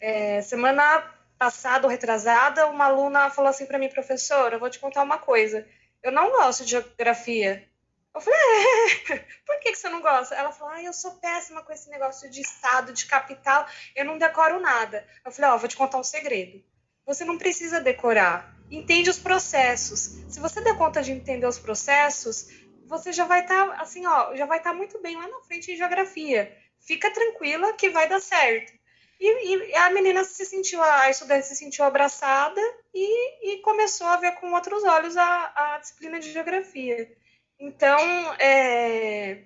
É, 0.00 0.42
semana 0.42 1.02
passada 1.36 1.88
ou 1.88 1.90
retrasada, 1.90 2.68
uma 2.68 2.84
aluna 2.84 3.30
falou 3.30 3.50
assim 3.50 3.66
para 3.66 3.80
mim, 3.80 3.88
professora, 3.88 4.54
eu 4.54 4.60
vou 4.60 4.70
te 4.70 4.78
contar 4.78 5.02
uma 5.02 5.18
coisa 5.18 5.66
eu 6.02 6.12
não 6.12 6.30
gosto 6.30 6.64
de 6.64 6.70
geografia. 6.70 7.68
Eu 8.14 8.20
falei, 8.20 8.40
é, 8.40 9.18
por 9.46 9.60
que, 9.60 9.72
que 9.72 9.78
você 9.78 9.88
não 9.88 10.00
gosta? 10.00 10.34
Ela 10.34 10.52
falou, 10.52 10.74
ah, 10.74 10.82
eu 10.82 10.92
sou 10.92 11.12
péssima 11.12 11.62
com 11.62 11.72
esse 11.72 11.88
negócio 11.90 12.30
de 12.30 12.40
estado, 12.40 12.92
de 12.92 13.06
capital, 13.06 13.66
eu 13.94 14.04
não 14.04 14.18
decoro 14.18 14.60
nada. 14.60 15.06
Eu 15.24 15.30
falei, 15.30 15.50
ó, 15.50 15.54
oh, 15.54 15.58
vou 15.58 15.68
te 15.68 15.76
contar 15.76 15.98
um 15.98 16.04
segredo. 16.04 16.62
Você 17.06 17.24
não 17.24 17.38
precisa 17.38 17.80
decorar. 17.80 18.54
Entende 18.70 19.08
os 19.08 19.18
processos. 19.18 20.18
Se 20.28 20.40
você 20.40 20.60
der 20.60 20.76
conta 20.76 21.02
de 21.02 21.12
entender 21.12 21.46
os 21.46 21.58
processos, 21.58 22.48
você 22.86 23.12
já 23.12 23.24
vai 23.24 23.42
estar, 23.42 23.66
tá, 23.66 23.82
assim, 23.82 24.06
ó, 24.06 24.34
já 24.34 24.46
vai 24.46 24.58
estar 24.58 24.70
tá 24.70 24.76
muito 24.76 25.00
bem 25.00 25.16
lá 25.16 25.26
na 25.26 25.40
frente 25.40 25.72
em 25.72 25.76
geografia. 25.76 26.56
Fica 26.80 27.10
tranquila 27.12 27.72
que 27.74 27.90
vai 27.90 28.08
dar 28.08 28.20
certo. 28.20 28.77
E, 29.20 29.70
e, 29.70 29.74
a 29.74 29.90
menina 29.90 30.22
se 30.24 30.44
sentiu, 30.44 30.82
a 30.82 31.10
estudante 31.10 31.46
se 31.46 31.56
sentiu 31.56 31.84
abraçada 31.84 32.60
e, 32.94 33.54
e 33.54 33.60
começou 33.62 34.06
a 34.06 34.16
ver 34.16 34.32
com 34.36 34.52
outros 34.52 34.84
olhos 34.84 35.16
a, 35.16 35.52
a 35.56 35.78
disciplina 35.78 36.20
de 36.20 36.32
geografia. 36.32 37.10
Então, 37.58 37.98
é, 38.38 39.42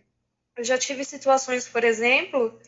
eu 0.57 0.65
já 0.65 0.77
tive 0.77 1.05
situações, 1.05 1.67
por 1.67 1.85
exemplo, 1.85 2.61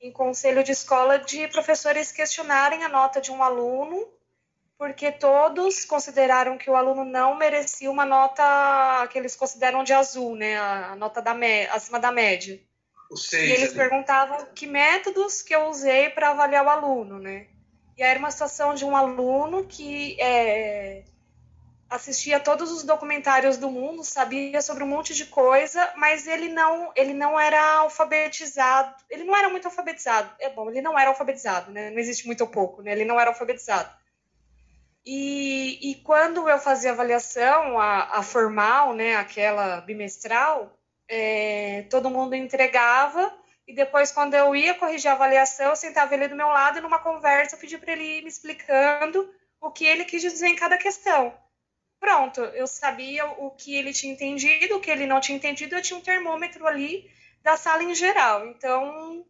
em 0.00 0.12
conselho 0.12 0.62
de 0.62 0.72
escola 0.72 1.18
de 1.18 1.48
professores 1.48 2.12
questionarem 2.12 2.84
a 2.84 2.88
nota 2.88 3.20
de 3.20 3.32
um 3.32 3.42
aluno 3.42 4.08
porque 4.82 5.12
todos 5.12 5.84
consideraram 5.84 6.58
que 6.58 6.68
o 6.68 6.74
aluno 6.74 7.04
não 7.04 7.36
merecia 7.36 7.88
uma 7.88 8.04
nota 8.04 9.06
que 9.12 9.16
eles 9.16 9.36
consideram 9.36 9.84
de 9.84 9.92
azul, 9.92 10.34
né, 10.34 10.58
a 10.58 10.96
nota 10.96 11.22
da 11.22 11.36
acima 11.70 12.00
da 12.00 12.10
média. 12.10 12.60
Seis, 13.16 13.48
e 13.48 13.52
eles 13.52 13.68
ali. 13.68 13.78
perguntavam 13.78 14.46
que 14.54 14.66
métodos 14.66 15.42
que 15.42 15.54
eu 15.54 15.66
usei 15.66 16.10
para 16.10 16.30
avaliar 16.30 16.64
o 16.64 16.70
aluno, 16.70 17.18
né? 17.18 17.46
E 17.96 18.02
era 18.02 18.18
uma 18.18 18.30
situação 18.30 18.74
de 18.74 18.84
um 18.84 18.96
aluno 18.96 19.64
que 19.64 20.20
é, 20.20 21.04
assistia 21.94 22.40
todos 22.40 22.70
os 22.70 22.82
documentários 22.82 23.58
do 23.58 23.70
mundo, 23.70 24.02
sabia 24.02 24.62
sobre 24.62 24.82
um 24.82 24.86
monte 24.86 25.14
de 25.14 25.26
coisa, 25.26 25.92
mas 25.96 26.26
ele 26.26 26.48
não, 26.48 26.90
ele 26.96 27.12
não 27.12 27.38
era 27.38 27.76
alfabetizado. 27.76 28.94
Ele 29.10 29.24
não 29.24 29.36
era 29.36 29.48
muito 29.50 29.66
alfabetizado. 29.66 30.30
É 30.40 30.48
bom, 30.48 30.70
ele 30.70 30.80
não 30.80 30.98
era 30.98 31.10
alfabetizado, 31.10 31.70
né? 31.70 31.90
Não 31.90 31.98
existe 31.98 32.26
muito 32.26 32.40
ou 32.42 32.48
pouco, 32.48 32.82
né? 32.82 32.92
Ele 32.92 33.04
não 33.04 33.20
era 33.20 33.30
alfabetizado. 33.30 33.90
E, 35.04 35.78
e 35.82 35.94
quando 35.96 36.48
eu 36.48 36.58
fazia 36.58 36.92
avaliação, 36.92 37.78
a, 37.78 38.18
a 38.18 38.22
formal, 38.22 38.94
né, 38.94 39.16
aquela 39.16 39.80
bimestral, 39.80 40.78
é, 41.14 41.84
todo 41.90 42.08
mundo 42.08 42.34
entregava, 42.34 43.30
e 43.68 43.74
depois, 43.74 44.10
quando 44.10 44.32
eu 44.32 44.56
ia 44.56 44.74
corrigir 44.74 45.10
a 45.10 45.14
avaliação, 45.14 45.66
eu 45.66 45.76
sentava 45.76 46.14
ele 46.14 46.26
do 46.26 46.34
meu 46.34 46.48
lado 46.48 46.78
e 46.78 46.80
numa 46.80 46.98
conversa 46.98 47.54
eu 47.54 47.60
pedi 47.60 47.76
para 47.76 47.92
ele 47.92 48.18
ir 48.18 48.22
me 48.22 48.28
explicando 48.28 49.30
o 49.60 49.70
que 49.70 49.84
ele 49.84 50.06
quis 50.06 50.22
dizer 50.22 50.48
em 50.48 50.56
cada 50.56 50.78
questão. 50.78 51.32
Pronto, 52.00 52.40
eu 52.40 52.66
sabia 52.66 53.26
o 53.26 53.50
que 53.50 53.76
ele 53.76 53.92
tinha 53.92 54.12
entendido, 54.12 54.76
o 54.76 54.80
que 54.80 54.90
ele 54.90 55.06
não 55.06 55.20
tinha 55.20 55.36
entendido, 55.36 55.74
eu 55.74 55.82
tinha 55.82 55.98
um 55.98 56.02
termômetro 56.02 56.66
ali 56.66 57.08
da 57.42 57.58
sala 57.58 57.82
em 57.84 57.94
geral. 57.94 58.46
Então, 58.46 59.24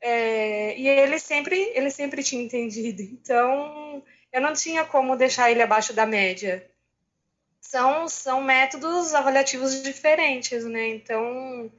é, 0.00 0.76
e 0.78 0.88
ele 0.88 1.18
sempre, 1.18 1.60
ele 1.74 1.90
sempre 1.90 2.22
tinha 2.22 2.42
entendido. 2.42 3.02
Então, 3.02 4.02
eu 4.32 4.40
não 4.40 4.54
tinha 4.54 4.84
como 4.84 5.14
deixar 5.14 5.50
ele 5.50 5.62
abaixo 5.62 5.92
da 5.92 6.06
média 6.06 6.68
são, 7.68 8.08
são 8.08 8.42
métodos 8.42 9.14
avaliativos 9.14 9.82
diferentes, 9.82 10.64
né? 10.64 10.88
Então, 10.88 11.70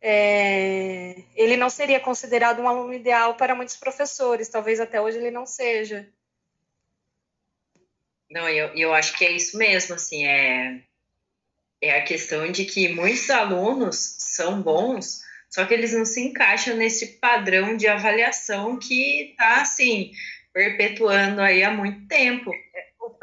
é, 0.00 1.16
ele 1.36 1.58
não 1.58 1.68
seria 1.68 2.00
considerado 2.00 2.60
um 2.60 2.68
aluno 2.68 2.94
ideal 2.94 3.34
para 3.34 3.54
muitos 3.54 3.76
professores, 3.76 4.48
talvez 4.48 4.80
até 4.80 4.98
hoje 4.98 5.18
ele 5.18 5.30
não 5.30 5.44
seja. 5.44 6.08
Não, 8.30 8.48
eu, 8.48 8.68
eu 8.68 8.94
acho 8.94 9.18
que 9.18 9.24
é 9.26 9.32
isso 9.32 9.58
mesmo, 9.58 9.94
assim, 9.94 10.26
é, 10.26 10.80
é 11.82 11.98
a 11.98 12.04
questão 12.04 12.50
de 12.50 12.64
que 12.64 12.88
muitos 12.88 13.28
alunos 13.28 14.16
são 14.18 14.62
bons, 14.62 15.20
só 15.50 15.66
que 15.66 15.74
eles 15.74 15.92
não 15.92 16.06
se 16.06 16.22
encaixam 16.22 16.74
nesse 16.74 17.18
padrão 17.18 17.76
de 17.76 17.86
avaliação 17.86 18.78
que 18.78 19.30
está, 19.32 19.60
assim, 19.60 20.10
perpetuando 20.54 21.42
aí 21.42 21.62
há 21.62 21.70
muito 21.70 22.08
tempo. 22.08 22.50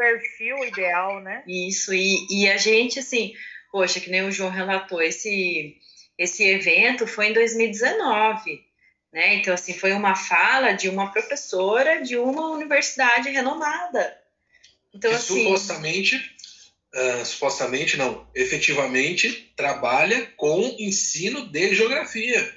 Perfil 0.01 0.65
ideal, 0.65 1.19
né? 1.21 1.43
Isso, 1.47 1.93
e, 1.93 2.25
e 2.31 2.49
a 2.49 2.57
gente, 2.57 2.97
assim, 2.97 3.35
poxa, 3.71 3.99
que 3.99 4.09
nem 4.09 4.23
o 4.23 4.31
João 4.31 4.49
relatou, 4.49 4.99
esse, 4.99 5.77
esse 6.17 6.43
evento 6.43 7.05
foi 7.05 7.27
em 7.27 7.33
2019, 7.33 8.65
né? 9.13 9.35
Então, 9.35 9.53
assim, 9.53 9.75
foi 9.75 9.93
uma 9.93 10.15
fala 10.15 10.71
de 10.71 10.89
uma 10.89 11.11
professora 11.11 12.01
de 12.01 12.17
uma 12.17 12.49
universidade 12.49 13.29
renomada. 13.29 14.17
Então, 14.91 15.11
assim, 15.11 15.43
supostamente, 15.43 16.15
uh, 16.95 17.23
supostamente 17.23 17.95
não, 17.95 18.27
efetivamente 18.33 19.53
trabalha 19.55 20.25
com 20.35 20.61
ensino 20.79 21.47
de 21.47 21.75
geografia. 21.75 22.55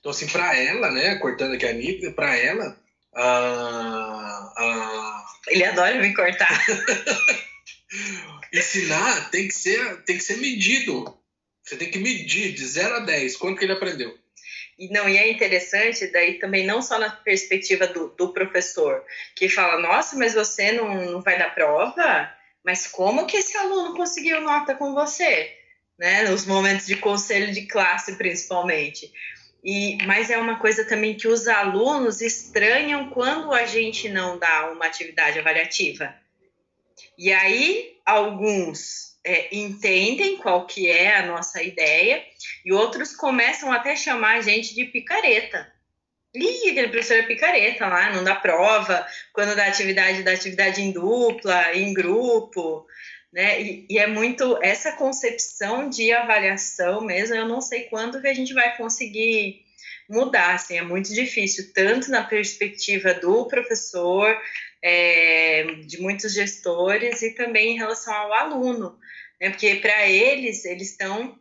Então, 0.00 0.10
assim, 0.10 0.26
para 0.26 0.54
ela, 0.54 0.90
né, 0.90 1.16
cortando 1.16 1.54
aqui 1.54 1.64
a 1.64 1.72
Nívia, 1.72 2.12
para 2.12 2.36
ela, 2.36 2.78
a, 3.14 4.17
a... 4.56 5.24
Ele 5.48 5.64
adora 5.64 6.00
me 6.00 6.14
cortar. 6.14 6.64
Ensinar 8.52 9.30
tem 9.30 9.48
que, 9.48 9.54
ser, 9.54 10.02
tem 10.04 10.16
que 10.16 10.24
ser 10.24 10.38
medido. 10.38 11.18
Você 11.62 11.76
tem 11.76 11.90
que 11.90 11.98
medir 11.98 12.54
de 12.54 12.66
0 12.66 12.96
a 12.96 13.00
10 13.00 13.36
quanto 13.36 13.58
que 13.58 13.64
ele 13.64 13.72
aprendeu. 13.72 14.16
E 14.78 14.88
não, 14.90 15.08
e 15.08 15.18
é 15.18 15.30
interessante, 15.30 16.06
daí 16.06 16.38
também 16.38 16.64
não 16.64 16.80
só 16.80 16.98
na 16.98 17.10
perspectiva 17.10 17.86
do, 17.88 18.08
do 18.10 18.32
professor, 18.32 19.04
que 19.34 19.48
fala, 19.48 19.82
nossa, 19.82 20.16
mas 20.16 20.34
você 20.34 20.70
não, 20.70 21.12
não 21.12 21.20
vai 21.20 21.36
dar 21.36 21.52
prova? 21.52 22.32
Mas 22.64 22.86
como 22.86 23.26
que 23.26 23.38
esse 23.38 23.56
aluno 23.56 23.96
conseguiu 23.96 24.40
nota 24.40 24.76
com 24.76 24.94
você? 24.94 25.52
Né? 25.98 26.22
Nos 26.28 26.46
momentos 26.46 26.86
de 26.86 26.96
conselho 26.96 27.52
de 27.52 27.66
classe, 27.66 28.14
principalmente. 28.14 29.12
E, 29.62 29.98
mas 30.06 30.30
é 30.30 30.38
uma 30.38 30.58
coisa 30.58 30.84
também 30.84 31.16
que 31.16 31.26
os 31.26 31.48
alunos 31.48 32.20
estranham 32.20 33.10
quando 33.10 33.52
a 33.52 33.66
gente 33.66 34.08
não 34.08 34.38
dá 34.38 34.70
uma 34.70 34.86
atividade 34.86 35.38
avaliativa. 35.38 36.14
E 37.16 37.32
aí, 37.32 37.96
alguns 38.06 39.18
é, 39.24 39.54
entendem 39.54 40.36
qual 40.38 40.66
que 40.66 40.88
é 40.88 41.16
a 41.16 41.26
nossa 41.26 41.62
ideia 41.62 42.24
e 42.64 42.72
outros 42.72 43.14
começam 43.14 43.72
até 43.72 43.92
a 43.92 43.96
chamar 43.96 44.38
a 44.38 44.40
gente 44.40 44.74
de 44.74 44.84
picareta. 44.84 45.70
Ih, 46.34 46.70
aquele 46.70 46.88
professor 46.88 47.16
é 47.16 47.22
picareta 47.22 47.86
lá, 47.86 48.12
não 48.12 48.22
dá 48.22 48.34
prova, 48.34 49.06
quando 49.32 49.56
dá 49.56 49.66
atividade, 49.66 50.22
dá 50.22 50.32
atividade 50.32 50.80
em 50.80 50.92
dupla, 50.92 51.74
em 51.74 51.92
grupo, 51.92 52.86
né? 53.32 53.60
E, 53.60 53.86
e, 53.90 53.98
é 53.98 54.06
muito 54.06 54.58
essa 54.62 54.92
concepção 54.92 55.88
de 55.88 56.12
avaliação 56.12 57.00
mesmo, 57.02 57.34
eu 57.34 57.46
não 57.46 57.60
sei 57.60 57.84
quando 57.84 58.20
que 58.20 58.28
a 58.28 58.34
gente 58.34 58.54
vai 58.54 58.76
conseguir 58.76 59.64
mudar, 60.08 60.54
assim, 60.54 60.78
é 60.78 60.82
muito 60.82 61.12
difícil, 61.12 61.72
tanto 61.74 62.10
na 62.10 62.24
perspectiva 62.24 63.12
do 63.14 63.46
professor, 63.46 64.34
é, 64.82 65.64
de 65.86 66.00
muitos 66.00 66.32
gestores 66.32 67.20
e 67.22 67.34
também 67.34 67.74
em 67.74 67.78
relação 67.78 68.14
ao 68.14 68.32
aluno, 68.32 68.98
né? 69.40 69.50
Porque 69.50 69.76
para 69.76 70.08
eles, 70.08 70.64
eles 70.64 70.90
estão 70.90 71.38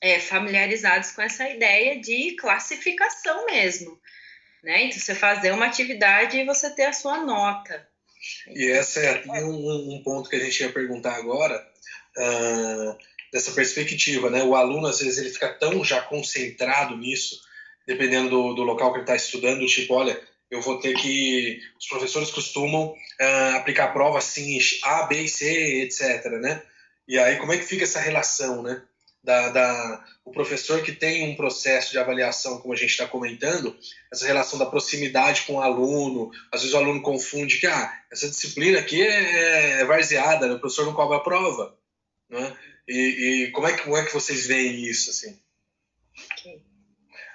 é, 0.00 0.20
familiarizados 0.20 1.12
com 1.12 1.22
essa 1.22 1.48
ideia 1.48 1.98
de 2.00 2.36
classificação 2.36 3.46
mesmo, 3.46 3.98
né? 4.62 4.84
Então, 4.84 4.98
você 4.98 5.14
fazer 5.14 5.52
uma 5.52 5.66
atividade 5.66 6.36
e 6.36 6.44
você 6.44 6.70
ter 6.74 6.84
a 6.84 6.92
sua 6.92 7.24
nota. 7.24 7.88
E 8.54 8.70
essa 8.70 9.00
é 9.00 9.24
um, 9.44 9.94
um 9.94 10.02
ponto 10.02 10.28
que 10.28 10.36
a 10.36 10.38
gente 10.38 10.60
ia 10.60 10.72
perguntar 10.72 11.14
agora, 11.16 11.64
uh, 12.18 12.96
dessa 13.32 13.52
perspectiva, 13.52 14.30
né? 14.30 14.42
O 14.42 14.54
aluno, 14.54 14.86
às 14.86 15.00
vezes, 15.00 15.18
ele 15.18 15.30
fica 15.30 15.48
tão 15.48 15.84
já 15.84 16.00
concentrado 16.02 16.96
nisso, 16.96 17.40
dependendo 17.86 18.30
do, 18.30 18.54
do 18.54 18.62
local 18.62 18.90
que 18.92 18.98
ele 18.98 19.04
está 19.04 19.16
estudando, 19.16 19.66
tipo, 19.66 19.94
olha, 19.94 20.20
eu 20.50 20.60
vou 20.60 20.78
ter 20.78 20.94
que... 20.94 21.60
Os 21.78 21.86
professores 21.86 22.30
costumam 22.30 22.88
uh, 22.88 23.56
aplicar 23.56 23.92
prova 23.92 24.18
assim, 24.18 24.58
A, 24.82 25.02
B 25.04 25.22
e 25.22 25.28
C, 25.28 25.82
etc, 25.82 26.24
né? 26.40 26.62
E 27.08 27.18
aí, 27.18 27.36
como 27.36 27.52
é 27.52 27.58
que 27.58 27.64
fica 27.64 27.84
essa 27.84 28.00
relação, 28.00 28.62
né? 28.62 28.82
Da, 29.26 29.48
da, 29.48 30.04
o 30.24 30.30
professor 30.30 30.80
que 30.82 30.92
tem 30.92 31.28
um 31.28 31.34
processo 31.34 31.90
de 31.90 31.98
avaliação, 31.98 32.60
como 32.60 32.72
a 32.72 32.76
gente 32.76 32.90
está 32.90 33.08
comentando, 33.08 33.76
essa 34.10 34.24
relação 34.24 34.56
da 34.56 34.66
proximidade 34.66 35.42
com 35.42 35.54
o 35.54 35.60
aluno, 35.60 36.30
às 36.52 36.60
vezes 36.60 36.74
o 36.74 36.78
aluno 36.78 37.02
confunde 37.02 37.58
que 37.58 37.66
ah, 37.66 37.92
essa 38.10 38.30
disciplina 38.30 38.78
aqui 38.78 39.02
é, 39.02 39.80
é 39.80 39.84
varzeada, 39.84 40.46
né? 40.46 40.54
o 40.54 40.60
professor 40.60 40.86
não 40.86 40.94
cobra 40.94 41.16
a 41.16 41.24
prova. 41.24 41.76
Né? 42.30 42.56
E, 42.86 43.46
e, 43.46 43.50
como, 43.50 43.66
é 43.66 43.72
que, 43.72 43.82
como 43.82 43.96
é 43.96 44.04
que 44.04 44.14
vocês 44.14 44.46
veem 44.46 44.84
isso? 44.84 45.10
Assim? 45.10 45.36
Okay. 46.32 46.62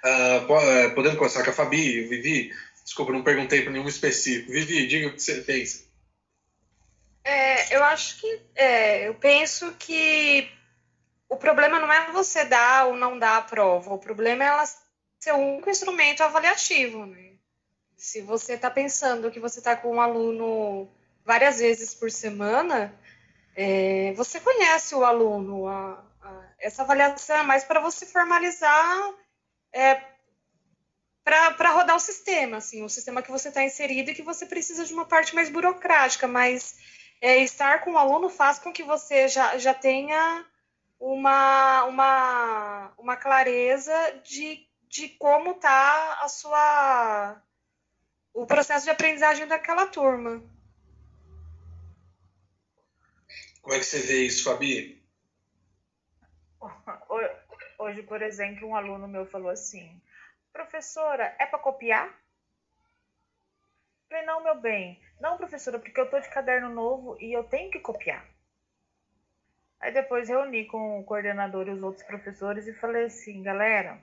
Uh, 0.05 0.95
podemos 0.95 1.17
começar 1.17 1.43
com 1.43 1.49
a 1.49 1.53
Fabi, 1.53 2.07
Vivi? 2.07 2.55
Desculpa, 2.85 3.11
não 3.11 3.21
perguntei 3.21 3.63
para 3.63 3.73
nenhum 3.73 3.87
específico. 3.87 4.49
Vivi, 4.49 4.87
diga 4.87 5.07
o 5.09 5.13
que 5.13 5.21
você 5.21 5.41
pensa. 5.41 5.83
É, 7.23 7.75
eu 7.75 7.83
acho 7.83 8.19
que. 8.19 8.39
É, 8.55 9.07
eu 9.07 9.13
penso 9.13 9.73
que 9.77 10.49
o 11.31 11.37
problema 11.37 11.79
não 11.79 11.91
é 11.91 12.11
você 12.11 12.43
dar 12.43 12.87
ou 12.87 12.97
não 12.97 13.17
dar 13.17 13.37
a 13.37 13.41
prova, 13.41 13.93
o 13.93 13.97
problema 13.97 14.43
é 14.43 14.47
ela 14.47 14.65
ser 15.17 15.31
o 15.31 15.37
único 15.37 15.69
instrumento 15.69 16.21
avaliativo. 16.21 17.05
Né? 17.05 17.35
Se 17.95 18.19
você 18.19 18.55
está 18.55 18.69
pensando 18.69 19.31
que 19.31 19.39
você 19.39 19.59
está 19.59 19.73
com 19.77 19.95
um 19.95 20.01
aluno 20.01 20.91
várias 21.23 21.59
vezes 21.59 21.95
por 21.95 22.11
semana, 22.11 22.93
é, 23.55 24.11
você 24.17 24.41
conhece 24.41 24.93
o 24.93 25.05
aluno. 25.05 25.69
A, 25.69 26.03
a, 26.21 26.43
essa 26.59 26.81
avaliação 26.81 27.37
é 27.37 27.43
mais 27.43 27.63
para 27.63 27.79
você 27.79 28.05
formalizar, 28.05 29.13
é, 29.71 30.03
para 31.23 31.71
rodar 31.71 31.95
o 31.95 31.99
sistema, 31.99 32.57
assim, 32.57 32.83
o 32.83 32.89
sistema 32.89 33.21
que 33.21 33.31
você 33.31 33.47
está 33.47 33.63
inserido 33.63 34.11
e 34.11 34.13
que 34.13 34.21
você 34.21 34.45
precisa 34.45 34.83
de 34.83 34.93
uma 34.93 35.05
parte 35.05 35.33
mais 35.33 35.47
burocrática, 35.47 36.27
mas 36.27 36.75
é, 37.21 37.37
estar 37.37 37.85
com 37.85 37.93
o 37.93 37.97
aluno 37.97 38.29
faz 38.29 38.59
com 38.59 38.73
que 38.73 38.83
você 38.83 39.29
já, 39.29 39.57
já 39.57 39.73
tenha 39.73 40.45
uma, 41.01 41.83
uma, 41.85 42.93
uma 42.95 43.17
clareza 43.17 43.93
de, 44.23 44.69
de 44.87 45.09
como 45.09 45.53
está 45.53 46.21
a 46.21 46.29
sua 46.29 47.41
o 48.33 48.45
processo 48.45 48.85
de 48.85 48.91
aprendizagem 48.91 49.47
daquela 49.47 49.87
turma. 49.87 50.41
Como 53.61 53.75
é 53.75 53.79
que 53.79 53.83
você 53.83 53.99
vê 53.99 54.25
isso, 54.25 54.43
Fabi? 54.43 55.03
Hoje, 57.79 58.03
por 58.03 58.21
exemplo, 58.21 58.67
um 58.67 58.75
aluno 58.75 59.07
meu 59.07 59.25
falou 59.25 59.49
assim: 59.49 59.99
professora, 60.53 61.35
é 61.39 61.47
para 61.47 61.57
copiar? 61.59 62.15
Falei, 64.07 64.25
não, 64.25 64.43
meu 64.43 64.55
bem. 64.55 65.01
Não, 65.19 65.37
professora, 65.37 65.79
porque 65.79 65.99
eu 65.99 66.09
tô 66.09 66.19
de 66.19 66.29
caderno 66.29 66.69
novo 66.69 67.17
e 67.19 67.33
eu 67.33 67.43
tenho 67.43 67.71
que 67.71 67.79
copiar. 67.79 68.30
Aí 69.81 69.91
depois 69.91 70.29
reuni 70.29 70.65
com 70.65 70.99
o 70.99 71.03
coordenador 71.03 71.67
e 71.67 71.71
os 71.71 71.81
outros 71.81 72.05
professores 72.05 72.67
e 72.67 72.73
falei 72.73 73.05
assim, 73.05 73.41
galera, 73.41 73.99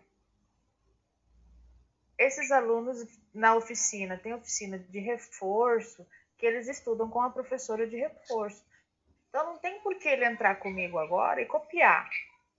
esses 2.18 2.50
alunos 2.50 3.06
na 3.32 3.54
oficina, 3.54 4.18
tem 4.18 4.34
oficina 4.34 4.76
de 4.76 4.98
reforço, 4.98 6.04
que 6.36 6.44
eles 6.44 6.66
estudam 6.66 7.08
com 7.08 7.22
a 7.22 7.30
professora 7.30 7.86
de 7.86 7.96
reforço. 7.96 8.66
Então 9.28 9.52
não 9.52 9.58
tem 9.58 9.80
por 9.80 9.96
que 9.96 10.08
ele 10.08 10.24
entrar 10.24 10.56
comigo 10.56 10.98
agora 10.98 11.40
e 11.40 11.46
copiar. 11.46 12.10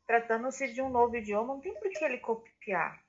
Tratando-se 0.07 0.71
de 0.71 0.81
um 0.81 0.89
novo 0.89 1.17
idioma, 1.17 1.55
não 1.55 1.61
tem 1.61 1.73
por 1.73 1.89
que 1.89 2.03
ele 2.03 2.19
copiar. 2.19 3.03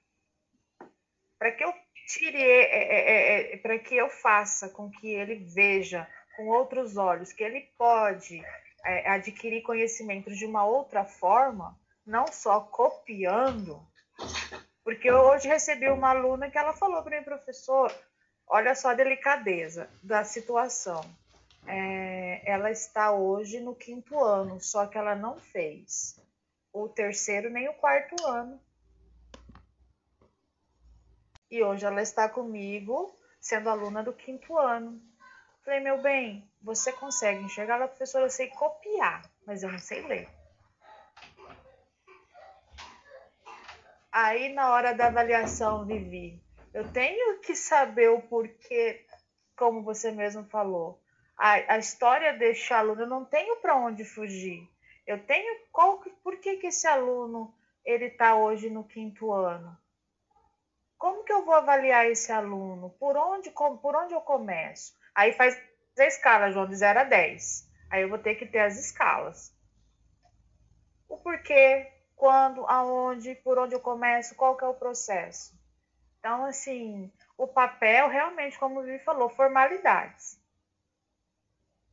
Para 1.39 1.53
que 1.53 1.63
eu 1.63 1.73
tire, 2.09 2.37
é, 2.37 2.63
é, 2.63 3.13
é, 3.53 3.55
é 3.55 3.57
para 3.59 3.79
que 3.79 3.97
eu 3.97 4.11
faça 4.11 4.69
com 4.69 4.91
que 4.91 5.09
ele 5.09 5.37
veja 5.37 6.07
com 6.37 6.49
outros 6.49 6.97
olhos 6.97 7.33
que 7.33 7.45
ele 7.45 7.61
pode 7.79 8.43
é, 8.85 9.11
adquirir 9.11 9.63
conhecimentos 9.63 10.37
de 10.37 10.47
uma 10.47 10.65
outra 10.65 11.05
forma, 11.05 11.79
não 12.07 12.27
só 12.27 12.61
copiando, 12.61 13.81
porque 14.83 15.11
hoje 15.11 15.49
recebi 15.49 15.89
uma 15.89 16.11
aluna 16.11 16.51
que 16.51 16.59
ela 16.59 16.73
falou 16.73 17.03
para 17.03 17.19
mim, 17.19 17.25
professor, 17.25 17.95
olha 18.47 18.75
só 18.75 18.91
a 18.91 18.95
delicadeza 18.95 19.89
da 20.03 20.25
situação. 20.25 21.01
É, 21.67 22.43
ela 22.51 22.71
está 22.71 23.13
hoje 23.13 23.61
no 23.61 23.75
quinto 23.75 24.19
ano, 24.19 24.61
só 24.61 24.87
que 24.87 24.99
ela 24.99 25.15
não 25.15 25.39
fez 25.39 26.19
o 26.73 26.89
terceiro 26.89 27.51
nem 27.51 27.69
o 27.69 27.75
quarto 27.75 28.27
ano. 28.27 28.61
E 31.51 31.63
hoje 31.63 31.85
ela 31.85 32.01
está 32.01 32.29
comigo, 32.29 33.15
sendo 33.41 33.69
aluna 33.69 34.03
do 34.03 34.13
quinto 34.13 34.57
ano. 34.57 35.01
Falei, 35.65 35.81
meu 35.81 36.01
bem, 36.01 36.50
você 36.63 36.93
consegue 36.93 37.43
enxergar? 37.45 37.77
Ela, 37.77 37.89
professora, 37.89 38.27
eu 38.27 38.31
sei 38.31 38.49
copiar, 38.49 39.23
mas 39.47 39.63
eu 39.63 39.71
não 39.71 39.79
sei 39.79 40.03
ler. 40.03 40.29
Aí, 44.13 44.53
na 44.53 44.71
hora 44.71 44.93
da 44.93 45.07
avaliação, 45.07 45.87
Vivi, 45.87 46.43
eu 46.75 46.91
tenho 46.93 47.39
que 47.41 47.55
saber 47.55 48.11
o 48.11 48.21
porquê, 48.23 49.05
como 49.57 49.83
você 49.83 50.11
mesmo 50.11 50.45
falou. 50.45 51.01
A, 51.37 51.75
a 51.75 51.79
história 51.79 52.33
deste 52.33 52.73
aluno, 52.73 53.03
eu 53.03 53.07
não 53.07 53.25
tenho 53.25 53.57
para 53.57 53.77
onde 53.77 54.05
fugir. 54.05 54.69
Eu 55.07 55.25
tenho 55.25 55.61
qual, 55.73 55.99
por 56.23 56.37
que, 56.39 56.57
que 56.57 56.67
esse 56.67 56.87
aluno 56.87 57.55
ele 57.85 58.07
está 58.07 58.37
hoje 58.37 58.69
no 58.69 58.85
quinto 58.85 59.33
ano? 59.33 59.79
como 61.01 61.25
que 61.25 61.33
eu 61.33 61.47
vou 61.47 61.55
avaliar 61.55 62.07
esse 62.07 62.31
aluno? 62.31 62.91
Por 63.01 63.17
onde, 63.17 63.51
por 63.51 63.97
onde 63.97 64.13
eu 64.13 64.21
começo? 64.21 64.95
Aí 65.15 65.33
faz 65.33 65.59
a 66.01 66.07
escala, 66.07 66.51
João, 66.51 66.67
de 66.67 66.77
0 66.77 67.01
a 67.01 67.05
10. 67.05 67.69
Aí 67.91 68.03
eu 68.03 68.09
vou 68.09 68.19
ter 68.19 68.35
que 68.37 68.47
ter 68.47 68.61
as 68.61 68.79
escalas. 68.79 69.55
O 71.09 71.17
porquê, 71.17 71.91
quando, 72.15 72.65
aonde, 72.67 73.35
por 73.37 73.59
onde 73.59 73.75
eu 73.75 73.81
começo, 73.81 74.35
qual 74.35 74.57
que 74.57 74.65
é 74.65 74.69
o 74.69 74.75
processo. 74.75 75.59
Então, 76.19 76.45
assim, 76.45 77.11
o 77.37 77.49
papel 77.49 78.09
realmente, 78.09 78.59
como 78.59 78.81
o 78.81 78.83
Vivi 78.83 78.99
falou, 78.99 79.29
formalidades. 79.31 80.39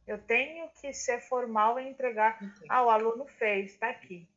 Eu 0.05 0.21
tenho 0.21 0.69
que 0.69 0.93
ser 0.93 1.19
formal 1.21 1.79
e 1.79 1.89
entregar. 1.89 2.39
Ah, 2.69 2.83
o 2.83 2.89
aluno 2.89 3.25
fez, 3.25 3.71
está 3.71 3.89
aqui. 3.89 4.27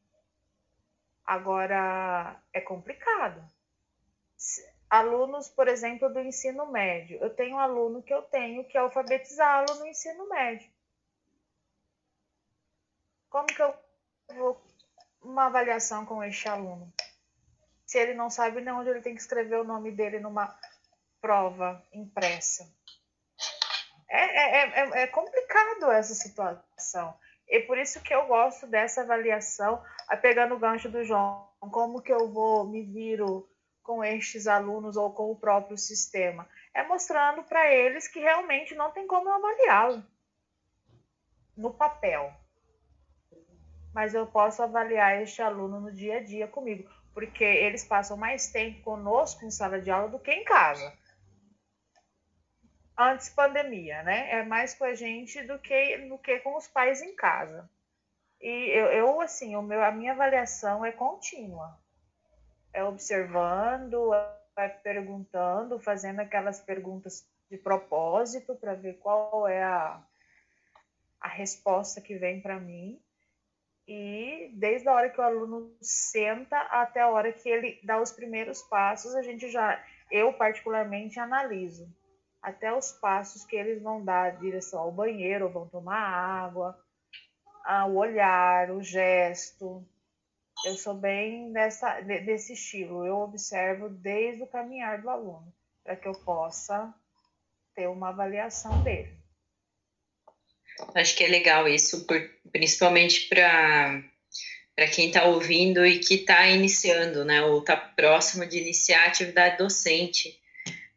Agora, 1.25 2.41
é 2.53 2.61
complicado. 2.61 3.45
Alunos, 4.91 5.49
por 5.49 5.69
exemplo, 5.69 6.13
do 6.13 6.19
ensino 6.19 6.67
médio. 6.67 7.17
Eu 7.23 7.31
tenho 7.31 7.55
um 7.55 7.61
aluno 7.61 8.03
que 8.03 8.13
eu 8.13 8.23
tenho 8.23 8.65
que 8.65 8.77
alfabetizá-lo 8.77 9.73
no 9.77 9.87
ensino 9.87 10.29
médio. 10.29 10.69
Como 13.29 13.47
que 13.47 13.63
eu 13.63 13.73
vou 14.35 14.61
uma 15.23 15.47
avaliação 15.47 16.05
com 16.05 16.25
este 16.25 16.49
aluno? 16.49 16.93
Se 17.87 17.99
ele 17.99 18.15
não 18.15 18.29
sabe 18.29 18.61
nem 18.61 18.75
onde 18.75 18.91
ele 18.91 19.01
tem 19.01 19.15
que 19.15 19.21
escrever 19.21 19.61
o 19.61 19.65
nome 19.65 19.93
dele 19.93 20.19
numa 20.19 20.59
prova 21.21 21.81
impressa. 21.93 22.69
É, 24.09 24.25
é, 24.25 24.81
é, 24.81 25.03
é 25.03 25.07
complicado 25.07 25.91
essa 25.93 26.15
situação. 26.15 27.17
E 27.49 27.61
por 27.61 27.79
isso 27.79 28.01
que 28.01 28.15
eu 28.15 28.27
gosto 28.27 28.67
dessa 28.67 29.03
avaliação, 29.03 29.85
pegando 30.23 30.55
o 30.55 30.59
gancho 30.59 30.89
do 30.89 31.05
João, 31.05 31.49
como 31.59 32.01
que 32.01 32.13
eu 32.13 32.33
vou 32.33 32.65
me 32.67 32.83
viro 32.85 33.50
com 33.83 34.05
estes 34.05 34.47
alunos 34.47 34.97
ou 34.97 35.13
com 35.13 35.31
o 35.31 35.37
próprio 35.37 35.77
sistema? 35.77 36.49
É 36.75 36.83
mostrando 36.83 37.43
para 37.45 37.73
eles 37.73 38.07
que 38.09 38.21
realmente 38.21 38.75
não 38.75 38.91
tem 38.91 39.07
como 39.07 39.29
avaliá-lo 39.29 40.05
no 41.57 41.73
papel. 41.73 42.33
Mas 43.93 44.15
eu 44.15 44.27
posso 44.27 44.63
avaliar 44.63 45.21
este 45.21 45.43
aluno 45.43 45.81
no 45.81 45.93
dia 45.93 46.19
a 46.19 46.23
dia 46.23 46.47
comigo, 46.47 46.89
porque 47.13 47.45
eles 47.45 47.85
passam 47.85 48.17
mais 48.17 48.51
tempo 48.51 48.83
conosco 48.83 49.45
em 49.45 49.51
sala 49.51 49.81
de 49.81 49.91
aula 49.91 50.09
do 50.09 50.19
que 50.19 50.31
em 50.31 50.45
casa 50.45 50.97
antes 53.01 53.31
pandemia, 53.31 54.03
né? 54.03 54.31
É 54.31 54.45
mais 54.45 54.75
com 54.75 54.85
a 54.85 54.95
gente 54.95 55.43
do 55.43 55.59
que, 55.59 55.97
do 56.09 56.19
que 56.19 56.39
com 56.41 56.57
os 56.57 56.69
pais 56.69 57.01
em 57.01 57.15
casa. 57.15 57.69
E 58.41 58.71
eu, 58.77 58.87
eu 58.87 59.21
assim, 59.21 59.57
o 59.57 59.63
meu, 59.63 59.83
a 59.83 59.91
minha 59.91 60.13
avaliação 60.13 60.85
é 60.85 60.93
contínua. 60.93 61.80
É 62.73 62.85
observando, 62.85 64.15
é 64.57 64.69
perguntando, 64.69 65.79
fazendo 65.79 66.21
aquelas 66.21 66.61
perguntas 66.61 67.27
de 67.51 67.59
propósito 67.59 68.55
para 68.55 68.75
ver 68.75 68.95
qual 68.99 69.49
é 69.49 69.63
a, 69.63 70.01
a 71.21 71.29
resposta 71.29 72.01
que 72.01 72.17
vem 72.17 72.41
para 72.41 72.61
mim. 72.61 73.01
E 73.89 74.53
desde 74.55 74.89
a 74.89 74.95
hora 74.95 75.11
que 75.11 75.21
o 75.21 75.25
aluno 75.25 75.75
senta 75.81 76.57
até 76.57 77.01
a 77.01 77.09
hora 77.09 77.33
que 77.33 77.49
ele 77.49 77.81
dá 77.83 78.01
os 78.01 78.13
primeiros 78.13 78.63
passos, 78.63 79.15
a 79.17 79.23
gente 79.23 79.51
já, 79.51 79.83
eu 80.11 80.33
particularmente 80.33 81.19
analiso 81.19 81.89
até 82.43 82.73
os 82.73 82.93
passos 82.93 83.45
que 83.45 83.57
eles 83.57 83.83
vão 83.83 84.03
dar 84.03 84.39
direção 84.39 84.81
ao 84.81 84.93
banheiro, 84.93 85.51
vão 85.51 85.69
tomar 85.69 85.99
água, 85.99 86.79
o 87.89 87.97
olhar, 87.97 88.71
o 88.71 88.83
gesto. 88.83 89.85
Eu 90.65 90.77
sou 90.77 90.95
bem 90.95 91.53
dessa, 91.53 92.01
desse 92.01 92.53
estilo. 92.53 93.05
Eu 93.05 93.17
observo 93.19 93.89
desde 93.89 94.43
o 94.43 94.47
caminhar 94.47 95.01
do 95.01 95.09
aluno, 95.09 95.53
para 95.83 95.97
que 95.97 96.07
eu 96.07 96.13
possa 96.13 96.93
ter 97.75 97.89
uma 97.89 98.11
avaliação 98.11 98.83
dele. 98.83 99.19
Acho 100.95 101.17
que 101.17 101.25
é 101.25 101.29
legal 101.29 101.69
isso, 101.69 102.07
principalmente 102.53 103.29
para 103.29 104.03
para 104.77 104.89
quem 104.89 105.09
está 105.09 105.25
ouvindo 105.25 105.85
e 105.85 105.99
que 105.99 106.15
está 106.15 106.47
iniciando, 106.47 107.23
né, 107.23 107.43
ou 107.43 107.59
está 107.59 107.77
próximo 107.77 108.47
de 108.47 108.61
iniciar 108.61 109.05
a 109.05 109.09
atividade 109.09 109.59
docente 109.59 110.41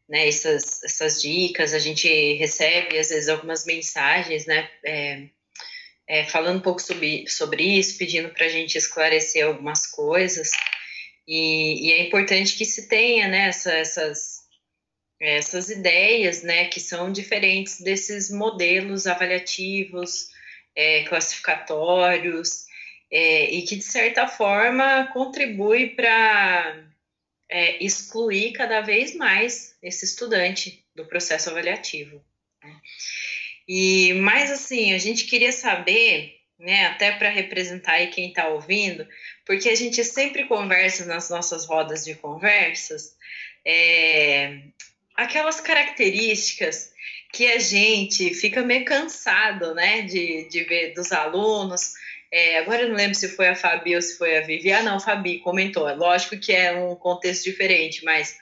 né, 0.07 0.27
essas, 0.27 0.83
essas 0.83 1.21
dicas, 1.21 1.73
a 1.73 1.79
gente 1.79 2.07
recebe 2.35 2.97
às 2.97 3.09
vezes 3.09 3.29
algumas 3.29 3.65
mensagens, 3.65 4.45
né, 4.45 4.69
é, 4.85 5.27
é, 6.07 6.25
falando 6.25 6.57
um 6.57 6.61
pouco 6.61 6.81
sobre, 6.81 7.27
sobre 7.27 7.63
isso, 7.63 7.97
pedindo 7.97 8.29
para 8.29 8.45
a 8.45 8.49
gente 8.49 8.77
esclarecer 8.77 9.45
algumas 9.45 9.87
coisas, 9.87 10.51
e, 11.27 11.87
e, 11.87 11.91
é 11.93 12.05
importante 12.05 12.57
que 12.57 12.65
se 12.65 12.87
tenha, 12.89 13.27
né, 13.27 13.47
essa, 13.47 13.71
essas, 13.71 14.39
essas 15.19 15.69
ideias, 15.69 16.43
né, 16.43 16.65
que 16.65 16.79
são 16.79 17.11
diferentes 17.11 17.79
desses 17.79 18.29
modelos 18.29 19.07
avaliativos, 19.07 20.27
é, 20.75 21.03
classificatórios, 21.05 22.65
é, 23.09 23.51
e 23.51 23.61
que, 23.61 23.75
de 23.75 23.83
certa 23.83 24.27
forma, 24.27 25.07
contribui 25.13 25.91
para 25.91 26.83
é, 27.49 27.83
excluir 27.83 28.51
cada 28.53 28.81
vez 28.81 29.15
mais 29.15 29.77
esse 29.81 30.05
estudante 30.05 30.83
do 30.95 31.05
processo 31.05 31.49
avaliativo. 31.49 32.23
Né? 32.63 32.81
E 33.67 34.13
mais 34.13 34.51
assim, 34.51 34.93
a 34.93 34.97
gente 34.97 35.25
queria 35.25 35.51
saber, 35.51 36.35
né, 36.59 36.87
até 36.87 37.11
para 37.11 37.29
representar 37.29 37.93
aí 37.93 38.07
quem 38.07 38.29
está 38.29 38.47
ouvindo, 38.47 39.07
porque 39.45 39.69
a 39.69 39.75
gente 39.75 40.03
sempre 40.03 40.45
conversa 40.45 41.05
nas 41.05 41.29
nossas 41.29 41.65
rodas 41.65 42.03
de 42.03 42.15
conversas, 42.15 43.15
é, 43.65 44.59
aquelas 45.15 45.61
características 45.61 46.91
que 47.31 47.47
a 47.47 47.59
gente 47.59 48.33
fica 48.33 48.61
meio 48.61 48.85
cansado, 48.85 49.73
né, 49.73 50.01
de, 50.01 50.47
de 50.49 50.63
ver 50.65 50.93
dos 50.93 51.11
alunos, 51.11 51.93
é, 52.33 52.57
agora 52.57 52.81
eu 52.81 52.89
não 52.89 52.95
lembro 52.95 53.13
se 53.13 53.29
foi 53.29 53.47
a 53.47 53.55
Fabi 53.55 53.95
ou 53.95 54.01
se 54.01 54.17
foi 54.17 54.35
a 54.35 54.41
Vivi. 54.41 54.71
Ah, 54.71 54.81
não, 54.81 54.99
Fabi 54.99 55.37
comentou. 55.37 55.87
É 55.87 55.93
lógico 55.93 56.35
que 56.35 56.51
é 56.51 56.71
um 56.73 56.95
contexto 56.95 57.43
diferente, 57.43 58.03
mas 58.03 58.35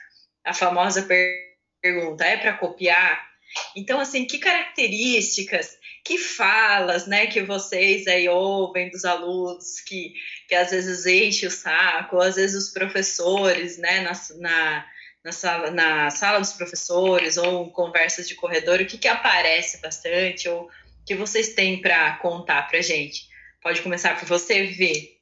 a 0.46 0.54
famosa 0.54 1.06
pergunta 1.06 2.24
é 2.24 2.38
para 2.38 2.54
copiar? 2.54 3.31
Então, 3.76 4.00
assim, 4.00 4.26
que 4.26 4.38
características, 4.38 5.78
que 6.04 6.18
falas, 6.18 7.06
né, 7.08 7.28
que 7.28 7.42
vocês 7.42 8.08
aí 8.08 8.28
ouvem 8.28 8.90
dos 8.90 9.06
alunos 9.06 9.80
que, 9.82 10.14
que 10.48 10.56
às 10.56 10.72
vezes 10.72 11.06
enche 11.06 11.46
o 11.46 11.52
saco, 11.52 12.20
às 12.20 12.36
vezes 12.36 12.68
os 12.68 12.74
professores, 12.74 13.78
né, 13.78 14.02
na, 14.02 14.12
na, 14.40 14.86
na, 15.24 15.32
sala, 15.32 15.72
na 15.72 16.10
sala 16.10 16.40
dos 16.40 16.54
professores, 16.54 17.38
ou 17.38 17.70
conversas 17.72 18.28
de 18.28 18.36
corredor, 18.36 18.82
o 18.82 18.86
que, 18.86 18.98
que 18.98 19.08
aparece 19.08 19.82
bastante, 19.82 20.50
ou 20.50 20.70
que 21.06 21.16
vocês 21.16 21.54
têm 21.54 21.82
para 21.82 22.18
contar 22.18 22.68
para 22.68 22.82
gente? 22.82 23.30
Pode 23.62 23.82
começar 23.82 24.18
por 24.20 24.28
você, 24.28 24.66
Vivi. 24.66 25.21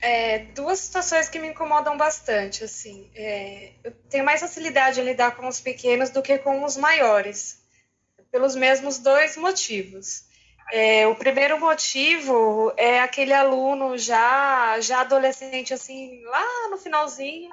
É, 0.00 0.38
duas 0.54 0.78
situações 0.78 1.28
que 1.28 1.38
me 1.38 1.48
incomodam 1.48 1.96
bastante, 1.96 2.64
assim. 2.64 3.10
É, 3.14 3.72
eu 3.82 3.92
tenho 4.10 4.24
mais 4.24 4.40
facilidade 4.40 5.00
em 5.00 5.04
lidar 5.04 5.36
com 5.36 5.46
os 5.48 5.60
pequenos 5.60 6.10
do 6.10 6.22
que 6.22 6.38
com 6.38 6.64
os 6.64 6.76
maiores, 6.76 7.62
pelos 8.30 8.54
mesmos 8.54 8.98
dois 8.98 9.36
motivos. 9.36 10.24
É, 10.72 11.06
o 11.06 11.14
primeiro 11.14 11.58
motivo 11.60 12.72
é 12.76 13.00
aquele 13.00 13.32
aluno 13.32 13.96
já, 13.96 14.78
já 14.80 15.00
adolescente, 15.00 15.72
assim, 15.72 16.22
lá 16.24 16.68
no 16.68 16.76
finalzinho, 16.76 17.50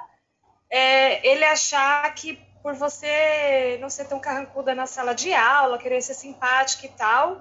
é, 0.68 1.26
ele 1.26 1.44
achar 1.44 2.12
que 2.14 2.38
por 2.62 2.74
você 2.74 3.78
não 3.80 3.88
ser 3.90 4.06
tão 4.06 4.18
carrancuda 4.18 4.74
na 4.74 4.86
sala 4.86 5.14
de 5.14 5.32
aula, 5.32 5.78
querer 5.78 6.02
ser 6.02 6.14
simpática 6.14 6.86
e 6.86 6.88
tal, 6.88 7.40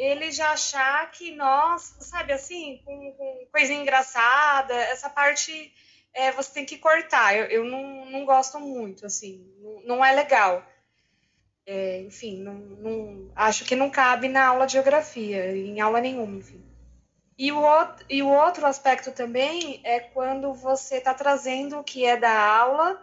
ele 0.00 0.32
já 0.32 0.52
achar 0.52 1.10
que, 1.10 1.34
nossa, 1.34 2.00
sabe 2.02 2.32
assim, 2.32 2.80
com, 2.84 3.12
com 3.12 3.46
coisinha 3.52 3.80
engraçada, 3.80 4.74
essa 4.74 5.10
parte 5.10 5.72
é, 6.14 6.32
você 6.32 6.54
tem 6.54 6.64
que 6.64 6.78
cortar. 6.78 7.36
Eu, 7.36 7.44
eu 7.46 7.64
não, 7.64 8.06
não 8.06 8.24
gosto 8.24 8.58
muito, 8.58 9.04
assim, 9.04 9.46
não, 9.60 9.96
não 9.96 10.04
é 10.04 10.12
legal. 10.12 10.64
É, 11.66 12.00
enfim, 12.00 12.42
não, 12.42 12.54
não, 12.54 13.32
acho 13.36 13.64
que 13.66 13.76
não 13.76 13.90
cabe 13.90 14.26
na 14.28 14.46
aula 14.46 14.66
de 14.66 14.72
geografia, 14.72 15.54
em 15.54 15.80
aula 15.80 16.00
nenhuma, 16.00 16.38
enfim. 16.38 16.64
E 17.38 17.52
o, 17.52 17.60
outro, 17.60 18.06
e 18.08 18.22
o 18.22 18.28
outro 18.28 18.66
aspecto 18.66 19.12
também 19.12 19.80
é 19.84 20.00
quando 20.00 20.52
você 20.54 20.96
está 20.96 21.14
trazendo 21.14 21.78
o 21.78 21.84
que 21.84 22.04
é 22.04 22.16
da 22.16 22.32
aula 22.32 23.00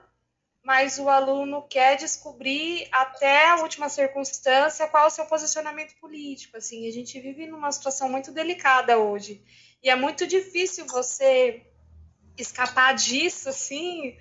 mas 0.68 1.00
o 1.00 1.08
aluno 1.08 1.62
quer 1.62 1.96
descobrir 1.96 2.90
até 2.92 3.48
a 3.48 3.56
última 3.62 3.88
circunstância 3.88 4.86
qual 4.90 5.06
é 5.06 5.08
o 5.08 5.10
seu 5.10 5.26
posicionamento 5.26 5.96
político. 5.96 6.58
Assim, 6.58 6.86
a 6.90 6.92
gente 6.92 7.18
vive 7.22 7.48
numa 7.48 7.72
situação 7.72 8.10
muito 8.10 8.34
delicada 8.34 8.98
hoje 8.98 9.42
e 9.82 9.90
é 9.90 9.96
muito 9.96 10.28
difícil 10.28 10.86
você 10.86 11.66
escapar 12.38 12.94
disso, 12.96 13.48
assim, 13.48 14.18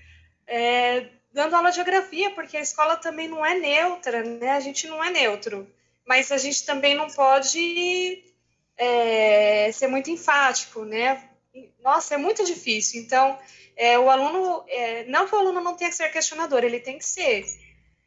é, 0.46 1.08
dando 1.32 1.56
aula 1.56 1.70
de 1.70 1.76
geografia, 1.76 2.30
porque 2.30 2.56
a 2.56 2.60
escola 2.60 2.96
também 2.96 3.26
não 3.26 3.44
é 3.44 3.58
neutra, 3.58 4.22
né? 4.22 4.52
A 4.52 4.60
gente 4.60 4.86
não 4.86 5.02
é 5.02 5.10
neutro, 5.10 5.68
mas 6.06 6.30
a 6.30 6.38
gente 6.38 6.64
também 6.64 6.94
não 6.94 7.08
pode 7.08 8.22
é, 8.76 9.68
ser 9.72 9.88
muito 9.88 10.12
enfático, 10.12 10.84
né? 10.84 11.28
Nossa, 11.80 12.14
é 12.14 12.18
muito 12.18 12.44
difícil. 12.44 13.00
Então, 13.02 13.38
é, 13.76 13.98
o 13.98 14.10
aluno, 14.10 14.64
é, 14.68 15.04
não 15.04 15.26
que 15.26 15.34
o 15.34 15.38
aluno 15.38 15.60
não 15.60 15.76
tenha 15.76 15.90
que 15.90 15.96
ser 15.96 16.10
questionador, 16.10 16.64
ele 16.64 16.80
tem 16.80 16.98
que 16.98 17.04
ser, 17.04 17.44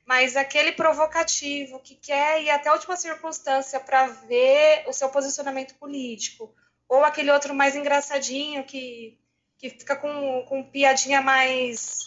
mas 0.06 0.36
aquele 0.36 0.72
provocativo 0.72 1.80
que 1.80 1.96
quer 1.96 2.42
ir 2.42 2.50
até 2.50 2.70
a 2.70 2.74
última 2.74 2.96
circunstância 2.96 3.80
para 3.80 4.08
ver 4.08 4.84
o 4.88 4.94
seu 4.94 5.10
posicionamento 5.10 5.76
político, 5.76 6.54
ou 6.88 7.04
aquele 7.04 7.32
outro 7.32 7.54
mais 7.54 7.76
engraçadinho 7.76 8.64
que, 8.64 9.20
que 9.58 9.70
fica 9.70 9.96
com, 9.96 10.44
com 10.48 10.64
piadinha 10.64 11.22
mais 11.22 12.00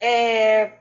é, 0.00 0.72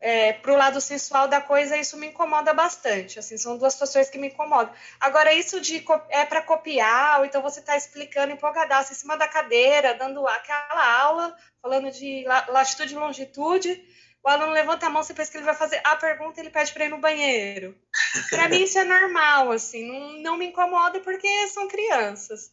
é, 0.00 0.32
para 0.32 0.52
o 0.52 0.56
lado 0.56 0.80
sensual 0.80 1.28
da 1.28 1.42
coisa, 1.42 1.76
isso 1.76 1.96
me 1.98 2.06
incomoda 2.06 2.54
bastante. 2.54 3.18
Assim, 3.18 3.36
são 3.36 3.58
duas 3.58 3.74
situações 3.74 4.08
que 4.08 4.16
me 4.16 4.28
incomodam. 4.28 4.72
Agora, 4.98 5.32
isso 5.32 5.60
de 5.60 5.84
é 6.08 6.24
para 6.24 6.40
copiar, 6.40 7.18
ou 7.18 7.26
então 7.26 7.42
você 7.42 7.60
está 7.60 7.76
explicando 7.76 8.32
empolgadaço 8.32 8.92
em 8.92 8.96
cima 8.96 9.16
da 9.16 9.28
cadeira, 9.28 9.94
dando 9.94 10.26
aquela 10.26 11.00
aula, 11.02 11.36
falando 11.60 11.90
de 11.90 12.24
latitude 12.48 12.94
e 12.94 12.96
longitude. 12.96 13.84
O 14.22 14.28
aluno 14.28 14.52
levanta 14.52 14.86
a 14.86 14.90
mão, 14.90 15.02
você 15.02 15.14
pensa 15.14 15.30
que 15.30 15.38
ele 15.38 15.44
vai 15.44 15.54
fazer 15.54 15.80
a 15.84 15.96
pergunta, 15.96 16.40
ele 16.40 16.50
pede 16.50 16.72
para 16.72 16.84
ir 16.84 16.90
no 16.90 16.98
banheiro. 16.98 17.76
Para 18.28 18.48
mim 18.48 18.62
isso 18.62 18.78
é 18.78 18.84
normal, 18.84 19.50
assim, 19.50 19.86
não, 19.86 20.22
não 20.22 20.36
me 20.36 20.46
incomoda 20.46 21.00
porque 21.00 21.48
são 21.48 21.68
crianças. 21.68 22.52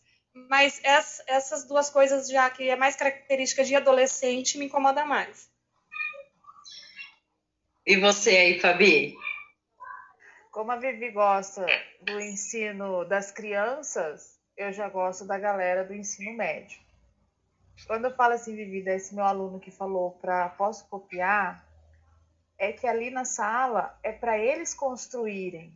Mas 0.49 0.79
essas 0.83 1.63
duas 1.65 1.89
coisas 1.89 2.29
já 2.29 2.49
que 2.49 2.69
é 2.69 2.75
mais 2.75 2.95
característica 2.95 3.63
de 3.63 3.75
adolescente 3.75 4.57
me 4.57 4.65
incomoda 4.65 5.03
mais. 5.03 5.49
E 7.87 7.95
você 7.95 8.31
aí, 8.31 8.59
Fabi? 8.59 9.15
Como 10.51 10.69
a 10.73 10.75
Vivi 10.75 11.09
gosta 11.09 11.65
do 12.01 12.19
ensino 12.19 13.05
das 13.05 13.31
crianças, 13.31 14.37
eu 14.57 14.73
já 14.73 14.89
gosto 14.89 15.23
da 15.23 15.39
galera 15.39 15.85
do 15.85 15.93
ensino 15.93 16.33
médio. 16.35 16.77
Quando 17.85 18.03
eu 18.03 18.13
falo 18.13 18.33
assim, 18.33 18.57
Vivi, 18.57 18.81
desse 18.81 19.15
meu 19.15 19.23
aluno 19.23 19.57
que 19.57 19.71
falou 19.71 20.11
para 20.19 20.49
posso 20.49 20.85
copiar, 20.89 21.65
é 22.57 22.73
que 22.73 22.85
ali 22.85 23.09
na 23.09 23.23
sala 23.23 23.97
é 24.03 24.11
para 24.11 24.37
eles 24.37 24.73
construírem. 24.73 25.71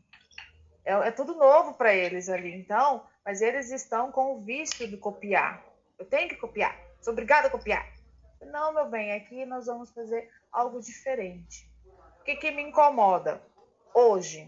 É, 0.84 0.92
é 0.92 1.12
tudo 1.12 1.34
novo 1.34 1.76
para 1.76 1.94
eles 1.94 2.28
ali, 2.28 2.54
então, 2.54 3.08
mas 3.24 3.42
eles 3.42 3.72
estão 3.72 4.12
com 4.12 4.34
o 4.34 4.42
vício 4.42 4.86
de 4.86 4.98
copiar. 4.98 5.64
Eu 5.98 6.06
tenho 6.06 6.28
que 6.28 6.36
copiar, 6.36 6.78
sou 7.00 7.14
obrigada 7.14 7.48
a 7.48 7.52
copiar. 7.52 7.90
Não, 8.42 8.74
meu 8.74 8.90
bem, 8.90 9.14
aqui 9.14 9.46
nós 9.46 9.68
vamos 9.68 9.92
fazer 9.92 10.30
algo 10.52 10.82
diferente. 10.82 11.71
O 12.22 12.24
que, 12.24 12.36
que 12.36 12.52
me 12.52 12.62
incomoda 12.62 13.42
hoje? 13.96 14.48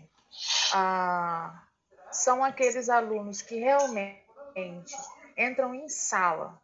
Ah, 0.71 1.63
são 2.11 2.43
aqueles 2.43 2.87
alunos 2.87 3.41
que 3.41 3.55
realmente 3.59 4.95
entram 5.35 5.73
em 5.73 5.89
sala, 5.89 6.61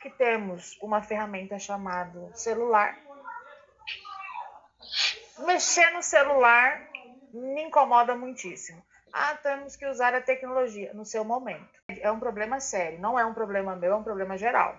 que 0.00 0.10
temos 0.10 0.76
uma 0.82 1.00
ferramenta 1.02 1.56
chamada 1.56 2.34
celular. 2.34 2.98
Mexer 5.38 5.92
no 5.92 6.02
celular 6.02 6.90
me 7.32 7.62
incomoda 7.62 8.16
muitíssimo. 8.16 8.82
Ah, 9.12 9.36
temos 9.36 9.76
que 9.76 9.86
usar 9.86 10.16
a 10.16 10.20
tecnologia 10.20 10.92
no 10.94 11.04
seu 11.04 11.24
momento. 11.24 11.80
É 11.88 12.10
um 12.10 12.18
problema 12.18 12.58
sério, 12.58 12.98
não 12.98 13.16
é 13.16 13.24
um 13.24 13.34
problema 13.34 13.76
meu, 13.76 13.92
é 13.92 13.96
um 13.96 14.02
problema 14.02 14.36
geral. 14.36 14.76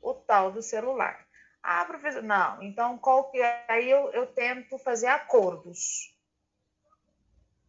O 0.00 0.14
tal 0.14 0.52
do 0.52 0.62
celular. 0.62 1.27
Ah, 1.70 1.84
professor, 1.84 2.22
não. 2.22 2.62
Então, 2.62 2.96
qual 2.96 3.30
que 3.30 3.38
é? 3.42 3.62
Aí 3.68 3.90
eu, 3.90 4.10
eu 4.12 4.26
tento 4.26 4.78
fazer 4.78 5.08
acordos. 5.08 6.16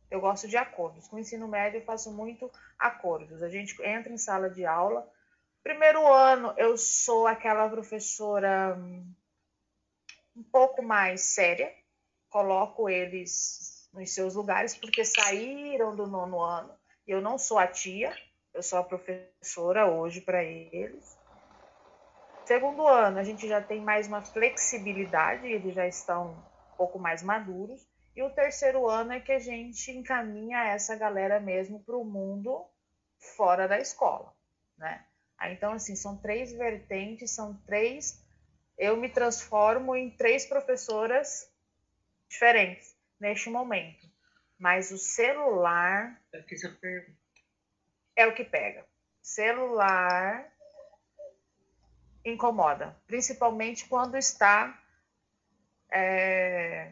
Eu 0.09 0.21
gosto 0.21 0.47
de 0.47 0.55
acordos. 0.55 1.09
Com 1.09 1.17
o 1.17 1.19
ensino 1.19 1.49
médio, 1.49 1.79
eu 1.79 1.85
faço 1.85 2.09
muito 2.09 2.49
acordos. 2.79 3.43
A 3.43 3.49
gente 3.49 3.75
entra 3.83 4.09
em 4.09 4.17
sala 4.17 4.49
de 4.49 4.65
aula. 4.65 5.05
Primeiro 5.61 6.07
ano, 6.07 6.53
eu 6.55 6.77
sou 6.77 7.27
aquela 7.27 7.67
professora 7.67 8.73
hum, 8.79 9.13
um 10.33 10.43
pouco 10.43 10.81
mais 10.81 11.19
séria. 11.19 11.69
Coloco 12.29 12.89
eles 12.89 13.89
nos 13.91 14.11
seus 14.11 14.33
lugares, 14.33 14.77
porque 14.77 15.03
saíram 15.03 15.93
do 15.93 16.07
nono 16.07 16.39
ano. 16.39 16.73
Eu 17.05 17.19
não 17.19 17.37
sou 17.37 17.59
a 17.59 17.67
tia, 17.67 18.15
eu 18.53 18.63
sou 18.63 18.79
a 18.79 18.83
professora 18.85 19.91
hoje 19.91 20.21
para 20.21 20.41
eles. 20.41 21.18
Segundo 22.49 22.87
ano, 22.87 23.19
a 23.19 23.23
gente 23.23 23.47
já 23.47 23.61
tem 23.61 23.79
mais 23.79 24.07
uma 24.07 24.23
flexibilidade, 24.23 25.45
eles 25.45 25.71
já 25.71 25.85
estão 25.85 26.31
um 26.73 26.75
pouco 26.77 26.97
mais 26.97 27.21
maduros. 27.21 27.87
E 28.15 28.23
o 28.23 28.31
terceiro 28.31 28.89
ano 28.89 29.13
é 29.13 29.19
que 29.19 29.31
a 29.31 29.37
gente 29.37 29.91
encaminha 29.91 30.63
essa 30.63 30.95
galera 30.95 31.39
mesmo 31.39 31.79
para 31.83 31.95
o 31.95 32.03
mundo 32.03 32.65
fora 33.37 33.67
da 33.67 33.77
escola, 33.77 34.33
né? 34.79 35.05
Então, 35.43 35.73
assim, 35.73 35.95
são 35.95 36.17
três 36.17 36.51
vertentes, 36.51 37.29
são 37.29 37.53
três. 37.67 38.25
Eu 38.75 38.97
me 38.97 39.09
transformo 39.09 39.95
em 39.95 40.09
três 40.09 40.47
professoras 40.47 41.53
diferentes 42.27 42.97
neste 43.19 43.47
momento. 43.51 44.09
Mas 44.57 44.89
o 44.89 44.97
celular. 44.97 46.19
É 48.15 48.25
o 48.25 48.33
que 48.33 48.43
pega. 48.43 48.87
Celular 49.21 50.51
incomoda, 52.29 52.95
principalmente 53.07 53.85
quando 53.85 54.17
está 54.17 54.77
é, 55.91 56.91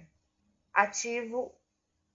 ativo 0.74 1.54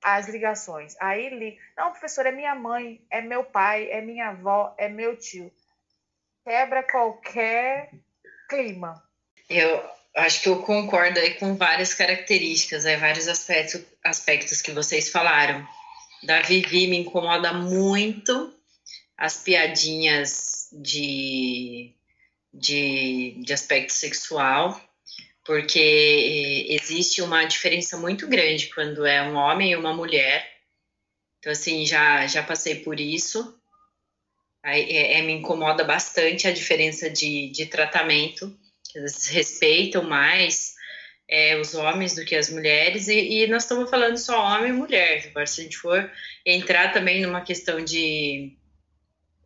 as 0.02 0.28
ligações. 0.28 0.96
Aí 1.00 1.28
liga. 1.30 1.60
Não, 1.76 1.90
professor, 1.92 2.26
é 2.26 2.32
minha 2.32 2.54
mãe, 2.54 3.00
é 3.10 3.20
meu 3.20 3.44
pai, 3.44 3.90
é 3.90 4.00
minha 4.00 4.30
avó, 4.30 4.74
é 4.76 4.88
meu 4.88 5.16
tio. 5.16 5.52
Quebra 6.44 6.82
qualquer 6.82 7.92
clima. 8.48 9.00
Eu 9.48 9.82
acho 10.16 10.42
que 10.42 10.48
eu 10.48 10.62
concordo 10.62 11.18
aí 11.20 11.34
com 11.34 11.54
várias 11.56 11.94
características, 11.94 12.84
aí, 12.84 12.96
vários 12.96 13.28
aspectos, 13.28 13.84
aspectos 14.04 14.60
que 14.60 14.72
vocês 14.72 15.10
falaram. 15.10 15.66
Da 16.24 16.40
Vivi 16.42 16.86
me 16.88 16.98
incomoda 16.98 17.52
muito 17.52 18.52
as 19.16 19.36
piadinhas 19.36 20.68
de 20.72 21.94
de, 22.52 23.36
de 23.44 23.52
aspecto 23.52 23.92
sexual, 23.92 24.80
porque 25.44 26.66
existe 26.68 27.22
uma 27.22 27.44
diferença 27.44 27.96
muito 27.96 28.28
grande 28.28 28.68
quando 28.68 29.04
é 29.04 29.22
um 29.22 29.34
homem 29.34 29.72
e 29.72 29.76
uma 29.76 29.94
mulher. 29.94 30.48
Então, 31.38 31.50
assim, 31.50 31.84
já, 31.84 32.26
já 32.26 32.42
passei 32.42 32.76
por 32.76 33.00
isso. 33.00 33.58
Aí, 34.62 34.82
é, 34.82 35.18
é, 35.18 35.22
me 35.22 35.32
incomoda 35.32 35.82
bastante 35.82 36.46
a 36.46 36.52
diferença 36.52 37.10
de, 37.10 37.50
de 37.50 37.66
tratamento. 37.66 38.56
Eles 38.94 39.26
respeitam 39.26 40.04
mais 40.04 40.74
é, 41.28 41.58
os 41.58 41.74
homens 41.74 42.14
do 42.14 42.24
que 42.24 42.36
as 42.36 42.50
mulheres, 42.50 43.08
e, 43.08 43.42
e, 43.42 43.46
nós 43.46 43.62
estamos 43.62 43.88
falando 43.88 44.18
só 44.18 44.38
homem 44.38 44.70
e 44.70 44.74
mulher. 44.74 45.26
Agora, 45.28 45.46
se 45.46 45.62
a 45.62 45.64
gente 45.64 45.78
for 45.78 46.12
entrar 46.44 46.92
também 46.92 47.22
numa 47.22 47.40
questão 47.40 47.82
de 47.82 48.54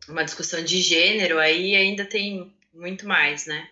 uma 0.07 0.23
discussão 0.23 0.63
de 0.63 0.81
gênero, 0.81 1.39
aí 1.39 1.75
ainda 1.75 2.05
tem 2.05 2.53
muito 2.77 3.07
mais, 3.07 3.45
né? 3.45 3.69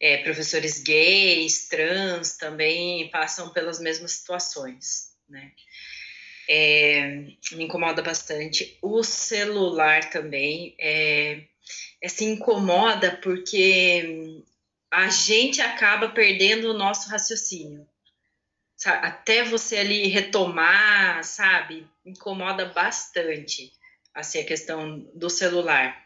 É, 0.00 0.18
professores 0.18 0.82
gays, 0.82 1.68
trans 1.68 2.36
também 2.36 3.08
passam 3.10 3.50
pelas 3.50 3.80
mesmas 3.80 4.12
situações, 4.12 5.12
né? 5.28 5.52
É, 6.48 7.06
me 7.52 7.64
incomoda 7.64 8.02
bastante. 8.02 8.76
O 8.82 9.04
celular 9.04 10.10
também 10.10 10.74
é, 10.78 11.44
é, 12.02 12.08
se 12.08 12.24
incomoda 12.24 13.16
porque 13.22 14.42
a 14.90 15.08
gente 15.08 15.60
acaba 15.60 16.08
perdendo 16.08 16.70
o 16.70 16.76
nosso 16.76 17.08
raciocínio. 17.08 17.88
Sabe? 18.76 19.06
Até 19.06 19.44
você 19.44 19.76
ali 19.76 20.08
retomar, 20.08 21.22
sabe? 21.22 21.86
Incomoda 22.04 22.66
bastante 22.66 23.72
assim, 24.14 24.40
a 24.40 24.44
questão 24.44 24.98
do 25.14 25.30
celular. 25.30 25.96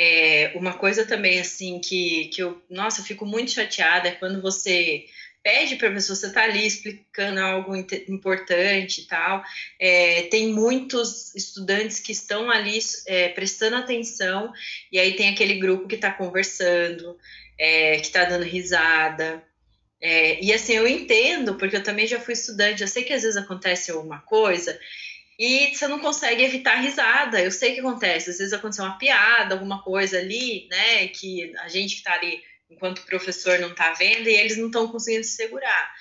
É, 0.00 0.52
uma 0.54 0.74
coisa 0.74 1.04
também, 1.04 1.40
assim, 1.40 1.80
que, 1.80 2.26
que 2.26 2.40
eu, 2.40 2.62
nossa, 2.70 3.00
eu 3.00 3.04
fico 3.04 3.26
muito 3.26 3.50
chateada 3.50 4.08
é 4.08 4.12
quando 4.12 4.40
você 4.40 5.06
pede 5.42 5.76
para 5.76 5.88
a 5.88 5.92
pessoa, 5.92 6.14
você 6.14 6.26
está 6.26 6.44
ali 6.44 6.66
explicando 6.66 7.40
algo 7.40 7.74
importante 7.76 9.00
e 9.00 9.06
tal, 9.06 9.42
é, 9.78 10.22
tem 10.24 10.52
muitos 10.52 11.34
estudantes 11.34 12.00
que 12.00 12.12
estão 12.12 12.50
ali 12.50 12.78
é, 13.06 13.30
prestando 13.30 13.76
atenção, 13.76 14.52
e 14.92 14.98
aí 14.98 15.16
tem 15.16 15.30
aquele 15.30 15.54
grupo 15.54 15.88
que 15.88 15.94
está 15.94 16.10
conversando, 16.10 17.16
é, 17.58 17.96
que 17.96 18.06
está 18.06 18.24
dando 18.24 18.44
risada, 18.44 19.42
é, 20.00 20.42
e 20.42 20.52
assim, 20.52 20.74
eu 20.74 20.86
entendo, 20.86 21.56
porque 21.56 21.76
eu 21.76 21.82
também 21.82 22.06
já 22.06 22.20
fui 22.20 22.34
estudante, 22.34 22.82
eu 22.82 22.88
sei 22.88 23.02
que 23.02 23.12
às 23.12 23.22
vezes 23.22 23.36
acontece 23.36 23.90
alguma 23.90 24.20
coisa, 24.20 24.78
e 25.38 25.74
você 25.74 25.86
não 25.86 26.00
consegue 26.00 26.42
evitar 26.42 26.72
a 26.72 26.80
risada. 26.80 27.40
Eu 27.40 27.52
sei 27.52 27.74
que 27.74 27.80
acontece, 27.80 28.30
às 28.30 28.38
vezes 28.38 28.52
aconteceu 28.52 28.84
uma 28.84 28.98
piada, 28.98 29.54
alguma 29.54 29.82
coisa 29.82 30.18
ali, 30.18 30.66
né, 30.68 31.08
que 31.08 31.52
a 31.58 31.68
gente 31.68 31.94
que 31.94 32.00
está 32.00 32.14
ali 32.14 32.42
enquanto 32.68 32.98
o 32.98 33.06
professor 33.06 33.58
não 33.60 33.70
está 33.70 33.92
vendo 33.92 34.28
e 34.28 34.34
eles 34.34 34.58
não 34.58 34.66
estão 34.66 34.88
conseguindo 34.88 35.24
se 35.24 35.36
segurar. 35.36 35.92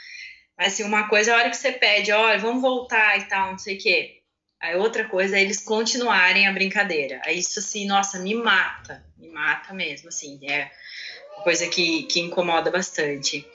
Mas 0.57 0.73
assim, 0.73 0.83
uma 0.83 1.07
coisa 1.07 1.31
é 1.31 1.33
a 1.33 1.37
hora 1.37 1.49
que 1.49 1.57
você 1.57 1.71
pede, 1.71 2.11
olha, 2.11 2.39
vamos 2.39 2.61
voltar 2.61 3.19
e 3.19 3.25
tal, 3.25 3.51
não 3.51 3.59
sei 3.59 3.77
o 3.77 3.79
quê. 3.79 4.21
Aí 4.59 4.75
outra 4.75 5.07
coisa 5.07 5.37
é 5.37 5.41
eles 5.41 5.63
continuarem 5.63 6.47
a 6.47 6.51
brincadeira. 6.51 7.21
Aí 7.23 7.37
isso 7.37 7.59
assim, 7.59 7.85
nossa, 7.85 8.19
me 8.19 8.33
mata, 8.33 9.05
me 9.17 9.29
mata 9.29 9.71
mesmo, 9.71 10.09
assim, 10.09 10.39
é 10.49 10.71
uma 11.35 11.43
coisa 11.43 11.67
que, 11.67 12.03
que 12.03 12.19
incomoda 12.19 12.71
bastante. 12.71 13.47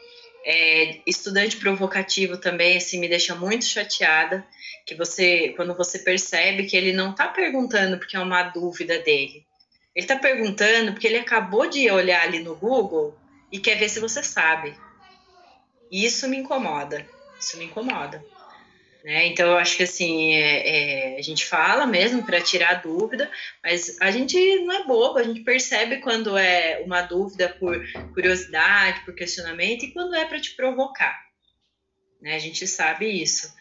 É, 0.45 1.01
estudante 1.07 1.57
provocativo 1.57 2.37
também, 2.37 2.77
assim, 2.77 2.99
me 2.99 3.09
deixa 3.09 3.35
muito 3.35 3.65
chateada, 3.65 4.45
que 4.85 4.95
você, 4.95 5.51
quando 5.57 5.75
você 5.77 6.01
percebe 6.01 6.67
que 6.67 6.77
ele 6.77 6.93
não 6.93 7.13
está 7.13 7.29
perguntando 7.29 7.99
porque 7.99 8.17
é 8.17 8.21
uma 8.21 8.43
dúvida 8.43 8.99
dele, 8.99 9.47
ele 9.95 10.05
está 10.05 10.17
perguntando 10.17 10.93
porque 10.93 11.07
ele 11.07 11.19
acabou 11.19 11.69
de 11.69 11.89
olhar 11.91 12.23
ali 12.23 12.41
no 12.41 12.57
Google 12.57 13.17
e 13.51 13.59
quer 13.59 13.79
ver 13.79 13.89
se 13.89 14.01
você 14.01 14.23
sabe. 14.23 14.75
Isso 15.91 16.27
me 16.27 16.39
incomoda, 16.39 17.07
isso 17.39 17.59
me 17.59 17.67
incomoda. 17.67 18.25
Né? 19.05 19.27
Então, 19.27 19.51
eu 19.51 19.59
acho 19.59 19.77
que 19.77 19.83
assim, 19.83 20.35
é, 20.35 21.15
é, 21.15 21.19
a 21.19 21.23
gente 21.23 21.45
fala 21.45 21.87
mesmo 21.87 22.25
para 22.25 22.41
tirar 22.41 22.83
dúvida, 22.83 23.31
mas 23.63 24.01
a 24.01 24.11
gente 24.11 24.37
não 24.61 24.73
é 24.73 24.85
bobo, 24.85 25.19
a 25.19 25.25
gente 25.25 25.41
percebe 25.41 25.99
quando 25.99 26.37
é 26.37 26.83
uma 26.85 27.03
dúvida 27.03 27.49
por 27.49 27.85
curiosidade, 28.15 29.05
por 29.05 29.15
questionamento, 29.15 29.85
e 29.85 29.93
quando 29.93 30.15
é 30.15 30.25
para 30.25 30.41
te 30.41 30.53
provocar. 30.53 31.21
Né? 32.21 32.37
A 32.37 32.39
gente 32.39 32.67
sabe 32.67 33.07
isso. 33.07 33.53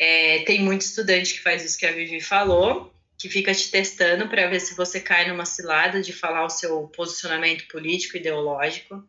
É, 0.00 0.40
tem 0.40 0.60
muito 0.60 0.82
estudante 0.82 1.34
que 1.34 1.40
faz 1.40 1.64
isso 1.64 1.78
que 1.78 1.86
a 1.86 1.92
Vivi 1.92 2.20
falou, 2.20 2.92
que 3.16 3.28
fica 3.28 3.54
te 3.54 3.70
testando 3.70 4.28
para 4.28 4.48
ver 4.48 4.60
se 4.60 4.74
você 4.74 5.00
cai 5.00 5.28
numa 5.28 5.44
cilada 5.44 6.00
de 6.00 6.12
falar 6.12 6.44
o 6.44 6.50
seu 6.50 6.88
posicionamento 6.88 7.66
político, 7.68 8.16
ideológico. 8.16 9.04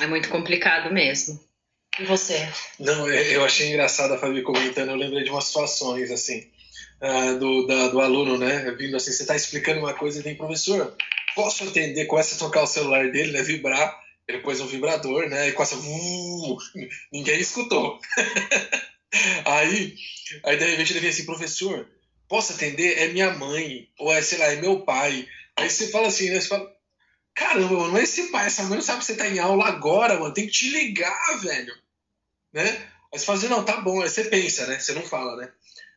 É 0.00 0.06
muito 0.06 0.28
complicado 0.28 0.92
mesmo. 0.92 1.47
E 1.98 2.04
você? 2.04 2.48
Não, 2.78 3.08
eu 3.08 3.44
achei 3.44 3.68
engraçado 3.68 4.14
a 4.14 4.18
Fabi 4.18 4.42
comentando, 4.42 4.90
eu 4.90 4.96
lembrei 4.96 5.24
de 5.24 5.30
umas 5.30 5.44
situações, 5.44 6.12
assim, 6.12 6.48
uh, 7.02 7.36
do, 7.40 7.66
da, 7.66 7.88
do 7.88 8.00
aluno, 8.00 8.38
né, 8.38 8.70
vindo 8.78 8.96
assim, 8.96 9.10
você 9.10 9.22
está 9.22 9.34
explicando 9.34 9.80
uma 9.80 9.92
coisa 9.92 10.20
e 10.20 10.22
tem, 10.22 10.36
professor, 10.36 10.96
posso 11.34 11.64
atender, 11.64 12.06
começa 12.06 12.36
a 12.36 12.38
tocar 12.38 12.62
o 12.62 12.68
celular 12.68 13.10
dele, 13.10 13.32
né, 13.32 13.42
vibrar, 13.42 14.00
ele 14.28 14.38
pôs 14.38 14.60
um 14.60 14.66
vibrador, 14.66 15.28
né, 15.28 15.48
e 15.48 15.52
começa, 15.52 15.74
uh, 15.74 16.58
ninguém 17.12 17.40
escutou. 17.40 17.98
aí, 19.44 19.96
aí 20.44 20.56
de 20.56 20.64
repente 20.64 20.92
ele 20.92 21.00
vem 21.00 21.10
assim, 21.10 21.26
professor, 21.26 21.88
posso 22.28 22.52
atender? 22.52 22.96
É 22.98 23.08
minha 23.08 23.32
mãe, 23.32 23.88
ou 23.98 24.12
é, 24.12 24.22
sei 24.22 24.38
lá, 24.38 24.52
é 24.52 24.56
meu 24.56 24.84
pai. 24.84 25.26
Aí 25.56 25.68
você 25.68 25.88
fala 25.88 26.06
assim, 26.06 26.30
né, 26.30 26.40
você 26.40 26.46
fala, 26.46 26.72
caramba, 27.34 27.74
mano, 27.74 27.98
esse 27.98 28.30
pai, 28.30 28.46
essa 28.46 28.62
mãe 28.62 28.76
não 28.76 28.82
sabe 28.82 29.00
que 29.00 29.06
você 29.06 29.16
tá 29.16 29.26
em 29.28 29.40
aula 29.40 29.66
agora, 29.66 30.20
mano, 30.20 30.32
tem 30.32 30.46
que 30.46 30.52
te 30.52 30.70
ligar, 30.70 31.40
velho 31.40 31.74
né? 32.52 32.62
Aí 33.12 33.18
você 33.18 33.24
fala 33.24 33.38
assim, 33.38 33.48
não, 33.48 33.64
tá 33.64 33.80
bom, 33.80 34.02
aí 34.02 34.08
você 34.08 34.24
pensa, 34.24 34.66
né? 34.66 34.78
Você 34.78 34.92
não 34.92 35.02
fala, 35.02 35.36
né? 35.36 35.52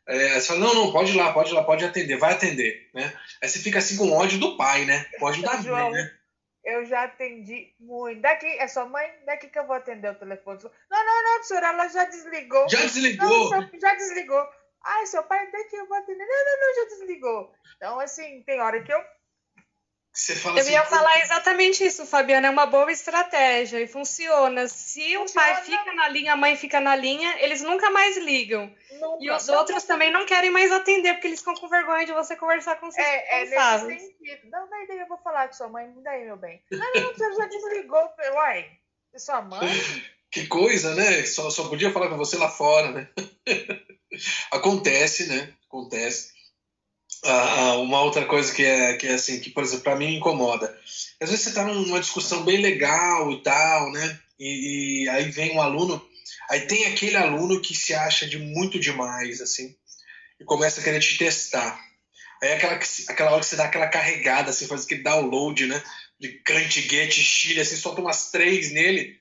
É, 0.07 0.33
aí 0.33 0.41
você 0.41 0.47
fala, 0.47 0.59
não, 0.59 0.73
não, 0.73 0.91
pode 0.91 1.11
ir 1.11 1.17
lá, 1.17 1.33
pode 1.33 1.51
ir 1.51 1.53
lá, 1.53 1.63
pode 1.63 1.83
atender, 1.85 2.17
vai 2.17 2.33
atender, 2.33 2.89
né? 2.93 3.13
Aí 3.41 3.49
você 3.49 3.59
fica 3.59 3.79
assim 3.79 3.97
com 3.97 4.11
ódio 4.11 4.39
do 4.39 4.57
pai, 4.57 4.85
né? 4.85 5.05
Com 5.19 5.25
ódio 5.25 5.43
da 5.43 5.57
mãe, 5.61 5.91
né? 5.91 6.17
Eu 6.63 6.85
já 6.85 7.03
atendi 7.03 7.73
muito. 7.79 8.21
Daqui, 8.21 8.45
é 8.45 8.67
sua 8.67 8.85
mãe? 8.85 9.09
Daqui 9.25 9.47
que 9.47 9.57
eu 9.57 9.65
vou 9.65 9.75
atender 9.75 10.11
o 10.11 10.15
telefone. 10.15 10.59
Não, 10.63 11.05
não, 11.05 11.23
não, 11.23 11.43
senhora, 11.43 11.67
ela 11.69 11.87
já 11.87 12.05
desligou. 12.05 12.69
Já 12.69 12.81
desligou? 12.81 13.49
Não, 13.49 13.69
já 13.79 13.95
desligou. 13.95 14.47
Ai, 14.83 15.05
seu 15.07 15.23
pai, 15.23 15.49
daqui 15.51 15.75
eu 15.75 15.87
vou 15.87 15.97
atender. 15.97 16.23
Não, 16.23 16.45
não, 16.45 16.59
não, 16.59 16.75
já 16.75 16.95
desligou. 16.95 17.53
Então, 17.75 17.99
assim, 17.99 18.43
tem 18.43 18.61
hora 18.61 18.81
que 18.83 18.93
eu 18.93 19.03
você 20.13 20.35
fala 20.35 20.57
eu 20.57 20.61
assim, 20.61 20.71
ia 20.73 20.85
falar 20.85 21.19
exatamente 21.21 21.83
isso, 21.85 22.05
Fabiana. 22.05 22.47
É 22.47 22.49
uma 22.49 22.65
boa 22.65 22.91
estratégia 22.91 23.79
e 23.79 23.87
funciona. 23.87 24.67
Se 24.67 25.15
funciona. 25.15 25.23
o 25.23 25.33
pai 25.33 25.63
fica 25.63 25.93
na 25.93 26.09
linha, 26.09 26.33
a 26.33 26.37
mãe 26.37 26.55
fica 26.57 26.81
na 26.81 26.95
linha, 26.95 27.37
eles 27.39 27.61
nunca 27.61 27.89
mais 27.89 28.17
ligam. 28.17 28.73
Nunca. 28.99 29.23
E 29.23 29.31
os 29.31 29.47
outros 29.47 29.83
também 29.83 30.11
não 30.11 30.25
querem 30.25 30.51
mais 30.51 30.69
atender, 30.71 31.13
porque 31.13 31.27
eles 31.27 31.39
ficam 31.39 31.55
com 31.55 31.69
vergonha 31.69 32.05
de 32.05 32.11
você 32.11 32.35
conversar 32.35 32.75
com 32.75 32.91
seus 32.91 33.07
é, 33.07 33.41
é 33.41 33.45
nesse 33.45 34.07
sentido. 34.07 34.49
Não, 34.51 34.69
daí 34.69 34.99
eu 34.99 35.07
vou 35.07 35.17
falar 35.19 35.47
com 35.47 35.53
sua 35.53 35.69
mãe, 35.69 35.89
daí, 36.03 36.25
meu 36.25 36.37
bem. 36.37 36.61
Não, 36.71 36.93
não, 36.93 37.13
você 37.13 37.33
já 37.33 37.45
desligou. 37.45 38.09
Uai, 38.33 38.69
e 39.13 39.19
sua 39.19 39.41
mãe? 39.41 39.61
Que 40.31 40.47
coisa, 40.47 40.95
né? 40.95 41.25
Só, 41.25 41.49
só 41.49 41.67
podia 41.67 41.91
falar 41.91 42.07
com 42.07 42.15
você 42.15 42.37
lá 42.37 42.47
fora, 42.47 42.89
né? 42.93 43.09
Acontece, 44.49 45.27
né? 45.27 45.53
Acontece. 45.67 46.31
Ah, 47.23 47.75
uma 47.75 48.01
outra 48.01 48.25
coisa 48.25 48.51
que 48.53 48.63
é, 48.63 48.97
que 48.97 49.07
é 49.07 49.13
assim, 49.13 49.39
que, 49.39 49.51
por 49.51 49.63
exemplo, 49.63 49.83
para 49.83 49.95
mim 49.95 50.15
incomoda. 50.15 50.75
Às 51.19 51.29
vezes 51.29 51.43
você 51.43 51.49
está 51.49 51.63
numa 51.63 51.99
discussão 51.99 52.43
bem 52.43 52.57
legal 52.57 53.31
e 53.31 53.43
tal, 53.43 53.91
né? 53.91 54.19
E, 54.39 55.03
e, 55.03 55.09
aí 55.09 55.29
vem 55.29 55.55
um 55.55 55.61
aluno, 55.61 56.03
aí 56.49 56.61
tem 56.61 56.85
aquele 56.85 57.15
aluno 57.15 57.61
que 57.61 57.75
se 57.75 57.93
acha 57.93 58.25
de 58.25 58.39
muito 58.39 58.79
demais, 58.79 59.39
assim, 59.39 59.75
e 60.39 60.43
começa 60.43 60.81
a 60.81 60.83
querer 60.83 60.99
te 60.99 61.15
testar. 61.15 61.79
Aí 62.41 62.49
é 62.49 62.53
aquela, 62.55 62.73
aquela 63.09 63.31
hora 63.31 63.39
que 63.39 63.45
você 63.45 63.55
dá 63.55 63.65
aquela 63.65 63.87
carregada, 63.87 64.49
assim, 64.49 64.65
faz 64.65 64.85
aquele 64.85 65.03
download, 65.03 65.67
né? 65.67 65.83
De 66.19 66.29
Kant, 66.39 66.81
Goethe, 66.87 67.21
Chile, 67.21 67.61
assim, 67.61 67.75
solta 67.75 68.01
umas 68.01 68.31
três 68.31 68.71
nele, 68.71 69.19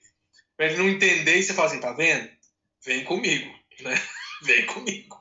para 0.56 0.66
ele 0.66 0.78
não 0.78 0.88
entender, 0.88 1.36
e 1.36 1.42
você 1.42 1.52
fala 1.52 1.68
assim, 1.68 1.80
tá 1.80 1.92
vendo? 1.92 2.30
Vem 2.82 3.04
comigo, 3.04 3.54
né? 3.80 4.02
Vem 4.42 4.66
comigo. 4.66 5.18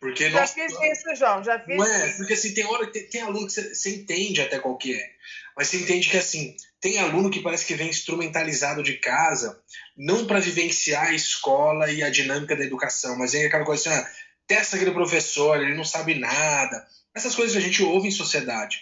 Porque 0.00 0.30
já 0.30 0.46
fiz 0.46 0.72
isso, 0.72 1.14
João, 1.16 1.42
já 1.42 1.58
fiz 1.60 1.80
é, 1.80 2.16
Porque 2.16 2.34
assim, 2.34 2.54
tem 2.54 2.64
hora 2.64 2.86
tem, 2.90 3.08
tem 3.08 3.20
aluno 3.22 3.46
que 3.46 3.52
você, 3.52 3.74
você, 3.74 3.90
entende 3.96 4.40
até 4.40 4.58
qual 4.58 4.76
que 4.76 4.94
é. 4.94 5.10
Mas 5.56 5.68
você 5.68 5.78
entende 5.78 6.08
que 6.08 6.16
assim, 6.16 6.56
tem 6.80 6.98
aluno 6.98 7.30
que 7.30 7.40
parece 7.40 7.64
que 7.64 7.74
vem 7.74 7.88
instrumentalizado 7.88 8.82
de 8.82 8.94
casa, 8.94 9.60
não 9.96 10.26
para 10.26 10.40
vivenciar 10.40 11.08
a 11.08 11.14
escola 11.14 11.90
e 11.90 12.02
a 12.02 12.10
dinâmica 12.10 12.56
da 12.56 12.64
educação, 12.64 13.16
mas 13.16 13.32
vem 13.32 13.44
aquela 13.46 13.64
coisa 13.64 13.88
assim, 13.88 14.00
ah, 14.00 14.10
testa 14.46 14.76
aquele 14.76 14.92
professor, 14.92 15.60
ele 15.60 15.74
não 15.74 15.84
sabe 15.84 16.14
nada. 16.14 16.86
Essas 17.14 17.34
coisas 17.34 17.52
que 17.56 17.62
a 17.62 17.66
gente 17.66 17.82
ouve 17.82 18.08
em 18.08 18.12
sociedade, 18.12 18.80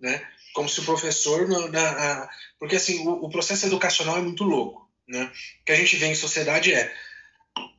né? 0.00 0.22
Como 0.54 0.68
se 0.68 0.80
o 0.80 0.84
professor. 0.84 1.48
Na, 1.48 1.68
na, 1.68 2.28
porque 2.58 2.76
assim, 2.76 3.06
o, 3.06 3.24
o 3.24 3.30
processo 3.30 3.66
educacional 3.66 4.18
é 4.18 4.22
muito 4.22 4.44
louco. 4.44 4.88
Né? 5.06 5.24
O 5.60 5.64
que 5.64 5.72
a 5.72 5.76
gente 5.76 5.96
vê 5.96 6.06
em 6.06 6.14
sociedade 6.14 6.72
é 6.72 6.94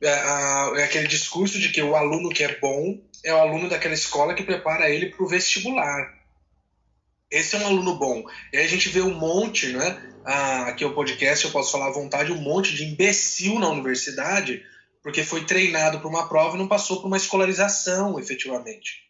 é, 0.02 0.80
é 0.80 0.84
aquele 0.84 1.08
discurso 1.08 1.58
de 1.58 1.70
que 1.70 1.82
o 1.82 1.96
aluno 1.96 2.30
que 2.30 2.44
é 2.44 2.58
bom 2.58 3.00
é 3.24 3.32
o 3.34 3.38
aluno 3.38 3.68
daquela 3.68 3.94
escola 3.94 4.34
que 4.34 4.42
prepara 4.42 4.88
ele 4.88 5.06
para 5.06 5.24
o 5.24 5.28
vestibular. 5.28 6.14
Esse 7.30 7.56
é 7.56 7.58
um 7.58 7.66
aluno 7.66 7.96
bom. 7.96 8.24
E 8.52 8.56
aí 8.56 8.64
a 8.64 8.68
gente 8.68 8.88
vê 8.88 9.00
um 9.00 9.14
monte, 9.14 9.68
né? 9.68 10.12
Ah, 10.24 10.68
aqui 10.68 10.84
é 10.84 10.86
o 10.86 10.94
podcast, 10.94 11.44
eu 11.44 11.50
posso 11.50 11.72
falar 11.72 11.88
à 11.88 11.92
vontade, 11.92 12.32
um 12.32 12.40
monte 12.40 12.74
de 12.74 12.84
imbecil 12.84 13.58
na 13.58 13.68
universidade, 13.68 14.64
porque 15.02 15.24
foi 15.24 15.44
treinado 15.44 15.98
para 15.98 16.08
uma 16.08 16.28
prova 16.28 16.56
e 16.56 16.58
não 16.58 16.68
passou 16.68 17.00
por 17.00 17.06
uma 17.06 17.16
escolarização, 17.16 18.18
efetivamente. 18.18 19.06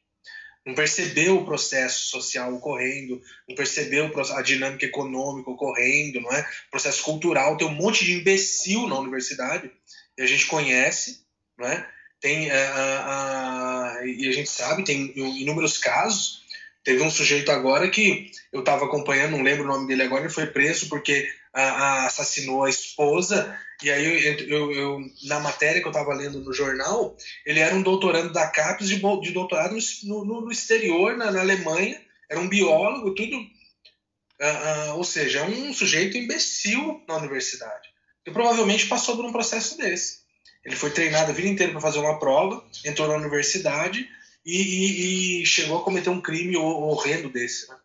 Não 0.64 0.74
percebeu 0.74 1.36
o 1.36 1.44
processo 1.44 2.10
social 2.10 2.52
ocorrendo, 2.54 3.20
não 3.48 3.54
percebeu 3.54 4.10
a 4.34 4.42
dinâmica 4.42 4.84
econômica 4.84 5.50
ocorrendo, 5.50 6.20
não 6.20 6.32
é? 6.32 6.40
O 6.68 6.70
processo 6.70 7.02
cultural. 7.02 7.56
Tem 7.56 7.66
um 7.66 7.74
monte 7.74 8.04
de 8.04 8.14
imbecil 8.14 8.88
na 8.88 8.98
universidade 8.98 9.70
a 10.18 10.26
gente 10.26 10.46
conhece, 10.46 11.20
né? 11.58 11.86
Tem, 12.20 12.50
a, 12.50 12.74
a, 12.74 13.98
a, 13.98 14.06
e 14.06 14.28
a 14.28 14.32
gente 14.32 14.48
sabe, 14.48 14.84
tem 14.84 15.12
inúmeros 15.16 15.78
casos. 15.78 16.44
Teve 16.82 17.02
um 17.02 17.10
sujeito 17.10 17.50
agora 17.50 17.90
que 17.90 18.30
eu 18.52 18.60
estava 18.60 18.84
acompanhando, 18.84 19.32
não 19.32 19.42
lembro 19.42 19.64
o 19.64 19.66
nome 19.66 19.86
dele 19.86 20.02
agora, 20.02 20.22
ele 20.22 20.32
foi 20.32 20.46
preso 20.46 20.88
porque 20.88 21.28
assassinou 21.52 22.64
a 22.64 22.70
esposa. 22.70 23.58
E 23.82 23.90
aí, 23.90 24.24
eu, 24.24 24.48
eu, 24.48 24.72
eu 24.72 25.00
na 25.24 25.40
matéria 25.40 25.80
que 25.80 25.86
eu 25.86 25.90
estava 25.90 26.14
lendo 26.14 26.40
no 26.40 26.52
jornal, 26.52 27.16
ele 27.44 27.60
era 27.60 27.74
um 27.74 27.82
doutorando 27.82 28.32
da 28.32 28.46
CAPES 28.48 28.88
de, 28.88 28.96
de 28.96 29.32
doutorado 29.32 29.76
no, 30.04 30.24
no, 30.24 30.40
no 30.42 30.52
exterior, 30.52 31.16
na, 31.16 31.30
na, 31.30 31.40
Alemanha. 31.40 32.00
Era 32.30 32.40
um 32.40 32.48
biólogo, 32.48 33.14
tudo. 33.14 33.36
Uh, 33.36 34.90
uh, 34.92 34.96
ou 34.96 35.04
seja, 35.04 35.44
um 35.44 35.72
sujeito 35.72 36.16
imbecil 36.16 37.02
na 37.08 37.16
universidade 37.16 37.95
e 38.26 38.30
provavelmente 38.30 38.86
passou 38.86 39.16
por 39.16 39.24
um 39.24 39.32
processo 39.32 39.78
desse. 39.78 40.18
Ele 40.64 40.74
foi 40.74 40.90
treinado 40.90 41.30
a 41.30 41.34
vida 41.34 41.48
inteira 41.48 41.70
para 41.70 41.80
fazer 41.80 42.00
uma 42.00 42.18
prova, 42.18 42.64
entrou 42.84 43.06
na 43.06 43.14
universidade 43.14 44.10
e, 44.44 44.62
e, 44.62 45.42
e, 45.42 45.46
chegou 45.46 45.78
a 45.78 45.82
cometer 45.84 46.10
um 46.10 46.20
crime 46.20 46.56
horrendo 46.56 47.30
desse. 47.30 47.68
Né? 47.68 47.76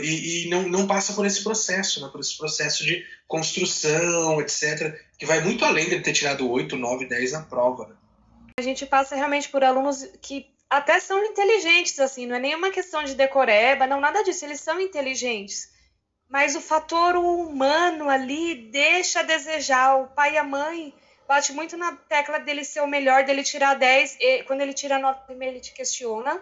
E, 0.00 0.46
e, 0.46 0.48
não, 0.48 0.68
não 0.68 0.86
passa 0.86 1.12
por 1.14 1.26
esse 1.26 1.42
processo, 1.42 2.00
né? 2.00 2.08
por 2.08 2.20
esse 2.20 2.36
processo 2.38 2.84
de 2.84 3.04
construção, 3.26 4.40
etc., 4.40 5.00
que 5.18 5.26
vai 5.26 5.40
muito 5.40 5.64
além 5.64 5.88
de 5.88 6.00
ter 6.00 6.12
tirado 6.12 6.48
8, 6.48 6.76
9, 6.76 7.06
10 7.06 7.32
na 7.32 7.42
prova. 7.42 7.88
Né? 7.88 7.94
A 8.56 8.62
gente 8.62 8.86
passa 8.86 9.16
realmente 9.16 9.48
por 9.48 9.64
alunos 9.64 10.08
que 10.22 10.46
até 10.68 11.00
são 11.00 11.24
inteligentes, 11.24 11.98
assim, 11.98 12.26
não 12.26 12.36
é 12.36 12.38
nenhuma 12.38 12.70
questão 12.70 13.02
de 13.02 13.16
decoreba, 13.16 13.88
não, 13.88 14.00
nada 14.00 14.22
disso, 14.22 14.44
eles 14.44 14.60
são 14.60 14.80
inteligentes 14.80 15.69
mas 16.30 16.54
o 16.54 16.60
fator 16.60 17.16
humano 17.16 18.08
ali 18.08 18.54
deixa 18.54 19.20
a 19.20 19.24
desejar. 19.24 19.96
O 19.96 20.06
pai 20.06 20.34
e 20.34 20.38
a 20.38 20.44
mãe 20.44 20.94
bate 21.26 21.52
muito 21.52 21.76
na 21.76 21.96
tecla 21.96 22.38
dele 22.38 22.64
ser 22.64 22.80
o 22.80 22.86
melhor, 22.86 23.24
dele 23.24 23.42
tirar 23.42 23.74
10, 23.74 24.16
e 24.20 24.44
quando 24.44 24.60
ele 24.60 24.72
tira 24.72 24.98
9 24.98 25.20
ele 25.44 25.58
te 25.58 25.72
questiona. 25.72 26.40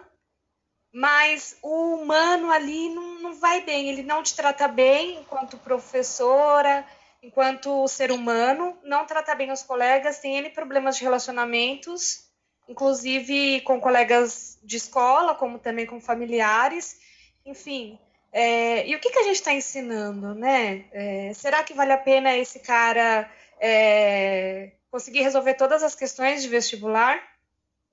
Mas 0.93 1.57
o 1.63 1.95
humano 1.95 2.51
ali 2.51 2.89
não, 2.89 3.19
não 3.19 3.33
vai 3.33 3.61
bem, 3.61 3.89
ele 3.89 4.03
não 4.03 4.21
te 4.21 4.35
trata 4.35 4.67
bem 4.67 5.19
enquanto 5.19 5.57
professora, 5.57 6.85
enquanto 7.21 7.87
ser 7.87 8.11
humano, 8.11 8.77
não 8.83 9.05
trata 9.05 9.35
bem 9.35 9.51
os 9.51 9.63
colegas, 9.63 10.19
tem 10.19 10.37
N 10.37 10.49
problemas 10.51 10.97
de 10.97 11.03
relacionamentos. 11.03 12.27
inclusive 12.67 13.61
com 13.61 13.81
colegas 13.81 14.59
de 14.63 14.77
escola, 14.77 15.33
como 15.33 15.57
também 15.57 15.87
com 15.87 15.99
familiares, 15.99 16.99
enfim. 17.43 17.99
É, 18.31 18.87
e 18.87 18.95
o 18.95 18.99
que, 18.99 19.09
que 19.09 19.19
a 19.19 19.23
gente 19.23 19.35
está 19.35 19.53
ensinando, 19.53 20.35
né? 20.35 20.85
É, 20.91 21.33
será 21.33 21.63
que 21.63 21.73
vale 21.73 21.91
a 21.91 21.97
pena 21.97 22.37
esse 22.37 22.59
cara 22.59 23.29
é, 23.59 24.71
conseguir 24.91 25.21
resolver 25.21 25.55
todas 25.55 25.81
as 25.81 25.95
questões 25.95 26.41
de 26.41 26.47
vestibular? 26.47 27.21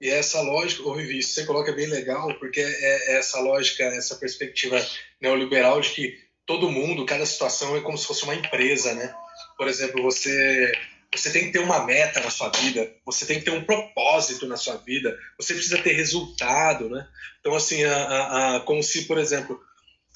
E 0.01 0.11
essa 0.11 0.43
lógica, 0.43 0.83
ô 0.83 0.95
Vivi, 0.95 1.19
isso 1.19 1.33
você 1.33 1.47
coloca 1.47 1.73
bem 1.73 1.87
legal, 1.87 2.35
porque 2.39 2.61
é, 2.61 3.13
é 3.13 3.19
essa 3.19 3.41
lógica, 3.41 3.83
essa 3.85 4.17
perspectiva 4.17 4.85
neoliberal 5.21 5.81
de 5.81 5.91
que 5.91 6.27
todo 6.45 6.71
mundo, 6.71 7.07
cada 7.07 7.25
situação 7.25 7.77
é 7.77 7.81
como 7.81 7.97
se 7.97 8.07
fosse 8.07 8.25
uma 8.25 8.35
empresa, 8.35 8.95
né? 8.95 9.15
Por 9.57 9.69
exemplo, 9.69 10.03
você 10.03 10.73
você 11.15 11.31
tem 11.31 11.47
que 11.47 11.53
ter 11.53 11.61
uma 11.61 11.85
meta 11.87 12.21
na 12.21 12.31
sua 12.31 12.51
vida, 12.51 12.93
você 13.05 13.25
tem 13.25 13.39
que 13.39 13.45
ter 13.45 13.51
um 13.51 13.65
propósito 13.65 14.47
na 14.47 14.57
sua 14.57 14.77
vida, 14.77 15.17
você 15.39 15.55
precisa 15.55 15.79
ter 15.79 15.93
resultado, 15.93 16.91
né? 16.91 17.09
Então, 17.41 17.55
assim, 17.55 17.83
a, 17.85 17.97
a, 17.97 18.57
a, 18.57 18.61
como 18.61 18.83
se, 18.83 19.07
por 19.07 19.17
exemplo, 19.17 19.59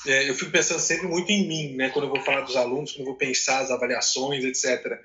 é, 0.07 0.29
eu 0.29 0.35
fico 0.35 0.51
pensando 0.51 0.81
sempre 0.81 1.07
muito 1.07 1.31
em 1.31 1.47
mim, 1.47 1.77
né? 1.77 1.91
Quando 1.91 2.07
eu 2.07 2.11
vou 2.11 2.21
falar 2.23 2.43
dos 2.43 2.57
alunos, 2.57 2.93
quando 2.93 3.01
eu 3.01 3.07
vou 3.07 3.17
pensar 3.17 3.61
as 3.61 3.71
avaliações, 3.71 4.45
etc. 4.45 4.83
Falei 4.83 5.01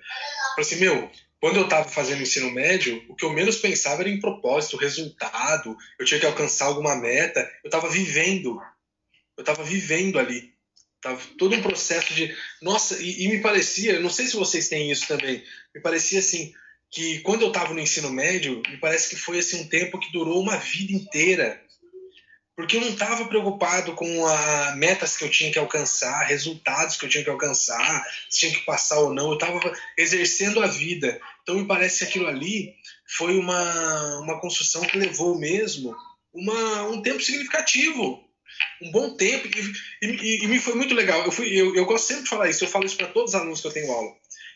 assim, 0.59 0.77
meu, 0.77 1.11
quando 1.39 1.57
eu 1.57 1.65
estava 1.65 1.87
fazendo 1.89 2.21
ensino 2.21 2.49
médio, 2.51 3.03
o 3.09 3.15
que 3.15 3.25
eu 3.25 3.33
menos 3.33 3.57
pensava 3.57 4.01
era 4.01 4.09
em 4.09 4.19
propósito, 4.19 4.77
resultado, 4.77 5.75
eu 5.99 6.05
tinha 6.05 6.19
que 6.19 6.25
alcançar 6.25 6.65
alguma 6.65 6.95
meta, 6.95 7.39
eu 7.63 7.67
estava 7.67 7.89
vivendo, 7.89 8.59
eu 9.37 9.41
estava 9.41 9.63
vivendo 9.63 10.17
ali. 10.17 10.53
Tava 11.01 11.21
todo 11.37 11.55
um 11.55 11.61
processo 11.61 12.15
de. 12.15 12.35
Nossa, 12.61 12.97
e, 12.99 13.25
e, 13.25 13.27
me 13.27 13.39
parecia, 13.41 13.99
não 13.99 14.09
sei 14.09 14.25
se 14.25 14.35
vocês 14.35 14.69
têm 14.69 14.89
isso 14.89 15.07
também, 15.07 15.43
me 15.75 15.81
parecia 15.81 16.17
assim, 16.17 16.51
que 16.89 17.19
quando 17.19 17.43
eu 17.43 17.49
estava 17.49 17.73
no 17.73 17.79
ensino 17.79 18.09
médio, 18.09 18.63
me 18.67 18.77
parece 18.77 19.09
que 19.09 19.15
foi 19.15 19.37
assim, 19.37 19.61
um 19.61 19.67
tempo 19.67 19.99
que 19.99 20.11
durou 20.11 20.41
uma 20.41 20.57
vida 20.57 20.93
inteira. 20.93 21.61
Porque 22.55 22.77
eu 22.77 22.81
não 22.81 22.89
estava 22.89 23.25
preocupado 23.25 23.93
com 23.93 24.25
as 24.25 24.77
metas 24.77 25.17
que 25.17 25.25
eu 25.25 25.29
tinha 25.29 25.51
que 25.51 25.59
alcançar, 25.59 26.25
resultados 26.25 26.95
que 26.95 27.05
eu 27.05 27.09
tinha 27.09 27.23
que 27.23 27.29
alcançar, 27.29 28.05
se 28.29 28.39
tinha 28.39 28.53
que 28.53 28.65
passar 28.65 28.99
ou 28.99 29.13
não. 29.13 29.29
Eu 29.29 29.33
estava 29.33 29.59
exercendo 29.97 30.63
a 30.63 30.67
vida. 30.67 31.19
Então 31.43 31.55
me 31.55 31.67
parece 31.67 31.99
que 31.99 32.05
aquilo 32.05 32.27
ali 32.27 32.73
foi 33.05 33.37
uma, 33.37 34.19
uma 34.19 34.39
construção 34.39 34.81
que 34.83 34.97
levou 34.97 35.37
mesmo 35.37 35.93
uma, 36.33 36.83
um 36.83 37.01
tempo 37.01 37.21
significativo 37.21 38.25
um 38.81 38.91
bom 38.91 39.15
tempo 39.15 39.47
e, 39.47 40.05
e, 40.05 40.43
e, 40.43 40.47
me 40.47 40.59
foi 40.59 40.75
muito 40.75 40.93
legal. 40.93 41.23
Eu, 41.23 41.31
fui, 41.31 41.47
eu, 41.49 41.75
eu 41.75 41.85
gosto 41.85 42.07
sempre 42.07 42.23
de 42.23 42.29
falar 42.29 42.49
isso, 42.49 42.63
eu 42.63 42.69
falo 42.69 42.85
isso 42.85 42.97
para 42.97 43.07
todos 43.07 43.31
os 43.31 43.35
alunos 43.35 43.61
que 43.61 43.67
eu 43.67 43.71
tenho 43.71 43.91
aula. 43.91 44.11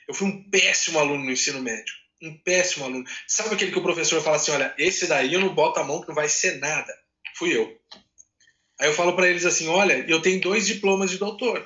Eu 0.07 0.13
fui 0.13 0.27
um 0.27 0.49
péssimo 0.49 0.99
aluno 0.99 1.23
no 1.23 1.31
ensino 1.31 1.61
médio. 1.61 1.93
Um 2.21 2.37
péssimo 2.37 2.85
aluno. 2.85 3.05
Sabe 3.27 3.55
aquele 3.55 3.71
que 3.71 3.79
o 3.79 3.83
professor 3.83 4.21
fala 4.21 4.37
assim: 4.37 4.51
olha, 4.51 4.73
esse 4.77 5.07
daí 5.07 5.33
eu 5.33 5.39
não 5.39 5.53
boto 5.53 5.79
a 5.79 5.83
mão 5.83 6.01
que 6.01 6.07
não 6.07 6.15
vai 6.15 6.27
ser 6.27 6.59
nada? 6.59 6.93
Fui 7.39 7.55
eu. 7.55 7.73
Aí 8.77 8.89
eu 8.89 8.93
falo 8.93 9.15
para 9.15 9.29
eles 9.29 9.45
assim: 9.45 9.69
olha, 9.69 10.05
eu 10.09 10.21
tenho 10.21 10.41
dois 10.41 10.67
diplomas 10.67 11.09
de 11.09 11.17
doutor. 11.17 11.65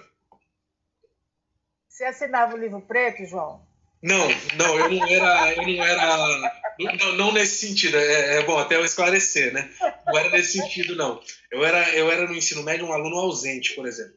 Você 1.89 2.05
assinava 2.05 2.53
o 2.53 2.59
livro 2.59 2.79
preto, 2.79 3.25
João? 3.25 3.65
Não, 4.01 4.27
não, 4.55 4.79
eu 4.79 4.91
não 4.91 5.07
era, 5.07 5.53
eu 5.53 5.63
não 5.63 5.83
era, 5.83 6.51
não, 6.79 7.11
não 7.13 7.31
nesse 7.31 7.67
sentido. 7.67 7.97
É, 7.97 8.37
é, 8.37 8.43
bom 8.43 8.59
até 8.59 8.75
eu 8.75 8.85
esclarecer, 8.85 9.51
né? 9.51 9.67
Não 10.05 10.17
era 10.17 10.29
nesse 10.29 10.59
sentido, 10.59 10.95
não. 10.95 11.19
Eu 11.51 11.65
era, 11.65 11.89
eu 11.95 12.11
era 12.11 12.27
no 12.27 12.35
ensino 12.35 12.61
médio 12.61 12.85
um 12.85 12.93
aluno 12.93 13.17
ausente, 13.17 13.73
por 13.73 13.87
exemplo. 13.87 14.13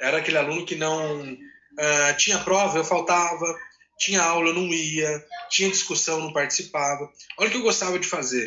Era 0.00 0.18
aquele 0.18 0.38
aluno 0.38 0.64
que 0.64 0.76
não 0.76 1.32
uh, 1.32 2.16
tinha 2.18 2.38
prova, 2.38 2.78
eu 2.78 2.84
faltava, 2.84 3.46
tinha 3.98 4.22
aula, 4.22 4.50
eu 4.50 4.54
não 4.54 4.68
ia, 4.68 5.24
tinha 5.48 5.70
discussão, 5.70 6.18
eu 6.18 6.24
não 6.24 6.32
participava. 6.32 7.10
Olha 7.38 7.48
o 7.48 7.50
que 7.50 7.56
eu 7.56 7.62
gostava 7.62 7.98
de 7.98 8.06
fazer. 8.06 8.46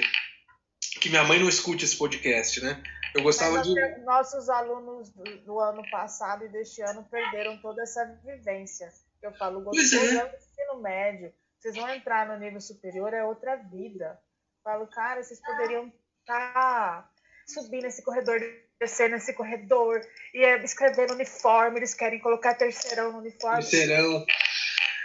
Que 1.03 1.09
minha 1.09 1.23
mãe 1.23 1.39
não 1.39 1.49
escute 1.49 1.85
esse 1.85 1.97
podcast, 1.97 2.63
né? 2.63 2.81
Eu 3.13 3.21
gostava 3.21 3.57
Mas 3.57 3.67
de. 3.67 3.97
Nossos 4.03 4.49
alunos 4.49 5.09
do, 5.11 5.23
do 5.41 5.59
ano 5.59 5.83
passado 5.91 6.45
e 6.45 6.49
deste 6.49 6.81
ano 6.81 7.05
perderam 7.11 7.61
toda 7.61 7.83
essa 7.83 8.05
vivência 8.25 8.91
eu 9.23 9.33
falo, 9.33 9.61
gostoso 9.61 9.95
é. 9.95 10.15
é 10.15 10.25
o 10.25 10.35
ensino 10.35 10.81
médio. 10.81 11.33
Vocês 11.57 11.75
vão 11.75 11.89
entrar 11.89 12.27
no 12.27 12.37
nível 12.37 12.59
superior, 12.59 13.13
é 13.13 13.23
outra 13.23 13.55
vida. 13.55 14.19
Eu 14.57 14.63
falo, 14.63 14.87
cara, 14.87 15.23
vocês 15.23 15.39
poderiam 15.39 15.91
estar 16.19 16.53
tá 16.53 17.09
subindo 17.47 17.85
esse 17.85 18.03
corredor, 18.03 18.39
descer 18.79 19.09
nesse 19.09 19.33
corredor, 19.33 20.01
e 20.33 20.43
é 20.43 20.61
escrever 20.63 21.07
no 21.07 21.15
uniforme, 21.15 21.79
eles 21.79 21.93
querem 21.93 22.19
colocar 22.19 22.55
terceirão 22.55 23.13
no 23.13 23.19
uniforme. 23.19 23.61
Terceirão. 23.61 24.25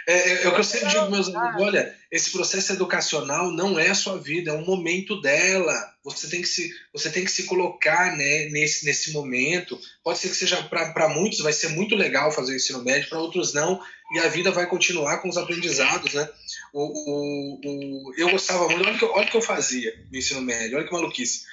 É, 0.09 0.43
é, 0.43 0.47
o 0.47 0.53
que 0.55 0.59
eu 0.59 0.63
sempre 0.63 0.89
digo 0.89 1.11
meus 1.11 1.27
alunos, 1.27 1.61
olha, 1.61 1.95
esse 2.11 2.31
processo 2.31 2.73
educacional 2.73 3.51
não 3.51 3.77
é 3.77 3.89
a 3.89 3.95
sua 3.95 4.17
vida, 4.17 4.49
é 4.49 4.53
um 4.55 4.65
momento 4.65 5.21
dela. 5.21 5.71
Você 6.03 6.27
tem 6.27 6.41
que 6.41 6.47
se, 6.47 6.73
você 6.91 7.11
tem 7.11 7.23
que 7.23 7.29
se 7.29 7.43
colocar 7.43 8.17
né, 8.17 8.45
nesse, 8.45 8.85
nesse 8.85 9.11
momento. 9.11 9.79
Pode 10.03 10.17
ser 10.17 10.29
que 10.29 10.35
seja, 10.35 10.63
para 10.63 11.09
muitos, 11.09 11.41
vai 11.41 11.53
ser 11.53 11.67
muito 11.69 11.95
legal 11.95 12.31
fazer 12.31 12.53
o 12.53 12.55
ensino 12.55 12.83
médio, 12.83 13.07
para 13.07 13.19
outros 13.19 13.53
não, 13.53 13.79
e 14.15 14.17
a 14.17 14.27
vida 14.27 14.49
vai 14.49 14.65
continuar 14.65 15.19
com 15.19 15.29
os 15.29 15.37
aprendizados, 15.37 16.15
né? 16.15 16.27
O, 16.73 16.81
o, 16.81 17.59
o, 17.63 18.13
eu 18.17 18.31
gostava 18.31 18.67
muito, 18.67 18.81
olha 18.83 18.95
o, 18.95 18.97
que, 18.97 19.05
olha 19.05 19.27
o 19.27 19.29
que 19.29 19.37
eu 19.37 19.41
fazia 19.43 19.93
no 20.11 20.17
ensino 20.17 20.41
médio, 20.41 20.75
olha 20.75 20.87
que 20.87 20.91
maluquice. 20.91 21.43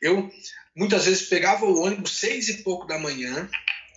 Eu, 0.00 0.30
muitas 0.74 1.04
vezes, 1.04 1.28
pegava 1.28 1.66
o 1.66 1.82
ônibus 1.82 2.12
seis 2.12 2.48
e 2.48 2.62
pouco 2.62 2.86
da 2.86 2.98
manhã, 2.98 3.46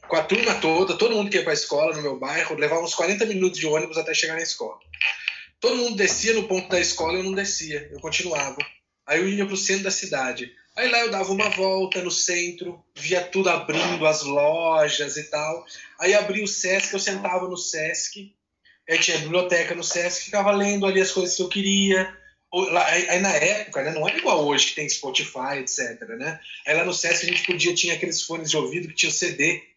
com 0.09 0.15
a 0.15 0.23
turma 0.23 0.55
toda, 0.55 0.97
todo 0.97 1.15
mundo 1.15 1.29
que 1.29 1.37
ia 1.37 1.43
para 1.43 1.51
a 1.51 1.53
escola 1.53 1.95
no 1.95 2.01
meu 2.01 2.17
bairro, 2.17 2.55
levava 2.55 2.81
uns 2.81 2.95
40 2.95 3.25
minutos 3.27 3.59
de 3.59 3.67
ônibus 3.67 3.97
até 3.97 4.13
chegar 4.13 4.33
na 4.33 4.41
escola. 4.41 4.77
Todo 5.59 5.77
mundo 5.77 5.95
descia 5.95 6.33
no 6.33 6.47
ponto 6.47 6.67
da 6.67 6.79
escola, 6.79 7.17
eu 7.17 7.23
não 7.23 7.33
descia, 7.33 7.87
eu 7.91 7.99
continuava. 7.99 8.57
Aí 9.05 9.19
eu 9.19 9.29
ia 9.29 9.45
para 9.45 9.53
o 9.53 9.57
centro 9.57 9.83
da 9.83 9.91
cidade. 9.91 10.51
Aí 10.75 10.89
lá 10.89 10.99
eu 10.99 11.11
dava 11.11 11.31
uma 11.31 11.49
volta 11.49 12.01
no 12.01 12.09
centro, 12.09 12.83
via 12.95 13.21
tudo 13.21 13.49
abrindo, 13.49 14.05
as 14.07 14.23
lojas 14.23 15.15
e 15.15 15.23
tal. 15.25 15.65
Aí 15.99 16.13
abria 16.13 16.43
o 16.43 16.47
Sesc, 16.47 16.93
eu 16.93 16.99
sentava 16.99 17.47
no 17.47 17.57
Sesc, 17.57 18.33
aí 18.89 18.97
tinha 18.97 19.17
biblioteca 19.19 19.75
no 19.75 19.83
Sesc, 19.83 20.25
ficava 20.25 20.51
lendo 20.51 20.87
ali 20.87 21.01
as 21.01 21.11
coisas 21.11 21.35
que 21.35 21.41
eu 21.43 21.49
queria. 21.49 22.17
Aí, 22.87 23.09
aí, 23.09 23.19
na 23.19 23.33
época, 23.35 23.83
né, 23.83 23.91
não 23.91 24.07
era 24.07 24.17
igual 24.17 24.43
hoje 24.43 24.67
que 24.67 24.75
tem 24.75 24.89
Spotify, 24.89 25.59
etc. 25.59 26.01
Né? 26.17 26.39
Aí 26.65 26.75
lá 26.75 26.83
no 26.83 26.93
Sesc 26.93 27.25
a 27.25 27.29
gente 27.29 27.45
podia, 27.45 27.75
tinha 27.75 27.93
aqueles 27.93 28.23
fones 28.23 28.49
de 28.49 28.57
ouvido 28.57 28.87
que 28.87 28.95
tinha 28.95 29.11
CD 29.11 29.69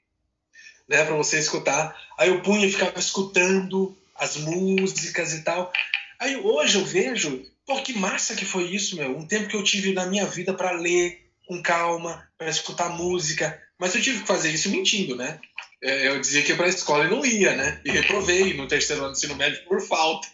né, 0.93 1.05
para 1.05 1.17
você 1.17 1.39
escutar. 1.39 1.97
Aí 2.19 2.29
eu 2.29 2.43
punha 2.43 2.67
e 2.67 2.71
ficava 2.71 2.99
escutando 2.99 3.97
as 4.15 4.37
músicas 4.37 5.33
e 5.33 5.43
tal. 5.43 5.73
Aí 6.21 6.37
hoje 6.37 6.79
eu 6.79 6.85
vejo, 6.85 7.45
pô, 7.67 7.83
que 7.83 7.95
massa 7.95 8.37
que 8.37 8.45
foi 8.45 8.65
isso, 8.65 8.95
meu. 8.95 9.17
Um 9.17 9.27
tempo 9.27 9.49
que 9.49 9.57
eu 9.57 9.65
tive 9.65 9.95
na 9.95 10.05
minha 10.05 10.27
vida 10.27 10.53
para 10.53 10.73
ler 10.73 11.31
com 11.49 11.63
calma, 11.63 12.29
para 12.37 12.51
escutar 12.51 12.91
música. 12.91 13.61
Mas 13.79 13.95
eu 13.95 14.03
tive 14.03 14.21
que 14.21 14.27
fazer 14.27 14.51
isso 14.51 14.71
mentindo, 14.71 15.17
né? 15.17 15.41
É, 15.83 16.09
eu 16.09 16.21
dizia 16.21 16.43
que 16.43 16.55
para 16.55 16.67
a 16.67 16.69
escola 16.69 17.07
e 17.07 17.11
não 17.11 17.25
ia, 17.25 17.57
né? 17.57 17.81
E 17.85 17.91
reprovei 17.91 18.55
no 18.55 18.69
terceiro 18.69 19.03
ano 19.03 19.13
de 19.13 19.19
ensino 19.19 19.35
médio 19.35 19.65
por 19.65 19.81
falta. 19.81 20.29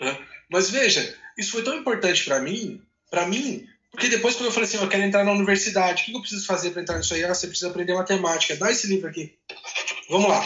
Né? 0.00 0.16
Mas 0.48 0.70
veja, 0.70 1.14
isso 1.36 1.50
foi 1.50 1.64
tão 1.64 1.76
importante 1.76 2.24
para 2.24 2.40
mim, 2.40 2.80
para 3.10 3.26
mim, 3.26 3.66
porque 3.94 4.08
depois, 4.08 4.34
quando 4.34 4.46
eu 4.46 4.52
falei 4.52 4.68
assim, 4.68 4.76
eu 4.76 4.88
quero 4.88 5.04
entrar 5.04 5.24
na 5.24 5.30
universidade, 5.30 6.02
o 6.02 6.04
que 6.06 6.16
eu 6.16 6.20
preciso 6.20 6.44
fazer 6.46 6.72
para 6.72 6.82
entrar 6.82 6.98
nisso 6.98 7.14
aí? 7.14 7.24
Ah, 7.24 7.32
você 7.32 7.46
precisa 7.46 7.70
aprender 7.70 7.94
matemática. 7.94 8.56
Dá 8.56 8.70
esse 8.70 8.88
livro 8.88 9.08
aqui. 9.08 9.38
Vamos 10.10 10.28
lá. 10.28 10.44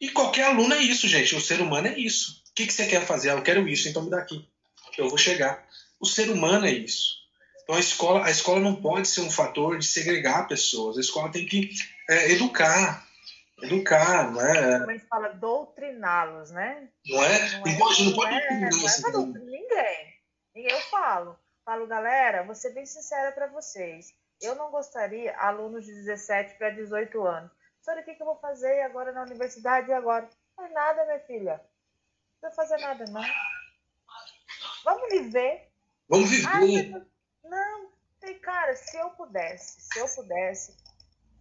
E 0.00 0.10
qualquer 0.10 0.46
aluno 0.46 0.74
é 0.74 0.82
isso, 0.82 1.06
gente. 1.06 1.36
O 1.36 1.40
ser 1.40 1.60
humano 1.60 1.86
é 1.86 1.96
isso. 1.96 2.42
O 2.50 2.54
que, 2.54 2.66
que 2.66 2.72
você 2.72 2.86
quer 2.86 3.06
fazer? 3.06 3.30
Ah, 3.30 3.34
eu 3.34 3.42
quero 3.42 3.68
isso, 3.68 3.88
então 3.88 4.02
me 4.02 4.10
dá 4.10 4.18
aqui. 4.18 4.44
Eu 4.98 5.08
vou 5.08 5.16
chegar. 5.16 5.64
O 6.00 6.06
ser 6.06 6.28
humano 6.28 6.66
é 6.66 6.72
isso. 6.72 7.16
Então 7.62 7.76
a 7.76 7.80
escola, 7.80 8.26
a 8.26 8.30
escola 8.30 8.60
não 8.60 8.74
pode 8.74 9.06
ser 9.06 9.20
um 9.20 9.30
fator 9.30 9.78
de 9.78 9.86
segregar 9.86 10.48
pessoas. 10.48 10.96
A 10.96 11.00
escola 11.00 11.30
tem 11.30 11.46
que 11.46 11.70
é, 12.10 12.32
educar. 12.32 13.06
Educar, 13.62 14.32
não 14.32 14.40
é? 14.40 14.78
Como 14.80 14.90
a 14.90 14.92
gente 14.94 15.06
fala, 15.06 15.28
doutriná-los, 15.28 16.50
né? 16.50 16.88
Não 17.06 17.24
é? 17.24 17.50
Não, 17.50 17.58
não 17.60 17.78
pode, 17.78 18.04
não, 18.04 18.12
pode 18.12 18.34
é, 18.34 18.50
não, 18.50 18.66
é, 18.66 19.00
não 19.12 19.36
é 19.36 19.38
ninguém. 19.38 20.16
Eu 20.54 20.80
falo 20.90 21.38
Falo, 21.66 21.84
galera, 21.84 22.44
vou 22.44 22.54
ser 22.54 22.70
bem 22.70 22.86
sincera 22.86 23.32
para 23.32 23.48
vocês. 23.48 24.14
Eu 24.40 24.54
não 24.54 24.70
gostaria, 24.70 25.36
alunos 25.36 25.84
de 25.84 25.92
17 25.92 26.54
para 26.56 26.70
18 26.70 27.26
anos. 27.26 27.50
Senhora, 27.80 28.02
o 28.02 28.04
que, 28.04 28.14
que 28.14 28.22
eu 28.22 28.26
vou 28.26 28.36
fazer 28.36 28.82
agora 28.82 29.10
na 29.10 29.22
universidade 29.22 29.90
e 29.90 29.92
agora? 29.92 30.26
Não 30.26 30.54
faz 30.54 30.72
nada, 30.72 31.04
minha 31.04 31.18
filha. 31.26 31.60
Não 32.40 32.48
vai 32.48 32.54
fazer 32.54 32.76
nada, 32.76 33.04
não. 33.06 33.20
Vamos 34.84 35.08
viver. 35.10 35.68
Vamos 36.08 36.30
viver. 36.30 36.46
Ai, 36.48 37.04
não, 37.42 37.90
tem 38.20 38.38
cara, 38.38 38.76
se 38.76 38.96
eu 38.96 39.10
pudesse, 39.10 39.80
se 39.80 39.98
eu 39.98 40.06
pudesse, 40.14 40.76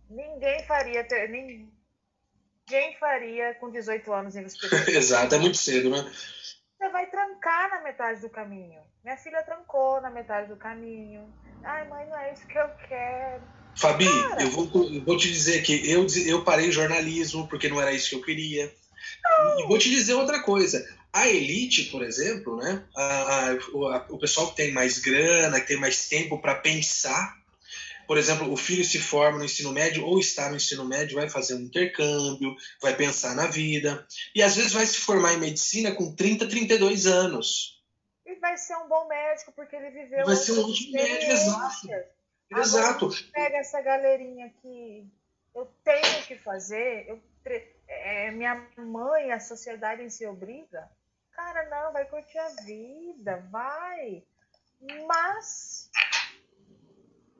ninguém 0.10 0.66
faria 0.66 1.04
ter, 1.04 1.30
ninguém 1.30 2.98
faria 3.00 3.54
com 3.56 3.70
18 3.70 4.12
anos 4.12 4.36
em 4.36 4.44
Exato, 4.90 5.36
é 5.36 5.38
muito 5.38 5.58
cedo, 5.58 5.92
né? 5.92 5.98
Você 6.80 6.90
vai 6.90 7.12
trancar 7.12 7.70
na 7.70 7.82
metade 7.82 8.22
do 8.22 8.30
caminho. 8.32 8.84
Minha 9.06 9.18
filha 9.18 9.44
trancou 9.44 10.02
na 10.02 10.10
metade 10.10 10.50
do 10.50 10.56
caminho. 10.56 11.32
Ai, 11.64 11.88
mãe, 11.88 12.08
não 12.08 12.18
é 12.18 12.34
isso 12.34 12.48
que 12.48 12.58
eu 12.58 12.68
quero. 12.90 13.44
Fabi, 13.76 14.08
eu 14.40 14.50
vou, 14.50 14.68
eu 14.92 15.06
vou 15.06 15.16
te 15.16 15.32
dizer 15.32 15.62
que 15.62 15.88
eu, 15.88 16.08
eu 16.26 16.44
parei 16.44 16.72
jornalismo 16.72 17.48
porque 17.48 17.70
não 17.70 17.80
era 17.80 17.92
isso 17.92 18.10
que 18.10 18.16
eu 18.16 18.24
queria. 18.24 18.74
Não. 19.24 19.60
E 19.60 19.68
vou 19.68 19.78
te 19.78 19.92
dizer 19.92 20.16
outra 20.16 20.42
coisa. 20.42 20.84
A 21.14 21.28
elite, 21.30 21.84
por 21.92 22.02
exemplo, 22.02 22.58
né? 22.58 22.84
A, 22.98 23.52
a, 23.52 23.54
o, 23.74 24.16
o 24.16 24.18
pessoal 24.18 24.50
que 24.50 24.56
tem 24.56 24.72
mais 24.72 24.98
grana, 24.98 25.62
que 25.62 25.68
tem 25.68 25.78
mais 25.78 26.10
tempo 26.10 26.42
para 26.42 26.56
pensar, 26.56 27.38
por 28.08 28.18
exemplo, 28.18 28.52
o 28.52 28.58
filho 28.58 28.84
se 28.84 28.98
forma 28.98 29.38
no 29.38 29.46
ensino 29.46 29.72
médio 29.72 30.04
ou 30.04 30.20
está 30.20 30.50
no 30.50 30.56
ensino 30.56 30.84
médio, 30.84 31.18
vai 31.18 31.30
fazer 31.30 31.54
um 31.54 31.62
intercâmbio, 31.62 32.56
vai 32.82 32.96
pensar 32.96 33.36
na 33.36 33.46
vida, 33.46 34.04
e 34.34 34.42
às 34.42 34.56
vezes 34.56 34.74
vai 34.74 34.86
se 34.88 34.98
formar 34.98 35.36
em 35.36 35.40
medicina 35.40 35.92
com 35.92 36.12
30, 36.12 36.48
32 36.48 37.06
anos. 37.06 37.76
Vai 38.46 38.60
ser 38.60 38.76
um 38.78 38.88
bom 38.88 39.08
médico, 39.08 39.52
porque 39.54 39.76
ele 39.76 39.90
viveu. 39.90 40.24
Vai 40.24 40.36
ser 40.36 40.52
um 40.52 40.70
ótimo 40.70 40.94
médico, 40.94 41.32
exato. 41.32 41.88
Exato. 42.52 43.10
Pega 43.32 43.58
essa 43.58 43.82
galerinha 43.82 44.54
que 44.62 45.12
eu 45.56 45.66
tenho 45.84 46.24
que 46.28 46.38
fazer, 46.38 47.10
eu, 47.10 47.20
é, 47.88 48.30
minha 48.30 48.70
mãe, 48.78 49.32
a 49.32 49.40
sociedade 49.40 50.04
em 50.04 50.12
si 50.12 50.28
obriga. 50.28 50.88
Cara, 51.32 51.68
não, 51.70 51.92
vai 51.92 52.06
curtir 52.06 52.38
a 52.38 52.50
vida, 52.64 53.44
vai. 53.50 54.24
Mas 55.08 55.90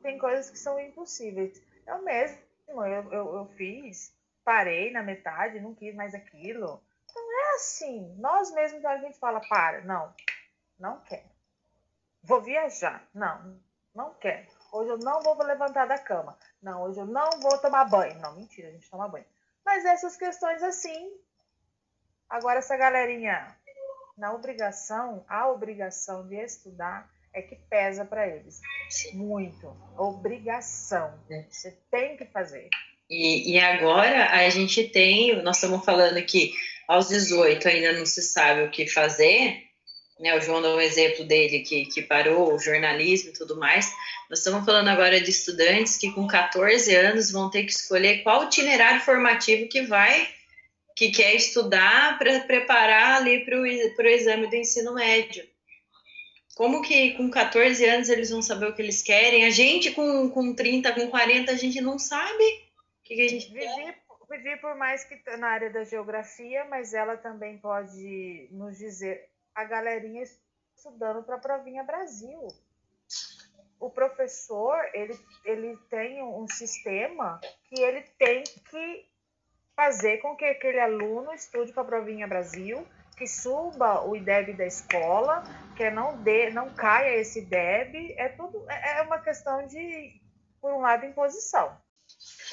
tem 0.02 0.18
coisas 0.18 0.50
que 0.50 0.58
são 0.58 0.80
impossíveis. 0.80 1.62
Eu 1.86 2.02
mesmo, 2.02 2.36
eu, 2.66 3.12
eu, 3.12 3.36
eu 3.36 3.46
fiz, 3.56 4.12
parei 4.44 4.90
na 4.90 5.04
metade, 5.04 5.60
não 5.60 5.72
quis 5.72 5.94
mais 5.94 6.16
aquilo. 6.16 6.82
Não 7.14 7.32
é 7.32 7.54
assim. 7.54 8.12
Nós 8.18 8.52
mesmos 8.52 8.84
a 8.84 8.98
gente 8.98 9.16
fala, 9.20 9.40
para, 9.48 9.82
não, 9.82 10.12
não 10.78 11.00
quero. 11.00 11.28
Vou 12.22 12.42
viajar, 12.42 13.06
não, 13.14 13.60
não 13.94 14.14
quero. 14.14 14.46
Hoje 14.72 14.90
eu 14.90 14.98
não 14.98 15.22
vou 15.22 15.40
levantar 15.42 15.86
da 15.86 15.98
cama. 15.98 16.36
Não, 16.62 16.82
hoje 16.82 17.00
eu 17.00 17.06
não 17.06 17.30
vou 17.40 17.58
tomar 17.58 17.84
banho. 17.84 18.18
Não, 18.20 18.34
mentira, 18.34 18.68
a 18.68 18.72
gente 18.72 18.90
toma 18.90 19.08
banho. 19.08 19.24
Mas 19.64 19.84
essas 19.84 20.16
questões 20.16 20.62
assim. 20.62 21.12
Agora, 22.28 22.58
essa 22.58 22.76
galerinha 22.76 23.56
na 24.18 24.32
obrigação, 24.32 25.24
a 25.28 25.48
obrigação 25.48 26.26
de 26.26 26.36
estudar 26.36 27.08
é 27.32 27.42
que 27.42 27.54
pesa 27.54 28.04
para 28.04 28.26
eles. 28.26 28.60
Muito. 29.12 29.76
Obrigação. 29.96 31.18
Você 31.48 31.78
tem 31.90 32.16
que 32.16 32.24
fazer. 32.26 32.68
E, 33.08 33.52
e 33.52 33.60
agora 33.60 34.30
a 34.30 34.48
gente 34.48 34.88
tem, 34.88 35.40
nós 35.42 35.56
estamos 35.56 35.84
falando 35.84 36.20
que 36.24 36.52
aos 36.88 37.08
18 37.08 37.68
ainda 37.68 37.92
não 37.92 38.06
se 38.06 38.22
sabe 38.22 38.62
o 38.62 38.70
que 38.70 38.86
fazer, 38.86 39.65
né? 40.18 40.34
O 40.36 40.40
João 40.40 40.62
dá 40.62 40.74
um 40.74 40.80
exemplo 40.80 41.24
dele 41.24 41.60
que, 41.60 41.86
que 41.86 42.02
parou 42.02 42.54
o 42.54 42.58
jornalismo 42.58 43.30
e 43.30 43.32
tudo 43.32 43.56
mais. 43.56 43.92
Nós 44.30 44.38
estamos 44.38 44.64
falando 44.64 44.88
agora 44.88 45.20
de 45.20 45.30
estudantes 45.30 45.96
que 45.96 46.10
com 46.12 46.26
14 46.26 46.94
anos 46.94 47.30
vão 47.30 47.50
ter 47.50 47.64
que 47.64 47.72
escolher 47.72 48.22
qual 48.22 48.44
itinerário 48.44 49.00
formativo 49.00 49.68
que 49.68 49.82
vai, 49.82 50.28
que 50.94 51.10
quer 51.10 51.34
estudar 51.34 52.18
para 52.18 52.40
preparar 52.40 53.20
ali 53.20 53.44
para 53.44 53.58
o 53.58 54.08
exame 54.08 54.48
do 54.48 54.56
ensino 54.56 54.94
médio. 54.94 55.46
Como 56.54 56.80
que 56.80 57.12
com 57.12 57.30
14 57.30 57.84
anos 57.84 58.08
eles 58.08 58.30
vão 58.30 58.40
saber 58.40 58.68
o 58.68 58.74
que 58.74 58.80
eles 58.80 59.02
querem? 59.02 59.44
A 59.44 59.50
gente 59.50 59.90
com, 59.90 60.30
com 60.30 60.54
30, 60.54 60.90
com 60.92 61.08
40, 61.10 61.52
a 61.52 61.54
gente 61.54 61.82
não 61.82 61.98
sabe 61.98 62.42
o 62.42 63.04
que, 63.04 63.14
que 63.14 63.22
a 63.22 63.28
gente 63.28 63.52
vivi, 63.52 63.94
vivi 64.30 64.56
por 64.56 64.74
mais 64.74 65.04
que 65.04 65.20
na 65.36 65.48
área 65.48 65.70
da 65.70 65.84
geografia, 65.84 66.64
mas 66.64 66.94
ela 66.94 67.18
também 67.18 67.58
pode 67.58 68.48
nos 68.50 68.78
dizer 68.78 69.28
a 69.56 69.64
galerinha 69.64 70.22
estudando 70.76 71.24
para 71.24 71.34
a 71.34 71.40
provinha 71.40 71.82
Brasil. 71.82 72.46
O 73.80 73.90
professor, 73.90 74.78
ele, 74.94 75.18
ele 75.44 75.76
tem 75.90 76.22
um 76.22 76.46
sistema 76.46 77.40
que 77.64 77.82
ele 77.82 78.02
tem 78.18 78.44
que 78.44 79.08
fazer 79.74 80.18
com 80.18 80.36
que 80.36 80.44
aquele 80.44 80.78
aluno 80.78 81.32
estude 81.32 81.72
para 81.72 81.82
a 81.82 81.86
provinha 81.86 82.28
Brasil 82.28 82.86
que 83.16 83.26
suba 83.26 84.02
o 84.06 84.14
IDEB 84.14 84.52
da 84.52 84.66
escola, 84.66 85.42
que 85.74 85.88
não 85.90 86.22
dê, 86.22 86.50
não 86.50 86.68
caia 86.74 87.16
esse 87.16 87.38
IDEB, 87.38 88.14
é 88.18 88.28
tudo 88.28 88.64
é, 88.68 88.98
é 88.98 89.02
uma 89.02 89.18
questão 89.18 89.66
de, 89.66 90.20
por 90.60 90.72
um 90.72 90.80
lado, 90.80 91.06
imposição. 91.06 91.74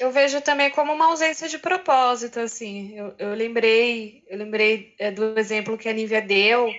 Eu 0.00 0.10
vejo 0.10 0.40
também 0.40 0.70
como 0.70 0.92
uma 0.92 1.06
ausência 1.06 1.48
de 1.48 1.58
propósito, 1.58 2.40
assim. 2.40 2.96
Eu, 2.98 3.14
eu 3.18 3.34
lembrei, 3.34 4.24
eu 4.26 4.38
lembrei 4.38 4.94
é, 4.98 5.10
do 5.10 5.38
exemplo 5.38 5.78
que 5.78 5.88
a 5.88 5.92
Nívia 5.92 6.22
deu, 6.22 6.72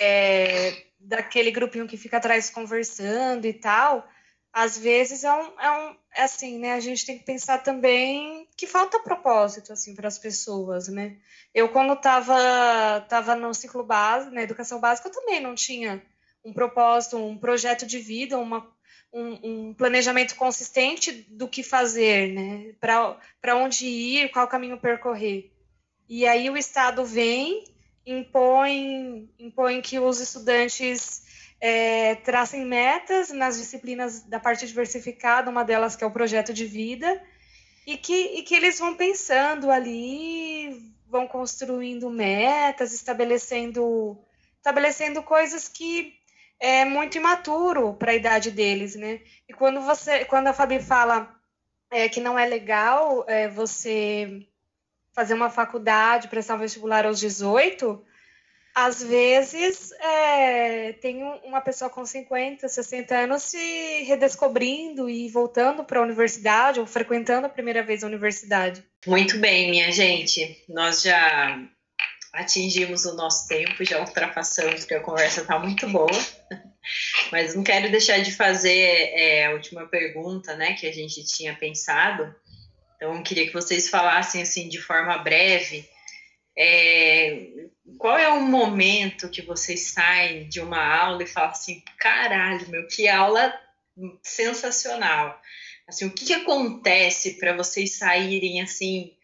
é, 0.00 0.84
daquele 0.98 1.50
grupinho 1.50 1.86
que 1.86 1.96
fica 1.96 2.16
atrás 2.16 2.50
conversando 2.50 3.46
e 3.46 3.52
tal. 3.52 4.08
Às 4.52 4.76
vezes 4.76 5.22
é 5.22 5.32
um, 5.32 5.60
é 5.60 5.70
um 5.70 5.96
é 6.12 6.22
assim, 6.22 6.58
né? 6.58 6.72
A 6.72 6.80
gente 6.80 7.06
tem 7.06 7.18
que 7.18 7.24
pensar 7.24 7.58
também 7.58 8.48
que 8.56 8.66
falta 8.66 8.98
propósito 8.98 9.72
assim 9.72 9.94
para 9.94 10.08
as 10.08 10.18
pessoas, 10.18 10.88
né? 10.88 11.16
Eu 11.54 11.68
quando 11.68 11.92
estava 11.92 13.00
tava 13.08 13.36
no 13.36 13.54
ciclo 13.54 13.84
básico, 13.84 14.34
na 14.34 14.42
educação 14.42 14.80
básica, 14.80 15.08
eu 15.08 15.12
também 15.12 15.40
não 15.40 15.54
tinha 15.54 16.02
um 16.44 16.52
propósito, 16.52 17.16
um 17.16 17.36
projeto 17.36 17.86
de 17.86 17.98
vida, 17.98 18.38
uma, 18.38 18.66
um, 19.12 19.68
um 19.68 19.74
planejamento 19.74 20.34
consistente 20.34 21.12
do 21.12 21.46
que 21.46 21.62
fazer, 21.62 22.32
né? 22.32 22.72
Para 22.80 23.56
onde 23.56 23.86
ir, 23.86 24.30
qual 24.30 24.48
caminho 24.48 24.80
percorrer. 24.80 25.52
E 26.08 26.26
aí 26.26 26.50
o 26.50 26.56
Estado 26.56 27.04
vem, 27.04 27.64
impõe, 28.12 29.28
impõe 29.38 29.80
que 29.80 29.98
os 29.98 30.20
estudantes 30.20 31.22
é, 31.60 32.14
tracem 32.16 32.64
metas 32.64 33.30
nas 33.30 33.58
disciplinas 33.58 34.22
da 34.22 34.40
parte 34.40 34.66
diversificada, 34.66 35.50
uma 35.50 35.64
delas 35.64 35.94
que 35.94 36.02
é 36.02 36.06
o 36.06 36.12
projeto 36.12 36.52
de 36.52 36.64
vida, 36.64 37.22
e 37.86 37.96
que, 37.96 38.38
e 38.38 38.42
que 38.42 38.54
eles 38.54 38.78
vão 38.78 38.94
pensando 38.94 39.70
ali, 39.70 40.94
vão 41.08 41.26
construindo 41.26 42.10
metas, 42.10 42.92
estabelecendo, 42.92 44.18
estabelecendo 44.56 45.22
coisas 45.22 45.68
que 45.68 46.14
é 46.58 46.84
muito 46.84 47.16
imaturo 47.16 47.94
para 47.94 48.12
a 48.12 48.14
idade 48.14 48.50
deles, 48.50 48.94
né? 48.94 49.20
E 49.48 49.52
quando 49.52 49.80
você, 49.80 50.24
quando 50.26 50.48
a 50.48 50.52
Fabi 50.52 50.78
fala 50.78 51.34
é, 51.90 52.08
que 52.08 52.20
não 52.20 52.38
é 52.38 52.46
legal 52.46 53.24
é, 53.26 53.48
você 53.48 54.46
fazer 55.14 55.34
uma 55.34 55.50
faculdade, 55.50 56.28
prestar 56.28 56.54
um 56.54 56.58
vestibular 56.58 57.06
aos 57.06 57.18
18, 57.18 58.04
às 58.74 59.02
vezes 59.02 59.90
é, 59.92 60.92
tem 60.94 61.22
uma 61.44 61.60
pessoa 61.60 61.90
com 61.90 62.04
50, 62.04 62.68
60 62.68 63.14
anos 63.14 63.42
se 63.42 64.02
redescobrindo 64.04 65.10
e 65.10 65.28
voltando 65.28 65.84
para 65.84 65.98
a 65.98 66.02
universidade 66.02 66.78
ou 66.78 66.86
frequentando 66.86 67.46
a 67.46 67.50
primeira 67.50 67.82
vez 67.82 68.04
a 68.04 68.06
universidade. 68.06 68.84
Muito 69.06 69.38
bem, 69.38 69.70
minha 69.70 69.90
gente. 69.90 70.64
Nós 70.68 71.02
já 71.02 71.60
atingimos 72.32 73.04
o 73.06 73.16
nosso 73.16 73.48
tempo, 73.48 73.84
já 73.84 74.00
ultrapassamos, 74.00 74.80
porque 74.80 74.94
a 74.94 75.00
conversa 75.00 75.40
está 75.40 75.58
muito 75.58 75.88
boa. 75.88 76.10
Mas 77.30 77.54
não 77.54 77.62
quero 77.62 77.90
deixar 77.90 78.18
de 78.18 78.32
fazer 78.32 79.10
é, 79.14 79.46
a 79.46 79.50
última 79.50 79.86
pergunta 79.86 80.56
né, 80.56 80.74
que 80.74 80.86
a 80.86 80.92
gente 80.92 81.24
tinha 81.24 81.54
pensado. 81.54 82.34
Então, 83.00 83.22
queria 83.22 83.46
que 83.46 83.54
vocês 83.54 83.88
falassem 83.88 84.42
assim 84.42 84.68
de 84.68 84.78
forma 84.78 85.16
breve 85.16 85.88
é, 86.54 87.46
qual 87.96 88.18
é 88.18 88.28
o 88.28 88.42
momento 88.42 89.30
que 89.30 89.40
vocês 89.40 89.92
saem 89.92 90.46
de 90.50 90.60
uma 90.60 90.84
aula 90.84 91.22
e 91.22 91.26
falam 91.26 91.50
assim, 91.50 91.82
caralho, 91.96 92.68
meu, 92.68 92.86
que 92.86 93.08
aula 93.08 93.58
sensacional. 94.22 95.40
Assim, 95.88 96.04
o 96.04 96.10
que, 96.10 96.26
que 96.26 96.34
acontece 96.34 97.38
para 97.38 97.56
vocês 97.56 97.96
saírem 97.96 98.60
assim 98.60 99.16